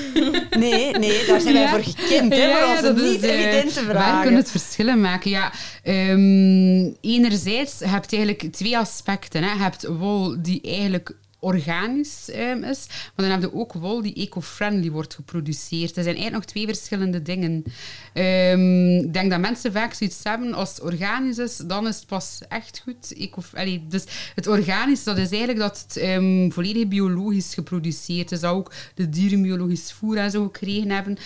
Nee, 0.59 0.93
nee, 0.99 1.27
daar 1.27 1.41
zijn 1.41 1.55
wij 1.55 1.63
Ja. 1.63 1.69
voor 1.71 1.83
gekend, 1.83 2.33
hè, 2.35 2.71
onze 2.71 2.83
dat 2.83 2.97
is, 2.99 3.11
niet 3.13 3.23
eh, 3.23 3.41
evidente 3.41 3.85
Waar 3.87 3.95
vragen. 3.95 4.21
kunnen 4.23 4.41
het 4.41 4.51
verschillen 4.51 5.01
maken? 5.01 5.31
Ja, 5.31 5.53
ehm, 5.83 6.93
enerzijds 7.01 7.81
heb 7.81 8.11
je 8.11 8.17
eigenlijk 8.17 8.53
twee 8.53 8.79
aspecten. 8.79 9.43
Hè. 9.43 9.53
Je 9.53 9.59
hebt 9.59 9.87
wol 9.87 10.43
die 10.43 10.61
eigenlijk 10.63 11.17
organisch 11.45 12.31
ehm, 12.31 12.63
is, 12.63 12.87
maar 12.89 13.29
dan 13.29 13.31
heb 13.31 13.41
je 13.41 13.55
ook 13.55 13.73
wol 13.73 14.03
die 14.03 14.15
eco-friendly 14.15 14.91
wordt 14.91 15.15
geproduceerd. 15.15 15.97
Er 15.97 16.03
zijn 16.03 16.17
eigenlijk 16.17 16.35
nog 16.35 16.45
twee 16.45 16.67
verschillende 16.67 17.23
dingen. 17.23 17.65
Ehm, 18.13 18.97
ik 18.97 19.13
denk 19.13 19.31
dat 19.31 19.41
mensen 19.41 19.73
vaak 19.73 19.95
zoiets 19.95 20.21
hebben, 20.23 20.55
als 20.55 20.69
het 20.69 20.81
organisch 20.81 21.39
is, 21.39 21.57
dan 21.57 21.87
is 21.87 21.97
het 21.97 22.07
pas 22.07 22.41
echt 22.49 22.81
goed. 22.83 23.15
Eco 23.17 23.43
allee, 23.53 23.85
dus 23.89 24.05
het 24.35 24.47
organisch, 24.47 25.05
dat 25.05 25.19
is 25.19 25.31
eigenlijk 25.31 25.59
dat 25.59 25.85
het 25.89 25.97
ehm, 25.97 26.51
volledig 26.51 26.89
biologisch 26.89 27.55
geproduceerd 27.55 28.33
is. 28.33 28.41
Dat 28.41 28.53
ook 28.53 28.73
de 28.95 29.09
dieren 29.09 29.43
biologisch 29.43 29.93
voer 29.93 30.17
en 30.17 30.31
zo 30.31 30.43
gekregen 30.43 30.91
hebben. 30.91 31.19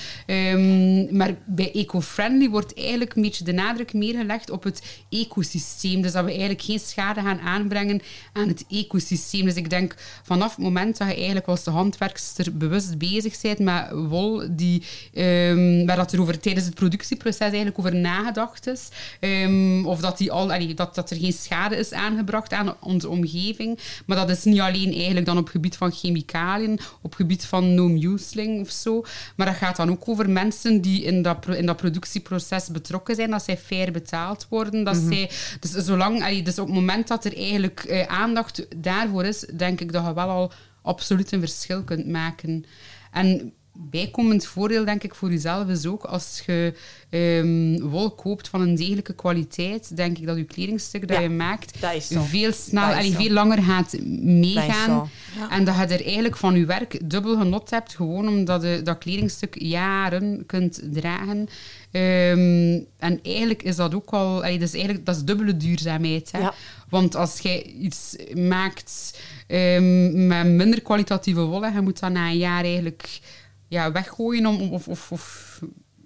Maar 1.16 1.34
bij 1.46 1.72
eco-friendly 1.72 2.48
wordt 2.48 2.74
eigenlijk 2.74 3.14
een 3.14 3.22
beetje 3.22 3.44
de 3.44 3.52
nadruk 3.52 3.92
meer 3.92 4.14
gelegd 4.14 4.50
op 4.50 4.62
het 4.62 4.82
ecosysteem. 5.10 6.02
Dus 6.02 6.12
dat 6.12 6.24
we 6.24 6.30
eigenlijk 6.30 6.62
geen 6.62 6.78
schade 6.78 7.20
gaan 7.20 7.40
aanbrengen 7.40 8.00
aan 8.32 8.48
het 8.48 8.64
ecosysteem. 8.68 9.44
Dus 9.44 9.54
ik 9.54 9.70
denk 9.70 9.94
vanaf 10.22 10.50
het 10.50 10.64
moment 10.64 10.98
dat 10.98 11.08
je 11.08 11.14
eigenlijk 11.14 11.46
als 11.46 11.64
de 11.64 11.70
handwerkster 11.70 12.56
bewust 12.56 12.98
bezig 12.98 13.40
bent 13.40 13.58
met 13.58 13.90
wol, 13.90 14.42
die, 14.50 14.82
ehm, 15.14 15.86
waar 15.86 15.96
dat 15.96 16.12
er 16.12 16.20
over 16.20 16.40
tijdens 16.40 16.66
het 16.66 16.74
productieproces 16.74 17.38
eigenlijk 17.38 17.78
over 17.78 17.94
nagedacht 17.94 18.66
is, 18.66 18.88
ehm, 19.20 19.86
of 19.86 20.00
dat, 20.00 20.18
die 20.18 20.32
al, 20.32 20.52
allee, 20.52 20.74
dat, 20.74 20.94
dat 20.94 21.10
er 21.10 21.16
geen 21.16 21.32
schade 21.32 21.76
is 21.76 21.92
aangebracht 21.92 22.52
aan 22.52 22.74
onze 22.80 23.08
omgeving. 23.08 23.78
Maar 24.06 24.16
dat 24.16 24.30
is 24.30 24.44
niet 24.44 24.60
alleen 24.60 24.92
eigenlijk 24.92 25.26
dan 25.26 25.38
op 25.38 25.48
gebied 25.48 25.76
van 25.76 25.92
chemicaliën, 25.92 26.80
op 27.00 27.14
gebied 27.14 27.44
van 27.44 27.74
no-museling 27.74 28.60
of 28.60 28.70
zo, 28.70 29.04
maar 29.36 29.46
dat 29.46 29.56
gaat 29.56 29.76
dan 29.76 29.90
ook 29.90 30.08
over 30.08 30.30
mensen 30.30 30.80
die 30.80 31.02
in 31.02 31.22
dat, 31.22 31.46
in 31.48 31.66
dat 31.66 31.76
productieproces 31.76 32.68
betrokken 32.68 33.14
zijn, 33.14 33.30
dat 33.30 33.44
zij 33.44 33.58
fair 33.58 33.92
betaald 33.92 34.46
worden, 34.48 34.84
dat 34.84 34.96
zij, 34.96 35.30
dus 35.60 35.70
zolang, 35.70 36.22
allee, 36.22 36.42
dus 36.42 36.58
op 36.58 36.66
het 36.66 36.74
moment 36.74 37.08
dat 37.08 37.24
er 37.24 37.36
eigenlijk 37.36 37.84
eh, 37.84 38.06
aandacht 38.06 38.66
daarvoor 38.76 39.24
is, 39.24 39.46
denk 39.56 39.80
ik 39.80 39.92
dat 39.92 39.97
dat 40.02 40.06
je 40.06 40.14
wel 40.14 40.28
al 40.28 40.52
absoluut 40.82 41.32
een 41.32 41.40
verschil 41.40 41.82
kunt 41.82 42.06
maken. 42.06 42.64
En 43.12 43.52
bijkomend 43.90 44.46
voordeel, 44.46 44.84
denk 44.84 45.02
ik, 45.02 45.14
voor 45.14 45.30
jezelf 45.30 45.68
is 45.68 45.86
ook 45.86 46.04
als 46.04 46.42
je 46.46 46.74
ehm, 47.10 47.88
wol 47.90 48.10
koopt 48.10 48.48
van 48.48 48.60
een 48.60 48.74
degelijke 48.74 49.14
kwaliteit, 49.14 49.96
denk 49.96 50.18
ik 50.18 50.26
dat 50.26 50.36
je 50.36 50.44
kledingstuk 50.44 51.08
dat 51.08 51.16
Ja, 51.16 51.22
je 51.22 51.28
maakt 51.28 51.80
dat 51.80 51.94
is 51.94 52.06
zo. 52.08 52.22
veel 52.22 52.52
snel, 52.52 52.82
Dat 52.82 52.90
is 52.92 52.96
allee, 52.98 53.10
zo. 53.12 53.16
veel 53.18 53.30
langer 53.30 53.62
gaat 53.62 53.96
meegaan. 54.24 55.10
En 55.50 55.64
dat 55.64 55.74
je 55.76 55.82
er 55.82 56.04
eigenlijk 56.04 56.36
van 56.36 56.54
je 56.56 56.64
werk 56.64 57.10
dubbel 57.10 57.36
genot 57.38 57.70
hebt, 57.70 57.94
gewoon 57.94 58.28
omdat 58.28 58.62
je 58.62 58.80
dat 58.84 58.98
kledingstuk 58.98 59.54
jaren 59.60 60.46
kunt 60.46 60.80
dragen. 60.92 61.48
Ehm, 61.90 62.80
en 62.98 63.20
eigenlijk 63.22 63.62
is 63.62 63.76
dat 63.76 63.94
ook 63.94 64.10
al, 64.10 64.36
allee, 64.36 64.58
dat 64.58 64.68
is 64.68 64.74
eigenlijk 64.74 65.06
dat 65.06 65.16
is 65.16 65.24
dubbele 65.24 65.56
duurzaamheid. 65.56 66.32
Hè? 66.32 66.38
Ja. 66.38 66.54
Want 66.88 67.14
als 67.14 67.38
jij 67.38 67.62
iets 67.62 68.16
maakt 68.34 69.18
ehm, 69.48 70.26
met 70.26 70.46
minder 70.46 70.82
kwalitatieve 70.82 71.40
wol, 71.40 71.64
en 71.64 71.72
je 71.72 71.80
moet 71.80 72.00
dat 72.00 72.10
na 72.10 72.28
een 72.28 72.38
jaar 72.38 72.64
eigenlijk 72.64 73.20
ja, 73.68 73.92
weggooien 73.92 74.46
om, 74.46 74.72
of, 74.72 74.88
of, 74.88 75.12
of 75.12 75.58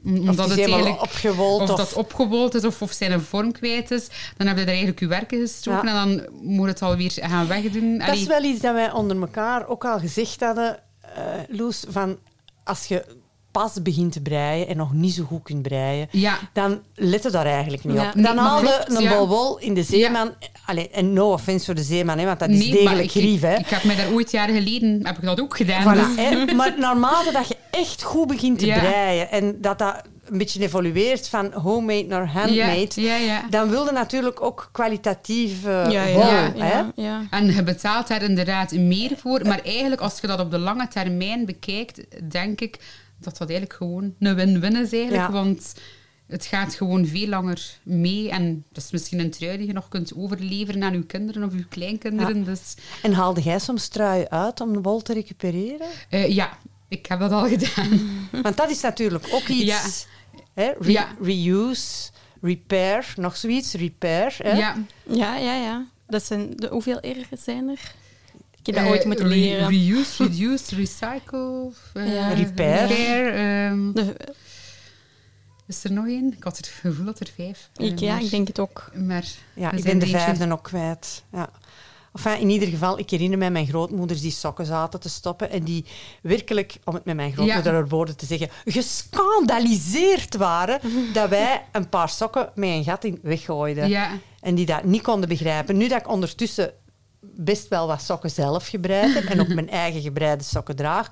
om- 0.04 0.14
Of 0.14 0.18
omdat 0.28 0.48
het 0.50 0.58
eigenlijk 0.58 1.02
opgewold. 1.02 1.60
of 1.60 1.70
Of, 1.70 1.76
dat 1.76 1.92
opgewold 1.92 2.54
is 2.54 2.64
of, 2.64 2.82
of 2.82 2.92
zijn 2.92 3.12
een 3.12 3.20
vorm 3.20 3.52
kwijt 3.52 3.90
is, 3.90 4.08
dan 4.36 4.46
heb 4.46 4.56
je 4.56 4.62
er 4.62 4.68
eigenlijk 4.68 5.00
je 5.00 5.06
werken 5.06 5.38
gestoken 5.40 5.88
Ja. 5.88 6.02
en 6.02 6.16
dan 6.16 6.26
moet 6.42 6.66
het 6.66 6.82
alweer 6.82 7.10
gaan 7.14 7.46
wegdoen. 7.46 7.98
Dat 7.98 8.14
is 8.14 8.26
wel 8.26 8.42
iets 8.42 8.60
dat 8.60 8.74
wij 8.74 8.92
onder 8.92 9.20
elkaar 9.20 9.68
ook 9.68 9.84
al 9.84 9.98
gezegd 9.98 10.40
hadden, 10.40 10.78
eh, 11.00 11.22
Loes. 11.48 11.84
Van 11.88 12.18
als 12.64 12.86
je 12.86 13.04
pas 13.52 13.82
begint 13.82 14.12
te 14.12 14.20
breien 14.20 14.68
en 14.68 14.76
nog 14.76 14.92
niet 14.92 15.14
zo 15.14 15.24
goed 15.24 15.42
kunt 15.42 15.62
breien, 15.62 16.08
Ja, 16.10 16.38
dan 16.52 16.80
let 16.94 17.22
je 17.22 17.30
daar 17.30 17.46
eigenlijk 17.46 17.84
niet 17.84 17.96
Ja. 17.96 18.08
op. 18.08 18.14
Nee, 18.14 18.24
Dan 18.24 18.34
maar 18.34 18.44
haal 18.44 18.60
je 18.60 18.66
klopt, 18.66 18.96
een 18.96 19.02
ja. 19.02 19.66
in 19.66 19.74
de 19.74 19.82
zeeman. 19.82 20.30
Allee, 20.66 20.90
en 20.90 21.12
no 21.12 21.32
offense 21.32 21.64
voor 21.64 21.74
de 21.74 21.82
zeeman, 21.82 22.18
hè, 22.18 22.24
want 22.24 22.38
dat 22.38 22.48
is 22.48 22.58
nee, 22.58 22.70
degelijk 22.70 23.04
ik, 23.04 23.10
grief. 23.10 23.40
Hè. 23.40 23.54
ik 23.54 23.66
heb 23.68 23.84
mij 23.84 23.96
daar 23.96 24.12
ooit 24.12 24.30
jaren 24.30 24.54
geleden 24.54 25.06
heb 25.06 25.16
ik 25.16 25.24
dat 25.24 25.40
ook 25.40 25.56
gedaan. 25.56 25.82
Voilà, 25.96 26.06
dus- 26.14 26.24
hè. 26.24 26.54
Maar 26.54 26.74
naarmate 26.78 27.32
dat 27.32 27.48
je 27.48 27.56
echt 27.70 28.02
goed 28.02 28.26
begint 28.26 28.58
te 28.58 28.66
breien 28.66 29.30
en 29.30 29.60
dat 29.60 29.78
dat 29.78 30.02
een 30.24 30.38
beetje 30.38 30.60
evolueert 30.62 31.28
van 31.28 31.52
homemade 31.52 32.06
naar 32.06 32.26
handmade, 32.26 32.88
Ja, 32.94 33.16
ja, 33.16 33.16
ja. 33.16 33.42
dan 33.50 33.68
wil 33.68 33.84
je 33.84 33.92
natuurlijk 33.92 34.42
ook 34.42 34.68
kwalitatief 34.72 35.62
ja, 35.62 35.86
ja. 36.94 37.26
En 37.30 37.54
je 37.54 37.62
betaalt 37.62 38.08
daar 38.08 38.22
inderdaad 38.22 38.72
meer 38.72 39.10
voor. 39.16 39.40
Maar 39.46 39.60
eigenlijk, 39.64 40.00
als 40.00 40.20
je 40.20 40.26
dat 40.26 40.40
op 40.40 40.50
de 40.50 40.58
lange 40.58 40.88
termijn 40.88 41.46
bekijkt, 41.46 42.00
denk 42.30 42.60
ik 42.60 42.78
dat 43.24 43.38
dat 43.38 43.48
eigenlijk 43.50 43.78
gewoon 43.78 44.14
een 44.18 44.34
win-win 44.34 44.76
is 44.76 44.92
eigenlijk. 44.92 45.12
Ja. 45.12 45.30
Want 45.32 45.74
het 46.26 46.46
gaat 46.46 46.74
gewoon 46.74 47.06
veel 47.06 47.26
langer 47.28 47.78
mee. 47.82 48.30
En 48.30 48.64
dat 48.72 48.84
is 48.84 48.90
misschien 48.90 49.20
een 49.20 49.30
trui 49.30 49.56
die 49.56 49.66
je 49.66 49.72
nog 49.72 49.88
kunt 49.88 50.14
overleveren 50.16 50.82
aan 50.82 50.92
je 50.92 51.02
kinderen 51.06 51.42
of 51.44 51.52
je 51.54 51.64
kleinkinderen. 51.68 52.44
Dus 52.44 52.74
En 53.02 53.12
haalde 53.12 53.40
jij 53.40 53.58
soms 53.58 53.88
truien 53.88 54.30
uit 54.30 54.60
om 54.60 54.72
de 54.72 54.80
wol 54.80 55.02
te 55.02 55.12
recupereren? 55.12 55.86
eh, 56.08 56.34
ja, 56.34 56.58
ik 56.88 57.06
heb 57.06 57.18
dat 57.20 57.32
al 57.32 57.48
gedaan. 57.56 58.00
Want 58.42 58.56
dat 58.56 58.70
is 58.70 58.80
natuurlijk 58.80 59.28
ook 59.30 59.48
iets. 59.48 60.06
Hè? 60.54 60.70
Re- 60.80 60.90
Ja. 60.92 61.08
Reuse, 61.22 62.10
repair, 62.40 63.12
nog 63.16 63.36
zoiets. 63.36 63.72
Repair. 63.74 64.34
Hè? 64.38 64.52
Ja. 64.56 64.76
Ja, 65.06 65.36
ja, 65.36 65.54
ja. 65.54 65.86
Dat 66.06 66.24
zijn 66.24 66.56
de, 66.56 66.68
hoeveel 66.68 67.00
erger 67.00 67.38
zijn 67.44 67.68
er? 67.68 67.94
Ik 68.64 68.66
heb 68.66 68.74
dat 68.74 68.84
Eh, 68.84 68.90
ooit 68.90 69.04
moeten 69.04 69.28
re- 69.28 69.34
leren. 69.34 69.68
reuse, 69.68 70.22
reduce, 70.24 70.74
recycle. 70.74 71.70
eh, 71.94 72.14
Ja. 72.14 72.28
Repair. 72.32 72.88
ehm, 73.34 73.92
De- 73.92 74.14
is 75.66 75.84
er 75.84 75.92
nog 75.92 76.06
één? 76.06 76.32
Ik 76.36 76.44
had 76.44 76.56
het 76.56 76.66
gevoel 76.66 77.04
dat 77.04 77.20
er 77.20 77.30
vijf 77.36 77.68
eh, 77.74 77.86
ik, 77.86 77.98
ja, 77.98 78.12
maar- 78.12 78.22
ik 78.22 78.30
denk 78.30 78.48
het 78.48 78.58
ook. 78.58 78.90
Maar 78.94 79.24
Ja, 79.54 79.72
ik 79.72 79.84
ben 79.84 79.98
de 79.98 80.04
er 80.04 80.10
vijfde 80.10 80.52
ook 80.52 80.62
kwijt. 80.62 81.22
Ja. 81.32 81.50
Enfin, 82.14 82.40
in 82.40 82.50
ieder 82.50 82.68
geval, 82.68 82.98
ik 82.98 83.10
herinner 83.10 83.38
me 83.38 83.50
mijn 83.50 83.66
grootmoeders 83.66 84.20
die 84.20 84.30
sokken 84.30 84.66
zaten 84.66 85.00
te 85.00 85.08
stoppen 85.08 85.50
en 85.50 85.62
die 85.62 85.84
werkelijk, 86.22 86.76
om 86.84 86.94
het 86.94 87.04
met 87.04 87.16
mijn 87.16 87.32
grootmoeder 87.32 87.74
Ja. 87.74 87.84
woorden 87.86 88.16
te 88.16 88.26
zeggen, 88.26 88.48
gescandaliseerd 88.64 90.36
waren 90.36 90.80
dat 91.12 91.28
wij 91.28 91.64
een 91.72 91.88
paar 91.88 92.08
sokken 92.08 92.50
met 92.54 92.68
een 92.68 92.84
gat 92.84 93.04
in 93.04 93.18
weggooiden. 93.22 93.88
Ja, 93.88 94.10
En 94.40 94.54
die 94.54 94.66
dat 94.66 94.84
niet 94.84 95.02
konden 95.02 95.28
begrijpen. 95.28 95.76
Nu 95.76 95.88
dat 95.88 96.00
ik 96.00 96.08
ondertussen 96.08 96.72
best 97.22 97.68
wel 97.68 97.86
wat 97.86 98.02
sokken 98.02 98.30
zelf 98.30 98.68
gebreid 98.68 99.14
heb 99.14 99.24
en 99.24 99.40
ook 99.40 99.48
mijn 99.48 99.70
eigen 99.70 100.00
gebreide 100.00 100.44
sokken 100.44 100.76
draag, 100.76 101.08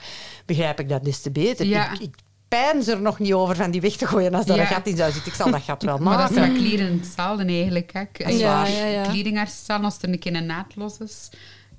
begrijp 0.47 0.81
ik 0.81 0.89
dat 0.89 1.05
des 1.05 1.21
te 1.21 1.31
beter. 1.31 1.67
Ja. 1.67 1.93
Ik, 1.93 1.99
ik 2.01 2.15
pijns 2.49 2.87
er 2.87 3.01
nog 3.01 3.19
niet 3.19 3.33
over 3.33 3.57
van 3.57 3.71
die 3.71 3.81
weg 3.81 3.97
te 3.97 4.07
gooien 4.07 4.35
als 4.35 4.47
daar 4.47 4.57
Ja. 4.57 4.63
een 4.63 4.69
gat 4.69 4.87
in 4.87 4.97
zou 4.97 5.13
zitten. 5.13 5.33
Ik 5.33 5.39
zal 5.39 5.51
dat 5.51 5.63
gat 5.63 5.83
wel 5.83 5.99
maar 5.99 6.19
dat 6.19 6.31
maken. 6.31 6.45
is 6.45 6.61
met 6.61 6.69
kleren 6.69 6.99
hetzelfde 6.99 7.45
eigenlijk. 7.45 7.93
Hè. 7.93 8.25
Als. 8.25 8.37
Ja, 8.39 8.67
ja, 8.67 8.85
ja. 8.85 9.43
als 9.83 9.99
er 10.03 10.09
een 10.09 10.19
keer 10.19 10.35
een 10.35 10.47
naad 10.47 10.77
los 10.77 10.99
is, 10.99 11.29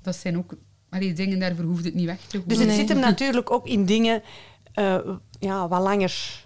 dat 0.02 0.16
zijn 0.16 0.38
ook 0.38 0.54
allee, 0.90 1.12
dingen, 1.12 1.38
daarvoor 1.38 1.64
hoeft 1.64 1.84
het 1.84 1.94
niet 1.94 2.06
weg 2.06 2.18
te 2.20 2.26
gooien. 2.30 2.48
Dus 2.48 2.58
het 2.58 2.66
Nee. 2.66 2.76
zit 2.76 2.88
hem 2.88 2.98
natuurlijk 2.98 3.50
ook 3.50 3.66
in 3.66 3.84
dingen 3.86 4.22
eh, 4.72 4.96
ja, 5.38 5.68
wat 5.68 5.80
langer 5.80 6.44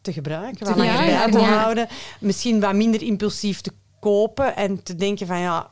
te 0.00 0.12
gebruiken, 0.12 0.66
wat 0.66 0.76
langer 0.76 1.04
bij 1.06 1.30
te 1.30 1.38
ja. 1.38 1.58
houden. 1.58 1.88
Misschien 2.20 2.60
wat 2.60 2.74
minder 2.74 3.02
impulsief 3.02 3.60
te 3.60 3.72
kopen 4.00 4.56
en 4.56 4.82
te 4.82 4.94
denken 4.96 5.26
van 5.26 5.38
ja, 5.38 5.70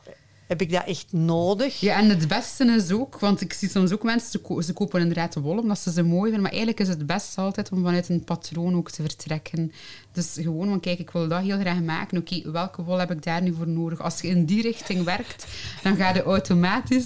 heb 0.51 0.61
ik 0.61 0.71
dat 0.71 0.85
echt 0.85 1.13
nodig? 1.13 1.79
Ja, 1.79 1.97
en 1.97 2.09
het 2.09 2.27
beste 2.27 2.65
is 2.65 2.91
ook, 2.91 3.19
want 3.19 3.41
ik 3.41 3.53
zie 3.53 3.69
soms 3.69 3.91
ook 3.91 4.03
mensen, 4.03 4.31
ze, 4.31 4.37
ko- 4.39 4.61
ze 4.61 4.73
kopen 4.73 4.99
inderdaad 4.99 5.33
de 5.33 5.39
wol 5.39 5.57
omdat 5.57 5.79
ze 5.79 5.91
ze 5.91 6.03
mooi 6.03 6.21
vinden, 6.23 6.41
maar 6.41 6.51
eigenlijk 6.51 6.79
is 6.79 6.87
het 6.87 7.05
beste 7.05 7.41
altijd 7.41 7.71
om 7.71 7.83
vanuit 7.83 8.09
een 8.09 8.23
patroon 8.23 8.75
ook 8.75 8.91
te 8.91 9.01
vertrekken. 9.01 9.71
Dus 10.13 10.37
gewoon 10.41 10.67
van, 10.67 10.79
kijk, 10.79 10.99
ik 10.99 11.09
wil 11.11 11.27
dat 11.27 11.41
heel 11.41 11.59
graag 11.59 11.79
maken. 11.81 12.17
Oké, 12.17 12.51
welke 12.51 12.83
wol 12.83 12.97
heb 12.97 13.11
ik 13.11 13.23
daar 13.23 13.41
nu 13.41 13.53
voor 13.57 13.67
nodig? 13.67 14.01
Als 14.01 14.21
je 14.21 14.27
in 14.27 14.45
die 14.45 14.61
richting 14.61 15.03
werkt, 15.03 15.45
dan 15.83 15.95
ga 15.95 16.13
je 16.13 16.23
automatisch... 16.23 17.05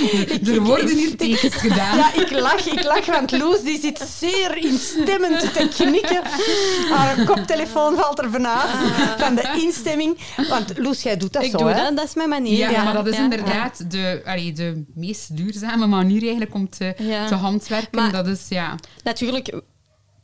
er 0.52 0.60
worden 0.62 0.96
hier 0.96 1.16
tekens 1.16 1.54
gedaan. 1.54 1.96
Ja, 1.98 2.14
ik 2.14 2.30
lach, 2.30 2.66
ik 2.66 2.82
lach, 2.82 3.06
want 3.06 3.30
Loes 3.30 3.62
die 3.62 3.80
zit 3.80 3.98
zeer 4.18 4.56
instemmend 4.56 5.40
te 5.54 5.68
knikken. 5.76 6.20
Haar 6.90 7.24
koptelefoon 7.24 7.96
valt 7.96 8.18
er 8.18 8.30
vanaf 8.30 8.70
van 9.18 9.34
de 9.34 9.58
instemming. 9.62 10.18
Want 10.48 10.78
Loes, 10.78 11.02
jij 11.02 11.16
doet 11.16 11.32
dat 11.32 11.42
ik 11.42 11.50
zo, 11.50 11.58
doe 11.58 11.68
hè? 11.68 11.82
dat, 11.82 11.96
dat 11.96 12.04
is 12.06 12.14
mijn 12.14 12.28
manier. 12.28 12.58
Ja, 12.58 12.70
Ja, 12.70 12.84
maar 12.84 12.94
dat 12.94 13.06
is 13.06 13.16
ja. 13.16 13.22
inderdaad 13.22 13.90
de, 13.90 14.22
allee, 14.24 14.52
de 14.52 14.84
meest 14.94 15.36
duurzame 15.36 15.86
manier 15.86 16.20
eigenlijk 16.22 16.54
om 16.54 16.68
te, 16.68 16.94
Ja. 16.98 17.26
te 17.26 17.34
handwerken. 17.34 17.88
Maar- 18.00 18.12
dat 18.12 18.26
is, 18.26 18.46
ja... 18.48 18.74
Natuurlijk, 19.04 19.60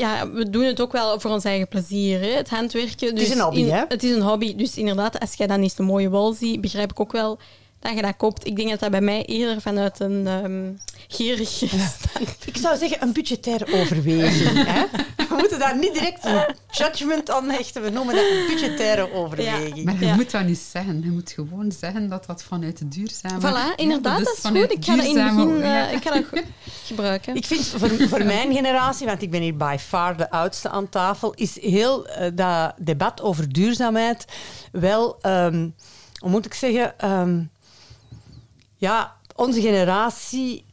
ja, 0.02 0.30
we 0.30 0.50
doen 0.50 0.62
het 0.64 0.80
ook 0.80 0.92
wel 0.92 1.20
voor 1.20 1.30
ons 1.30 1.44
eigen 1.44 1.68
plezier, 1.68 2.20
hè, 2.20 2.26
het 2.30 2.48
handwerken. 2.50 3.14
Dus 3.14 3.24
is 3.24 3.30
een 3.30 3.40
hobby, 3.40 3.58
in- 3.60 3.70
hè? 3.70 3.84
Het 3.88 4.02
is 4.02 4.10
een 4.14 4.22
hobby. 4.22 4.54
Dus 4.54 4.76
inderdaad, 4.76 5.18
als 5.20 5.34
jij 5.34 5.46
dan 5.46 5.60
eens 5.62 5.78
een 5.78 5.84
mooie 5.84 6.10
wol 6.10 6.32
ziet, 6.32 6.60
begrijp 6.60 6.90
ik 6.90 7.00
ook 7.00 7.12
wel 7.12 7.38
dat 7.80 7.94
je 7.94 8.02
dat 8.02 8.16
koopt. 8.16 8.46
Ik 8.46 8.56
denk 8.56 8.70
dat 8.70 8.80
dat 8.80 8.90
bij 8.90 9.00
mij 9.00 9.24
eerder 9.24 9.60
vanuit 9.60 10.00
een 10.00 10.26
ehm 10.26 10.70
gierig 11.08 11.62
Ik 12.44 12.56
zou 12.56 12.76
zeggen, 12.78 13.02
een 13.02 13.12
budgettaire 13.12 13.66
overweging. 13.80 14.64
Hè? 14.74 14.84
We 15.16 15.34
moeten 15.36 15.58
daar 15.58 15.78
niet 15.78 15.92
direct 15.94 16.24
een 16.24 16.54
judgment 16.70 17.30
aan 17.30 17.50
hechten. 17.50 17.82
We 17.82 17.90
noemen 17.90 18.14
dat 18.14 18.24
een 18.24 18.46
budgettaire 18.46 19.12
overweging. 19.12 19.84
Maar 19.84 19.94
je 19.98 20.06
Ja. 20.06 20.14
moet 20.14 20.30
dat 20.30 20.44
niet 20.44 20.58
zeggen. 20.70 21.00
Je 21.04 21.10
moet 21.10 21.30
gewoon 21.30 21.72
zeggen 21.80 22.08
dat 22.08 22.26
dat 22.26 22.42
vanuit 22.42 22.78
de 22.78 22.88
duurzame... 22.88 23.40
Voilà, 23.40 23.74
inderdaad, 23.76 24.24
dat 24.24 24.34
is, 24.36 24.50
goed. 24.50 24.72
Ik 24.72 24.84
ga 24.84 24.96
dat 24.96 25.04
in 25.04 25.16
het 25.18 25.26
duurzame- 25.28 25.44
begin 25.44 25.62
eh, 25.62 25.68
ja. 25.70 25.88
ik 25.88 26.02
ga 26.02 26.10
dat 26.10 26.24
goed 26.28 26.44
gebruiken. 26.86 27.34
Ik 27.34 27.44
vind 27.46 27.66
voor, 27.66 27.90
voor 28.08 28.24
mijn 28.24 28.52
generatie, 28.54 29.06
want 29.06 29.22
ik 29.22 29.30
ben 29.30 29.40
hier 29.42 29.56
by 29.56 29.76
far 29.80 30.16
de 30.16 30.30
oudste 30.30 30.68
aan 30.68 30.88
tafel, 30.88 31.32
is 31.34 31.60
heel 31.60 32.06
eh, 32.08 32.30
dat 32.34 32.72
debat 32.78 33.20
over 33.22 33.52
duurzaamheid 33.52 34.24
wel, 34.72 35.18
ehm, 35.20 35.68
hoe 36.18 36.30
moet 36.30 36.46
ik 36.46 36.54
zeggen, 36.54 36.98
ehm, 36.98 37.40
ja, 38.78 39.16
onze 39.34 39.60
generatie 39.60 40.66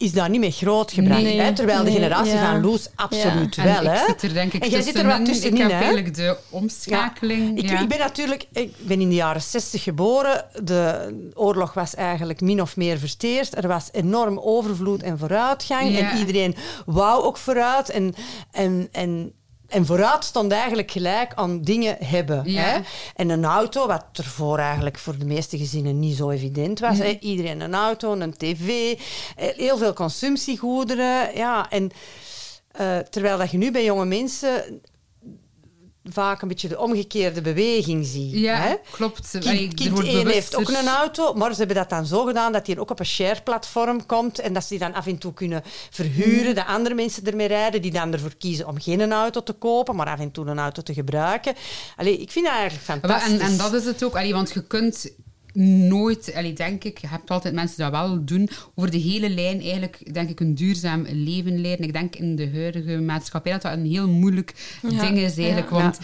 is 0.00 0.12
daar 0.12 0.30
niet 0.30 0.40
mee 0.40 0.50
grootgebracht. 0.50 1.22
Nee, 1.22 1.40
hè? 1.40 1.54
Terwijl 1.54 1.84
de 1.84 1.90
generatie 1.90 2.32
ja. 2.32 2.50
van 2.50 2.60
Loes 2.60 2.88
absoluut 2.94 3.56
En 3.56 3.64
wel. 3.64 3.82
ik 3.82 3.88
hè? 3.88 4.04
zit 4.06 4.22
er 4.22 4.32
denk 4.32 4.52
ik 4.52 4.62
En 4.62 4.70
jij 4.70 4.82
zit 4.82 4.96
er 4.98 5.06
wat 5.06 5.24
tussenin. 5.24 5.50
tussenin, 5.50 5.54
Ik 5.54 5.62
heb 5.62 5.70
hè? 5.70 5.76
eigenlijk 5.76 6.14
de 6.14 6.36
omschakeling. 6.50 7.58
Ik, 7.58 7.68
ja. 7.68 7.80
ik 7.80 7.88
ben 7.88 7.98
natuurlijk 7.98 8.46
ik 8.52 8.74
ben 8.78 9.00
in 9.00 9.08
de 9.08 9.14
jaren 9.14 9.42
60 9.42 9.82
geboren. 9.82 10.44
De 10.62 11.14
oorlog 11.34 11.74
was 11.74 11.94
eigenlijk 11.94 12.40
min 12.40 12.60
of 12.60 12.76
meer 12.76 12.98
verteerd. 12.98 13.56
Er 13.56 13.68
was 13.68 13.88
enorm 13.92 14.38
overvloed 14.38 15.02
en 15.02 15.18
vooruitgang. 15.18 15.90
Ja. 15.90 16.10
En 16.10 16.18
iedereen 16.18 16.54
wou 16.86 17.22
ook 17.24 17.36
vooruit. 17.36 17.90
En, 17.90 18.14
en, 18.50 18.88
en, 18.92 19.32
en 19.70 19.86
vooruit 19.86 20.24
stond 20.24 20.52
eigenlijk 20.52 20.90
gelijk 20.90 21.32
aan 21.34 21.62
dingen 21.62 21.96
hebben. 22.04 22.42
Ja. 22.44 22.62
Hè? 22.62 22.80
En 23.14 23.28
een 23.28 23.44
auto, 23.44 23.86
wat 23.86 24.04
ervoor 24.12 24.58
eigenlijk 24.58 24.98
voor 24.98 25.18
de 25.18 25.24
meeste 25.24 25.58
gezinnen 25.58 25.98
niet 25.98 26.16
zo 26.16 26.30
evident 26.30 26.80
was. 26.80 26.98
Hè? 26.98 27.18
Iedereen 27.20 27.60
een 27.60 27.74
auto, 27.74 28.12
een 28.12 28.36
tv, 28.36 28.98
eh, 29.36 29.48
heel 29.56 29.78
veel 29.78 29.92
consumptiegoederen. 29.92 31.36
Ja, 31.36 31.70
en 31.70 31.90
eh, 32.70 32.98
terwijl 32.98 33.38
dat 33.38 33.50
je 33.50 33.58
nu 33.58 33.70
bij 33.70 33.84
jonge 33.84 34.04
mensen 34.04 34.80
vaak 36.04 36.42
een 36.42 36.48
beetje 36.48 36.68
de 36.68 36.78
omgekeerde 36.78 37.40
beweging 37.40 38.06
ziet. 38.06 38.32
Ja, 38.32 38.56
hè? 38.56 38.74
klopt. 38.90 39.30
Kind, 39.30 39.44
er 39.44 39.74
kind 39.74 39.90
wordt 39.90 40.08
1 40.08 40.26
heeft 40.26 40.56
ook 40.56 40.68
een 40.68 40.88
auto, 40.88 41.34
maar 41.34 41.52
ze 41.52 41.58
hebben 41.58 41.76
dat 41.76 41.88
dan 41.88 42.06
zo 42.06 42.24
gedaan 42.24 42.52
dat 42.52 42.66
hij 42.66 42.78
ook 42.78 42.90
op 42.90 42.98
een 42.98 43.06
share-platform 43.06 44.06
komt 44.06 44.38
en 44.38 44.52
dat 44.52 44.62
ze 44.62 44.68
die 44.68 44.78
dan 44.78 44.94
af 44.94 45.06
en 45.06 45.18
toe 45.18 45.32
kunnen 45.32 45.62
verhuren, 45.90 46.54
dat 46.54 46.66
andere 46.66 46.94
mensen 46.94 47.26
ermee 47.26 47.48
rijden, 47.48 47.82
die 47.82 47.90
dan 47.90 48.12
ervoor 48.12 48.36
kiezen 48.38 48.66
om 48.66 48.80
geen 48.80 49.12
auto 49.12 49.42
te 49.42 49.52
kopen, 49.52 49.96
maar 49.96 50.06
af 50.06 50.20
en 50.20 50.30
toe 50.30 50.46
een 50.46 50.58
auto 50.58 50.82
te 50.82 50.94
gebruiken. 50.94 51.54
Allee, 51.96 52.18
ik 52.18 52.30
vind 52.30 52.44
dat 52.44 52.54
eigenlijk 52.54 52.84
fantastisch. 52.84 53.32
En, 53.32 53.40
en 53.40 53.56
dat 53.56 53.72
is 53.72 53.84
het 53.84 54.04
ook, 54.04 54.16
allee, 54.16 54.32
want 54.32 54.52
je 54.52 54.66
kunt 54.66 55.12
nooit, 55.54 56.32
allee, 56.36 56.52
denk 56.52 56.84
ik, 56.84 56.98
je 56.98 57.06
hebt 57.06 57.30
altijd 57.30 57.54
mensen 57.54 57.76
die 57.76 57.90
dat 57.90 58.06
wel 58.06 58.24
doen, 58.24 58.48
over 58.74 58.90
de 58.90 58.98
hele 58.98 59.28
lijn 59.30 59.60
eigenlijk, 59.60 60.14
denk 60.14 60.28
ik, 60.30 60.40
een 60.40 60.54
duurzaam 60.54 61.06
leven 61.10 61.60
leiden. 61.60 61.86
Ik 61.86 61.92
denk 61.92 62.16
in 62.16 62.36
de 62.36 62.50
huidige 62.52 62.98
maatschappij 63.00 63.52
dat 63.52 63.62
dat 63.62 63.72
een 63.72 63.86
heel 63.86 64.08
moeilijk 64.08 64.54
Ja. 64.88 65.00
ding 65.00 65.18
is 65.18 65.36
eigenlijk, 65.38 65.70
Ja. 65.70 65.76
want 65.76 65.98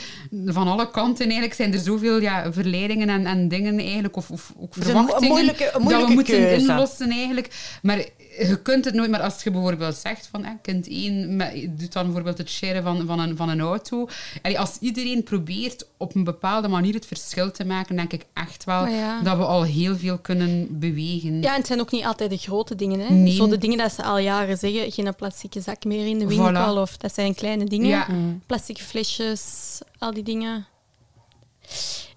van 0.55 0.69
alle 0.69 0.91
kanten 0.91 1.25
eigenlijk 1.25 1.55
zijn 1.55 1.73
er 1.73 1.79
zoveel 1.81 2.21
ja, 2.21 2.53
verleidingen 2.53 3.09
en, 3.09 3.27
en 3.27 3.49
dingen 3.49 3.79
eigenlijk, 3.79 4.17
of, 4.17 4.31
of 4.31 4.53
ook 4.59 4.77
is 4.77 4.87
een 4.87 4.97
een 4.97 5.03
verwachtingen 5.03 5.29
moeilijke- 5.35 5.71
dat 5.89 6.07
we 6.07 6.13
moeten 6.13 6.35
keuze. 6.35 6.67
inlossen 6.69 7.11
eigenlijk. 7.11 7.79
Maar 7.83 8.05
je 8.39 8.59
kunt 8.63 8.85
het 8.85 8.95
nooit, 8.95 9.11
maar 9.11 9.21
als 9.21 9.43
je 9.43 9.51
bijvoorbeeld 9.51 9.97
zegt 9.97 10.29
van, 10.31 10.45
hè, 10.45 10.53
kind 10.63 10.87
1 10.89 11.39
doet 11.79 11.93
dan 11.93 12.05
bijvoorbeeld 12.05 12.39
het 12.39 12.51
sharen 12.51 12.83
van, 12.83 13.07
van, 13.07 13.19
een, 13.21 13.37
van 13.37 13.49
een 13.49 13.61
auto. 13.61 14.09
Allee, 14.43 14.59
als 14.59 14.77
iedereen 14.81 15.23
probeert 15.23 15.87
op 15.97 16.15
een 16.15 16.25
bepaalde 16.25 16.69
manier 16.69 16.95
het 16.95 17.07
verschil 17.07 17.51
te 17.51 17.65
maken, 17.65 17.97
denk 17.97 18.13
ik 18.13 18.25
echt 18.35 18.65
wel 18.65 18.81
Maar 18.81 18.91
ja. 18.91 19.21
Dat 19.37 19.47
we 19.47 19.53
al 19.53 19.65
heel 19.65 19.97
veel 19.97 20.19
kunnen 20.19 20.79
bewegen. 20.79 21.43
Ja, 21.43 21.51
en 21.51 21.59
het 21.59 21.67
zijn 21.67 21.81
ook 21.81 21.91
niet 21.91 22.05
altijd 22.05 22.31
de 22.31 22.37
grote 22.37 22.75
dingen. 22.75 23.01
Hè? 23.01 23.15
Nee. 23.15 23.35
Zo 23.35 23.49
de 23.49 23.59
dingen 23.59 23.79
dat 23.79 23.93
ze 23.93 24.03
al 24.03 24.19
jaren 24.19 24.57
zeggen, 24.57 24.93
geen 24.93 25.15
plastieke 25.15 25.61
zak 25.61 25.85
meer 25.85 26.07
in 26.07 26.19
de 26.19 26.27
winkel. 26.27 26.75
Voilà. 26.75 26.81
Of 26.81 26.97
dat 26.97 27.15
zijn 27.15 27.35
kleine 27.35 27.65
dingen. 27.65 27.89
Ja. 27.89 28.07
Plastic 28.47 28.79
flesjes, 28.79 29.79
al 29.99 30.15
die 30.15 30.23
dingen. 30.23 30.67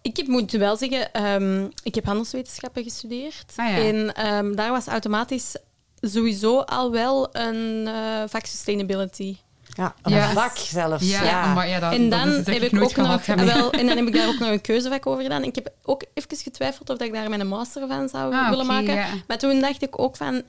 Ik 0.01 0.17
heb, 0.17 0.27
moet 0.27 0.51
wel 0.51 0.77
zeggen, 0.77 1.13
ehm, 1.13 1.67
ik 1.83 1.95
heb 1.95 2.05
handelswetenschappen 2.05 2.83
gestudeerd. 2.83 3.53
Ah, 3.55 3.69
ja. 3.69 3.77
En 3.77 4.13
ehm, 4.13 4.55
daar 4.55 4.71
was 4.71 4.87
automatisch 4.87 5.55
sowieso 6.01 6.59
al 6.59 6.91
wel 6.91 7.35
een 7.35 7.87
eh, 7.87 8.23
vak 8.27 8.45
sustainability. 8.45 9.37
Ja, 9.75 9.95
een 10.01 10.13
Ja. 10.13 10.31
vak 10.31 10.57
zelfs. 10.57 11.09
Ja, 11.09 11.23
Ja, 11.23 11.53
maar 11.53 11.67
ja, 11.67 11.79
dat, 11.79 11.93
en 11.93 12.09
dan 12.09 12.29
dat 12.29 12.45
heb 12.45 12.61
ik 12.61 12.81
ook 12.81 12.95
nog, 12.95 13.25
wel, 13.25 13.71
en 13.71 13.87
dan 13.87 13.97
heb 13.97 14.07
ik 14.07 14.13
daar 14.13 14.27
ook 14.27 14.39
nog 14.39 14.49
een 14.49 14.61
keuzevak 14.61 15.05
over 15.07 15.23
gedaan. 15.23 15.43
Ik 15.43 15.55
heb 15.55 15.71
ook 15.83 16.03
even 16.13 16.37
getwijfeld 16.37 16.89
of 16.89 16.97
dat 16.97 17.07
ik 17.07 17.13
daar 17.13 17.29
mijn 17.29 17.47
master 17.47 17.87
van 17.87 18.09
zou 18.09 18.33
Ah, 18.35 18.49
willen 18.49 18.65
maken. 18.65 18.93
ja. 18.93 19.07
Maar 19.27 19.37
toen 19.37 19.59
dacht 19.59 19.81
ik 19.81 19.99
ook 19.99 20.15
van, 20.15 20.41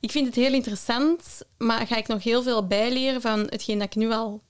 ik 0.00 0.10
vind 0.10 0.26
het 0.26 0.34
heel 0.34 0.52
interessant, 0.52 1.22
maar 1.58 1.86
ga 1.86 1.96
ik 1.96 2.06
nog 2.06 2.22
heel 2.22 2.42
veel 2.42 2.66
bijleren 2.66 3.20
van 3.20 3.40
hetgeen 3.40 3.78
dat 3.78 3.86
ik 3.86 3.94
nu 3.94 4.12
al 4.12 4.40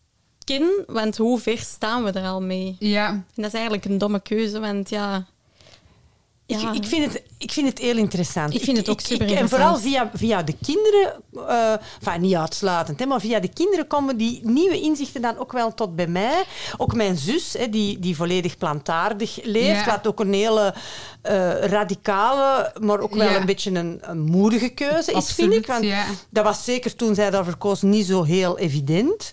ken? 0.44 0.70
Want 0.86 1.16
hoe 1.16 1.38
ver 1.40 1.58
staan 1.58 2.04
we 2.04 2.10
er 2.12 2.26
al 2.26 2.42
mee? 2.42 2.76
Ja, 2.78 3.08
En 3.08 3.24
dat 3.34 3.44
is 3.46 3.52
eigenlijk 3.52 3.84
een 3.84 3.98
domme 3.98 4.20
keuze, 4.20 4.60
want 4.60 4.88
ja... 4.90 5.26
ja. 6.58 6.68
Ik, 6.72 6.74
ik, 6.76 6.86
vind 6.86 7.12
het, 7.12 7.22
ik 7.38 7.52
vind 7.52 7.68
het 7.68 7.78
heel 7.78 7.96
interessant. 7.96 8.54
Ik 8.54 8.62
vind 8.62 8.76
het 8.76 8.88
ook 8.88 9.00
super 9.00 9.36
En 9.36 9.48
vooral 9.48 9.74
interessant. 9.74 10.10
via, 10.12 10.18
via 10.18 10.42
de 10.42 10.54
kinderen, 10.62 11.12
enfin, 12.00 12.20
niet 12.20 12.34
uitsluitend, 12.34 13.00
hè, 13.00 13.06
maar 13.06 13.20
via 13.20 13.40
de 13.40 13.48
kinderen 13.48 13.86
komen 13.86 14.16
die 14.16 14.40
nieuwe 14.42 14.80
inzichten 14.80 15.22
dan 15.22 15.38
ook 15.38 15.52
wel 15.52 15.74
tot 15.74 15.96
bij 15.96 16.06
mij. 16.06 16.42
Ook 16.76 16.94
mijn 16.94 17.16
zus, 17.16 17.52
hè, 17.58 17.68
die, 17.68 17.98
die 17.98 18.16
volledig 18.16 18.56
plantaardig 18.58 19.38
leeft, 19.42 19.84
Ja. 19.84 19.90
wat 19.90 20.06
ook 20.06 20.20
een 20.20 20.32
hele 20.32 20.74
eh, 21.22 21.64
radicale, 21.64 22.72
maar 22.80 23.00
ook 23.00 23.14
wel 23.14 23.28
Ja. 23.30 23.36
een 23.36 23.46
beetje 23.46 23.70
een, 23.70 23.98
een 24.02 24.20
moedige 24.20 24.68
keuze 24.68 25.12
is, 25.12 25.32
vind 25.32 25.52
ik. 25.52 25.66
Want 25.66 25.84
ja. 25.84 26.04
dat 26.30 26.44
was 26.44 26.64
zeker 26.64 26.96
toen 26.96 27.14
zij 27.14 27.30
daarvoor 27.30 27.56
koos 27.56 27.82
niet 27.82 28.06
zo 28.06 28.22
heel 28.22 28.58
evident. 28.58 29.30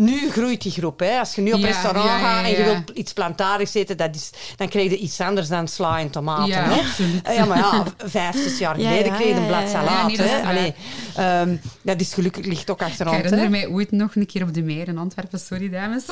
Nu 0.00 0.30
groeit 0.30 0.62
die 0.62 0.72
groep. 0.72 1.00
Hè. 1.00 1.18
Als 1.18 1.34
je 1.34 1.40
nu 1.40 1.52
op 1.52 1.58
Ja, 1.58 1.66
restaurant 1.66 2.04
ja, 2.08 2.18
gaat 2.18 2.44
en 2.44 2.50
je 2.50 2.64
wilt 2.64 2.90
iets 2.90 3.12
plantaardigs 3.12 3.74
eten, 3.74 3.96
dat 3.96 4.14
is, 4.14 4.30
dan 4.56 4.68
krijg 4.68 4.90
je 4.90 4.96
iets 4.96 5.20
anders 5.20 5.48
dan 5.48 5.68
sla 5.68 5.98
en 5.98 6.10
tomaten. 6.10 6.46
Ja, 6.48 6.62
hè. 6.62 6.80
absoluut. 6.80 7.22
Eh, 7.22 7.34
Ja, 7.34 7.44
maar 7.44 7.58
ja, 7.58 7.84
vijf, 7.96 8.36
zes 8.42 8.58
jaar 8.58 8.80
Ja, 8.80 8.88
geleden 8.88 9.12
kreeg 9.12 9.28
je 9.28 9.34
een 9.34 9.46
blad 9.46 9.68
salade. 9.68 10.16
Dat 10.16 10.26
is. 10.26 10.32
Allee, 10.44 10.74
ehm, 11.16 11.56
dat 11.82 12.00
is 12.00 12.14
gelukkig 12.14 12.46
ligt 12.46 12.70
ook 12.70 12.82
achter 12.82 13.06
Ik 13.06 13.12
herinner 13.12 13.50
mij 13.50 13.66
ooit 13.68 13.90
nog 13.90 14.14
een 14.14 14.26
keer 14.26 14.42
op 14.42 14.54
de 14.54 14.62
meer 14.62 14.88
in 14.88 14.98
Antwerpen, 14.98 15.40
sorry 15.40 15.70
dames, 15.70 16.04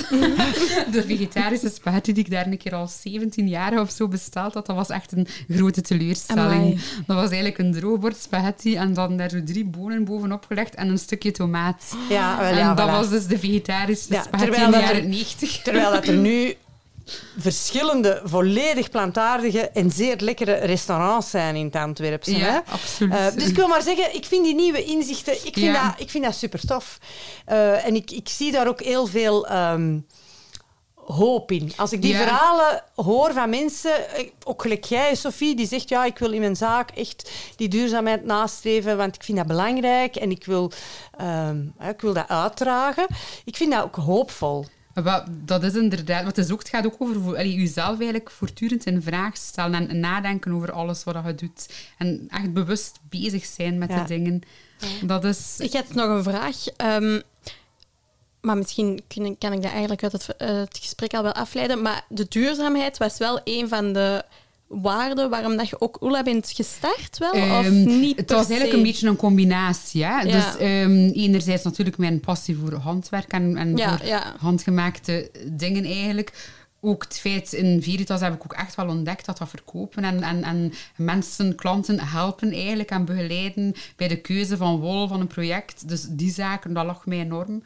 de 0.95 1.05
vegetarische 1.07 1.71
spaghetti 1.75 2.13
die 2.13 2.25
ik 2.25 2.31
daar 2.31 2.47
een 2.47 2.59
keer 2.59 2.75
al 2.75 2.89
17 3.03 3.49
jaar 3.49 3.81
of 3.81 3.91
zo 3.91 4.09
besteld 4.09 4.55
had, 4.55 4.67
dat 4.67 4.77
was 4.77 4.89
echt 4.89 5.13
een 5.13 5.27
grote 5.49 5.81
teleurstelling. 5.81 6.53
Amai. 6.53 6.81
Dat 7.07 7.17
was 7.17 7.31
eigenlijk 7.31 7.59
een 7.59 7.73
droogbord 7.73 8.17
spaghetti 8.17 8.77
en 8.77 8.93
dan 8.93 9.17
daar 9.17 9.31
zo 9.31 9.43
drie 9.45 9.65
bonen 9.65 10.05
bovenop 10.05 10.45
gelegd 10.47 10.75
en 10.75 10.89
een 10.89 10.99
stukje 10.99 11.31
tomaat. 11.31 11.97
Ja, 12.09 12.39
wel, 12.39 12.53
en 12.53 12.77
dat 12.77 12.89
voilà. 12.89 12.91
was 12.91 13.09
dus 13.09 13.27
de 13.27 13.39
vegetarische 13.39 13.77
Ja, 14.09 14.23
terwijl 14.39 14.65
in 14.65 14.71
de 14.71 14.77
dat 14.79 14.89
er- 14.89 14.95
jaren 14.95 15.09
90. 15.09 15.63
Terwijl 15.63 15.91
dat 15.93 16.07
er 16.07 16.15
nu 16.29 16.55
verschillende, 17.39 18.21
volledig 18.25 18.91
plantaardige 18.91 19.61
en 19.69 19.91
zeer 19.91 20.17
lekkere 20.19 20.55
restaurants 20.55 21.31
zijn 21.31 21.57
in 21.57 21.65
het 21.65 21.77
Antwerpse. 21.77 22.31
hè. 22.35 22.47
Ja, 22.47 22.63
absoluut. 22.69 23.13
Eh, 23.13 23.27
dus 23.35 23.45
ik 23.47 23.57
wil 23.57 23.69
maar 23.69 23.83
zeggen, 23.83 24.15
ik 24.15 24.25
vind 24.25 24.45
die 24.45 24.55
nieuwe 24.55 24.85
inzichten, 24.85 25.33
ik 25.35 25.41
vind, 25.55 25.57
Ja. 25.75 25.85
dat, 25.89 26.01
ik 26.01 26.11
vind 26.11 26.25
dat 26.25 26.35
super 26.35 26.61
tof. 26.67 26.99
Eh, 27.45 27.87
en 27.87 27.95
ik, 27.95 28.11
ik 28.11 28.29
zie 28.29 28.53
daar 28.53 28.69
ook 28.69 28.83
heel 28.83 29.07
veel 29.07 29.47
ehm, 29.47 29.99
hoop 31.15 31.53
in. 31.53 31.73
Als 31.77 31.93
ik 31.93 32.03
die 32.03 32.13
Ja. 32.13 32.19
verhalen 32.27 32.83
hoor 32.95 33.33
van 33.33 33.51
mensen, 33.51 33.93
ook 34.45 34.63
gelijk 34.63 34.85
jij, 34.85 35.15
Sophie, 35.15 35.57
die 35.57 35.67
zegt, 35.67 35.89
ja, 35.89 36.05
ik 36.05 36.19
wil 36.19 36.33
in 36.33 36.41
mijn 36.41 36.57
zaak 36.57 36.91
echt 36.91 37.31
die 37.57 37.69
duurzaamheid 37.69 38.25
nastreven, 38.25 38.97
want 38.97 39.15
ik 39.15 39.23
vind 39.23 39.39
dat 39.39 39.47
belangrijk 39.47 40.17
en 40.17 40.31
ik 40.31 40.45
wil, 40.45 40.73
ehm, 41.19 41.61
ik 41.91 42.01
wil 42.01 42.13
dat 42.13 42.29
uitdragen. 42.29 43.07
Ik 43.45 43.57
vind 43.57 43.73
dat 43.73 43.83
ook 43.83 43.97
hoopvol. 43.97 44.67
Dat 45.29 45.63
is 45.63 45.75
inderdaad, 45.75 46.23
want 46.25 46.37
het, 46.37 46.45
is 46.47 46.53
ook, 46.53 46.59
het 46.59 46.69
gaat 46.69 46.87
ook 46.87 46.97
over 46.99 47.47
jezelf 47.47 47.99
eigenlijk 47.99 48.31
voortdurend 48.31 48.87
in 48.87 49.03
vraag 49.03 49.37
stellen 49.37 49.89
en 49.89 50.01
nadenken 50.01 50.53
over 50.53 50.73
alles 50.73 51.05
wat 51.05 51.17
je 51.27 51.35
doet. 51.35 51.67
En 51.99 52.25
echt 52.29 52.53
bewust 52.53 52.99
bezig 53.09 53.45
zijn 53.45 53.79
met 53.79 53.89
Ja. 53.91 54.01
de 54.03 54.09
dingen. 54.09 54.41
Dat 55.03 55.25
is... 55.25 55.55
Ik 55.59 55.73
had 55.73 55.95
nog 55.95 56.09
een 56.09 56.23
vraag. 56.23 56.67
ehm, 56.77 57.21
maar 58.41 58.57
misschien 58.57 59.03
kun- 59.09 59.39
kan 59.39 59.53
ik 59.53 59.63
dat 59.63 59.71
eigenlijk 59.71 60.03
uit 60.03 60.13
het, 60.13 60.27
het 60.39 60.79
gesprek 60.81 61.15
al 61.15 61.23
wel 61.23 61.33
afleiden. 61.33 61.83
Maar 61.83 62.05
de 62.09 62.27
duurzaamheid 62.29 62.99
was 62.99 63.19
wel 63.19 63.41
een 63.45 63.69
van 63.69 63.93
de 63.93 64.23
waarden 64.67 65.31
waarom 65.31 65.57
dat 65.57 65.69
je 65.69 65.81
ook 65.81 66.03
Oela 66.03 66.23
bent 66.23 66.51
gestart, 66.55 67.19
wel? 67.19 67.31
of 67.31 67.39
Ehm, 67.65 68.01
niet 68.01 68.17
het 68.19 68.31
was 68.31 68.47
eigenlijk 68.49 68.73
een 68.73 68.83
beetje 68.83 69.09
een 69.09 69.17
combinatie. 69.17 70.05
Hè? 70.05 70.21
Ja. 70.21 70.23
Dus 70.23 70.57
ehm, 70.57 71.09
enerzijds 71.13 71.65
natuurlijk 71.65 71.97
mijn 71.99 72.21
passie 72.21 72.57
voor 72.57 72.73
handwerk 72.75 73.33
en, 73.33 73.57
en 73.57 73.77
Ja, 73.77 73.97
voor 73.99 74.07
ja. 74.07 74.35
handgemaakte 74.39 75.31
dingen 75.53 75.85
eigenlijk. 75.85 76.33
Ook 76.81 77.03
het 77.05 77.19
feit, 77.21 77.53
in 77.53 77.83
Veritas 77.83 78.21
heb 78.21 78.35
ik 78.35 78.43
ook 78.43 78.53
echt 78.53 78.75
wel 78.75 78.89
ontdekt 78.89 79.27
dat 79.27 79.39
dat 79.39 79.49
verkopen 79.49 80.05
en, 80.05 80.23
en, 80.23 80.43
en 80.43 80.73
mensen, 80.97 81.55
klanten 81.55 82.01
helpen 82.01 82.53
eigenlijk 82.53 82.91
en 82.91 83.05
begeleiden 83.05 83.75
bij 83.97 84.09
de 84.09 84.17
keuze 84.21 84.57
van 84.57 84.79
wol, 84.79 85.09
van 85.09 85.21
een 85.21 85.27
project. 85.27 85.89
Dus 85.89 86.07
die 86.09 86.33
zaken, 86.33 86.73
dat 86.73 86.85
lag 86.87 87.07
mij 87.07 87.19
enorm. 87.19 87.63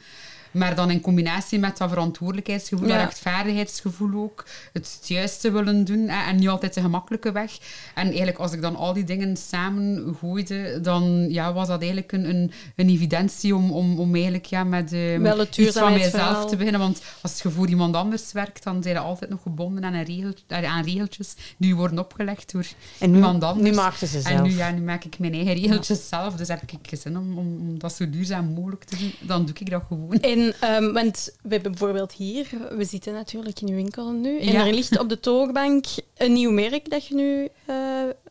Maar 0.53 0.75
dan 0.75 0.91
in 0.91 1.01
combinatie 1.01 1.59
met 1.59 1.79
dat 1.79 1.89
verantwoordelijkheidsgevoel, 1.89 2.89
Ja. 2.89 2.95
dat 2.97 3.05
rechtvaardigheidsgevoel 3.05 4.23
ook, 4.23 4.45
het 4.73 5.01
juiste 5.05 5.51
willen 5.51 5.85
doen 5.85 6.09
hè, 6.09 6.31
en 6.31 6.37
niet 6.37 6.49
altijd 6.49 6.75
de 6.75 6.81
gemakkelijke 6.81 7.33
weg. 7.33 7.59
En 7.95 8.07
eigenlijk 8.07 8.39
als 8.39 8.53
ik 8.53 8.61
dan 8.63 8.77
al 8.77 8.93
die 8.93 9.05
dingen 9.05 9.37
samen 9.37 10.17
gooide, 10.21 10.81
dan 10.81 11.27
ja, 11.29 11.53
was 11.53 11.69
dat 11.69 11.79
eigenlijk 11.81 12.13
een, 12.13 12.29
een, 12.29 12.53
een 12.77 12.89
evidentie 12.89 13.55
om, 13.57 13.71
om, 13.71 13.99
om 13.99 14.15
eigenlijk 14.15 14.45
ja, 14.45 14.65
met 14.65 14.93
eh, 14.93 15.15
iets 15.57 15.79
van 15.79 15.93
mijzelf 15.93 16.47
te 16.51 16.57
beginnen. 16.57 16.81
Want 16.81 17.03
als 17.21 17.43
je 17.43 17.51
voor 17.51 17.69
iemand 17.69 17.97
anders 17.97 18.33
werkt, 18.33 18.65
dan 18.65 18.83
zijn 18.83 18.95
je 18.95 19.01
altijd 19.01 19.31
nog 19.31 19.43
gebonden 19.43 19.85
aan, 19.85 19.95
een 19.95 20.05
regel, 20.05 20.33
aan 20.49 20.85
regeltjes 20.85 21.35
die 21.57 21.69
je 21.69 21.75
worden 21.75 21.99
opgelegd 21.99 22.53
door 22.53 22.67
En 22.99 23.11
nu, 23.11 23.17
iemand 23.17 23.45
anders. 23.45 23.69
nu 23.71 23.75
maakte 23.75 24.07
ze 24.07 24.21
zelf. 24.21 24.37
En 24.37 24.43
nu, 24.43 24.51
ja, 24.51 24.71
nu 24.71 24.81
maak 24.81 25.05
ik 25.05 25.19
mijn 25.19 25.33
eigen 25.35 25.55
regeltjes 25.55 26.09
zelf, 26.09 26.35
dus 26.35 26.49
heb 26.49 26.63
ik 26.63 26.99
zin 26.99 27.19
om, 27.19 27.39
om, 27.39 27.57
om 27.61 27.79
dat 27.79 27.93
zo 27.95 28.11
duurzaam 28.11 28.47
mogelijk 28.47 28.85
te 28.85 28.97
doen. 28.97 29.13
Dan 29.21 29.45
doe 29.45 29.55
ik 29.59 29.71
dat 29.71 29.83
gewoon. 29.89 30.21
En, 30.21 30.42
ehm, 30.61 30.93
want 30.93 31.31
we 31.43 31.49
hebben 31.53 31.71
bijvoorbeeld 31.71 32.13
hier, 32.13 32.47
we 32.77 32.85
zitten 32.85 33.13
natuurlijk 33.13 33.61
in 33.61 33.69
uw 33.69 33.75
winkel 33.75 34.11
nu, 34.11 34.41
en 34.41 34.53
Ja. 34.53 34.67
er 34.67 34.75
ligt 34.75 34.99
op 34.99 35.09
de 35.09 35.21
toogbank 35.21 35.85
een 36.17 36.33
nieuw 36.33 36.51
merk 36.51 36.91
dat 36.91 37.07
je 37.07 37.15
nu 37.15 37.49
eh, 37.67 37.77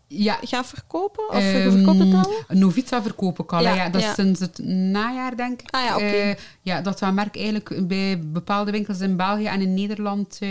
Ja, 0.07 0.39
gaat 0.43 0.67
verkopen? 0.67 1.29
Of 1.29 1.37
je 1.37 1.51
Ehm, 1.51 1.71
verkoopt 1.71 1.99
het 1.99 2.13
al? 2.13 2.57
Novita 2.57 3.01
verkoop 3.01 3.39
ik 3.39 3.53
al. 3.53 3.61
Ja, 3.61 3.89
dat 3.89 4.01
is 4.01 4.13
sinds 4.13 4.39
het 4.39 4.57
najaar, 4.91 5.35
denk 5.35 5.61
ik. 5.61 5.69
Ah 5.69 5.83
ja. 5.83 5.99
Eh, 5.99 6.35
ja, 6.61 6.81
dat 6.81 6.99
dat 6.99 7.13
merk 7.13 7.35
eigenlijk 7.35 7.87
bij 7.87 8.19
bepaalde 8.19 8.71
winkels 8.71 8.99
in 8.99 9.15
België 9.15 9.45
en 9.45 9.61
in 9.61 9.73
Nederland 9.73 10.37
eh, 10.41 10.49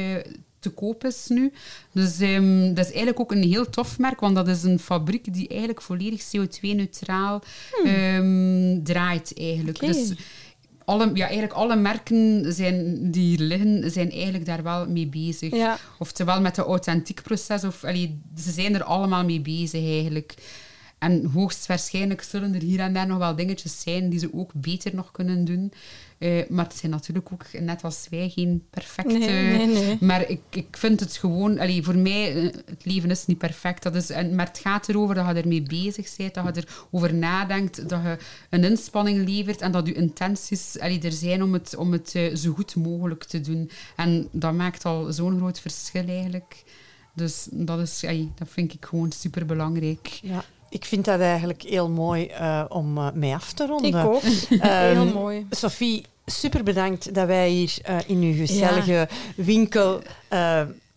te 0.59 0.71
koop 0.71 1.05
is 1.05 1.27
nu. 1.29 1.53
Dus 1.93 2.21
ehm, 2.21 2.67
dat 2.75 2.85
is 2.85 2.91
eigenlijk 2.91 3.21
ook 3.21 3.33
een 3.33 3.43
heel 3.43 3.71
tof 3.71 3.99
merk, 3.99 4.21
want 4.21 4.35
dat 4.35 4.49
is 4.49 4.63
een 4.63 4.79
fabriek 4.79 5.35
die 5.35 5.49
eigenlijk 5.49 5.83
volledig 5.83 6.23
CO2-neutraal 6.23 7.43
ehm, 7.85 8.83
draait 8.83 9.33
eigenlijk. 9.39 9.79
Hmm. 9.79 9.93
Dus 9.93 10.13
alle, 10.91 11.11
ja, 11.15 11.25
eigenlijk 11.25 11.53
alle 11.53 11.77
merken 11.77 12.53
zijn, 12.53 13.11
die 13.11 13.23
hier 13.37 13.47
liggen, 13.47 13.91
zijn 13.91 14.11
eigenlijk 14.11 14.47
daar 14.47 14.63
wel 14.63 14.89
mee 14.89 15.07
bezig. 15.07 15.55
Ja. 15.55 15.79
Oftewel 15.99 16.41
met 16.41 16.57
het 16.57 16.67
authentiek 16.67 17.23
proces. 17.23 17.65
Of, 17.65 17.85
allee, 17.85 18.21
ze 18.37 18.51
zijn 18.51 18.75
er 18.75 18.83
allemaal 18.83 19.25
mee 19.25 19.41
bezig 19.41 19.85
eigenlijk. 19.85 20.35
En 20.99 21.25
hoogstwaarschijnlijk 21.25 22.23
zullen 22.23 22.55
er 22.55 22.63
hier 22.63 22.81
en 22.81 22.93
daar 22.93 23.07
nog 23.07 23.19
wel 23.19 23.37
dingetjes 23.37 23.81
zijn 23.81 24.09
die 24.09 24.19
ze 24.19 24.35
ook 24.35 24.51
beter 24.55 24.95
nog 24.95 25.11
kunnen 25.11 25.45
doen. 25.45 25.73
Eh, 26.21 26.49
maar 26.49 26.65
het 26.65 26.77
zijn 26.77 26.93
natuurlijk 26.93 27.33
ook, 27.33 27.61
net 27.61 27.83
als 27.83 28.07
wij, 28.11 28.29
geen 28.29 28.65
perfecte... 28.71 29.19
Nee, 29.19 29.67
nee, 29.67 29.67
nee. 29.67 29.99
Maar 30.01 30.29
ik, 30.29 30.41
ik 30.51 30.77
vind 30.77 31.01
het 31.01 31.17
gewoon... 31.17 31.59
Allee, 31.59 31.83
voor 31.83 31.97
mij, 31.97 32.35
eh, 32.37 32.43
het 32.65 32.85
leven 32.85 33.11
is 33.11 33.27
niet 33.27 33.39
perfect. 33.39 33.83
Dat 33.83 33.95
is, 33.95 34.11
en, 34.11 34.35
maar 34.35 34.47
het 34.47 34.59
gaat 34.59 34.89
erover 34.89 35.15
dat 35.15 35.27
je 35.27 35.35
ermee 35.35 35.63
bezig 35.63 36.17
bent, 36.17 36.35
dat 36.35 36.57
je 36.57 36.65
erover 36.67 37.15
nadenkt, 37.15 37.89
dat 37.89 38.03
je 38.03 38.17
een 38.51 38.65
inspanning 38.65 39.29
levert 39.29 39.61
en 39.61 39.73
dat 39.73 39.87
je 39.87 39.93
intenties 39.93 40.79
allee, 40.79 41.01
er 41.01 41.13
zijn 41.13 41.43
om 41.43 41.53
het, 41.53 41.77
om 41.77 41.93
het 41.93 42.15
eh, 42.15 42.35
zo 42.35 42.53
goed 42.53 42.77
mogelijk 42.77 43.25
te 43.25 43.41
doen. 43.41 43.71
En 43.97 44.29
dat 44.33 44.55
maakt 44.55 44.85
al 44.85 45.13
zo'n 45.13 45.37
groot 45.37 45.61
verschil 45.61 46.09
eigenlijk. 46.09 46.65
Dus 47.15 47.49
dat, 47.51 47.81
is, 47.81 48.01
dat 48.35 48.49
vind 48.49 48.75
ik 48.75 48.85
gewoon 48.85 49.13
super 49.13 49.47
belangrijk. 49.47 50.07
Ja. 50.23 50.45
Ik 50.71 50.85
vind 50.85 51.05
dat 51.05 51.21
eigenlijk 51.21 51.63
heel 51.63 51.89
mooi 51.89 52.31
uh, 52.41 52.65
om 52.69 52.99
uh, 52.99 53.07
mee 53.15 53.35
af 53.35 53.53
te 53.53 53.67
ronden. 53.67 53.91
Ik 53.91 54.07
ook. 54.07 54.23
Um, 54.23 54.61
heel 55.03 55.05
mooi. 55.05 55.47
Sophie, 55.51 56.05
super 56.27 56.63
bedankt 56.63 57.15
dat 57.15 57.27
wij 57.27 57.49
hier 57.49 57.77
uh, 57.89 57.97
in 58.07 58.23
uw 58.23 58.35
gezellige 58.35 58.93
ja. 58.93 59.09
winkel 59.37 60.03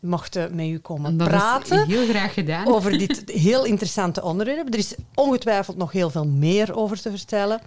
mochten 0.04 0.56
met 0.56 0.66
u 0.66 0.78
komen 0.78 1.18
dat 1.18 1.28
praten. 1.28 1.88
heel 1.88 2.08
graag 2.08 2.34
gedaan. 2.34 2.68
Over 2.68 2.97
dit 2.97 3.24
heel 3.49 3.66
interessante 3.66 4.24
onderwerp. 4.24 4.74
Er 4.74 4.80
is 4.80 4.95
ongetwijfeld 5.14 5.78
nog 5.78 5.91
heel 5.91 6.10
veel 6.10 6.28
meer 6.28 6.76
over 6.76 7.01
te 7.01 7.10
vertellen. 7.10 7.62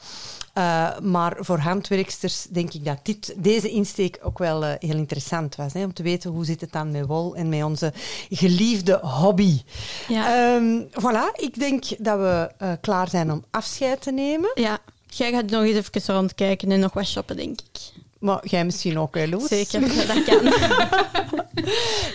Uh, 0.58 0.98
maar 0.98 1.36
voor 1.38 1.58
handwerksters 1.58 2.46
denk 2.50 2.72
ik 2.72 2.84
dat 2.84 2.98
dit, 3.02 3.34
deze 3.36 3.70
insteek 3.70 4.18
ook 4.22 4.38
wel 4.38 4.64
uh, 4.64 4.72
heel 4.78 4.96
interessant 4.96 5.56
was. 5.56 5.72
Hè, 5.72 5.84
om 5.84 5.92
te 5.92 6.02
weten 6.02 6.30
hoe 6.30 6.44
zit 6.44 6.60
het 6.60 6.72
dan 6.72 6.90
met 6.90 7.06
wol 7.06 7.34
en 7.36 7.48
met 7.48 7.62
onze 7.62 7.92
geliefde 8.30 8.98
hobby. 9.02 9.60
Ja. 10.08 10.54
Um, 10.54 10.88
voilà, 10.90 11.40
ik 11.40 11.58
denk 11.58 11.84
dat 11.98 12.18
we 12.18 12.50
uh, 12.62 12.72
klaar 12.80 13.08
zijn 13.08 13.32
om 13.32 13.44
afscheid 13.50 14.02
te 14.02 14.12
nemen. 14.12 14.50
Ja, 14.54 14.78
jij 15.06 15.30
gaat 15.32 15.50
nog 15.50 15.62
eens 15.62 15.88
even 15.88 16.14
rondkijken 16.14 16.70
en 16.70 16.80
nog 16.80 16.92
wat 16.92 17.06
shoppen, 17.06 17.36
denk 17.36 17.60
ik. 17.60 18.04
Maar 18.26 18.46
jij 18.46 18.64
misschien 18.64 18.98
ook, 18.98 19.14
hè, 19.14 19.26
Loes? 19.26 19.48
Zeker, 19.48 19.80
dat 19.80 20.24
kan. 20.24 20.42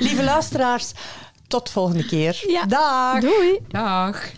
Lieve 0.06 0.24
luisteraars, 0.24 0.92
tot 1.48 1.70
volgende 1.70 2.06
keer. 2.06 2.44
Ja. 2.48 2.66
Dag. 2.66 3.20
Doei. 3.20 3.60
Dag. 3.68 4.32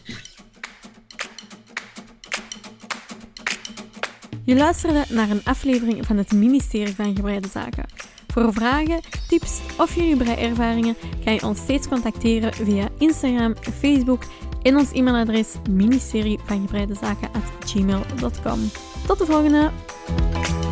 Je 4.46 4.56
luisterde 4.56 5.06
naar 5.10 5.30
een 5.30 5.42
aflevering 5.44 6.06
van 6.06 6.18
het 6.18 6.32
ministerie 6.32 6.96
van 6.96 7.16
Gebreide 7.16 7.48
Zaken. 7.48 7.86
Voor 8.28 8.54
vragen, 8.54 9.02
tips 9.28 9.60
of 9.78 9.96
jullie 9.96 10.16
breiervaringen 10.16 10.96
kan 11.24 11.34
je 11.34 11.44
ons 11.44 11.60
steeds 11.60 11.88
contacteren 11.88 12.54
via 12.54 12.88
Instagram, 12.98 13.56
Facebook 13.80 14.24
en 14.62 14.78
ons 14.78 14.92
e-mailadres 14.92 15.48
ministerie 15.70 16.40
van 16.46 16.62
Gebreide 16.62 16.96
Zaken 17.02 17.30
at 17.34 17.70
gmail.com. 17.70 18.72
Tot 19.08 19.18
de 19.18 19.26
volgende! 19.26 20.63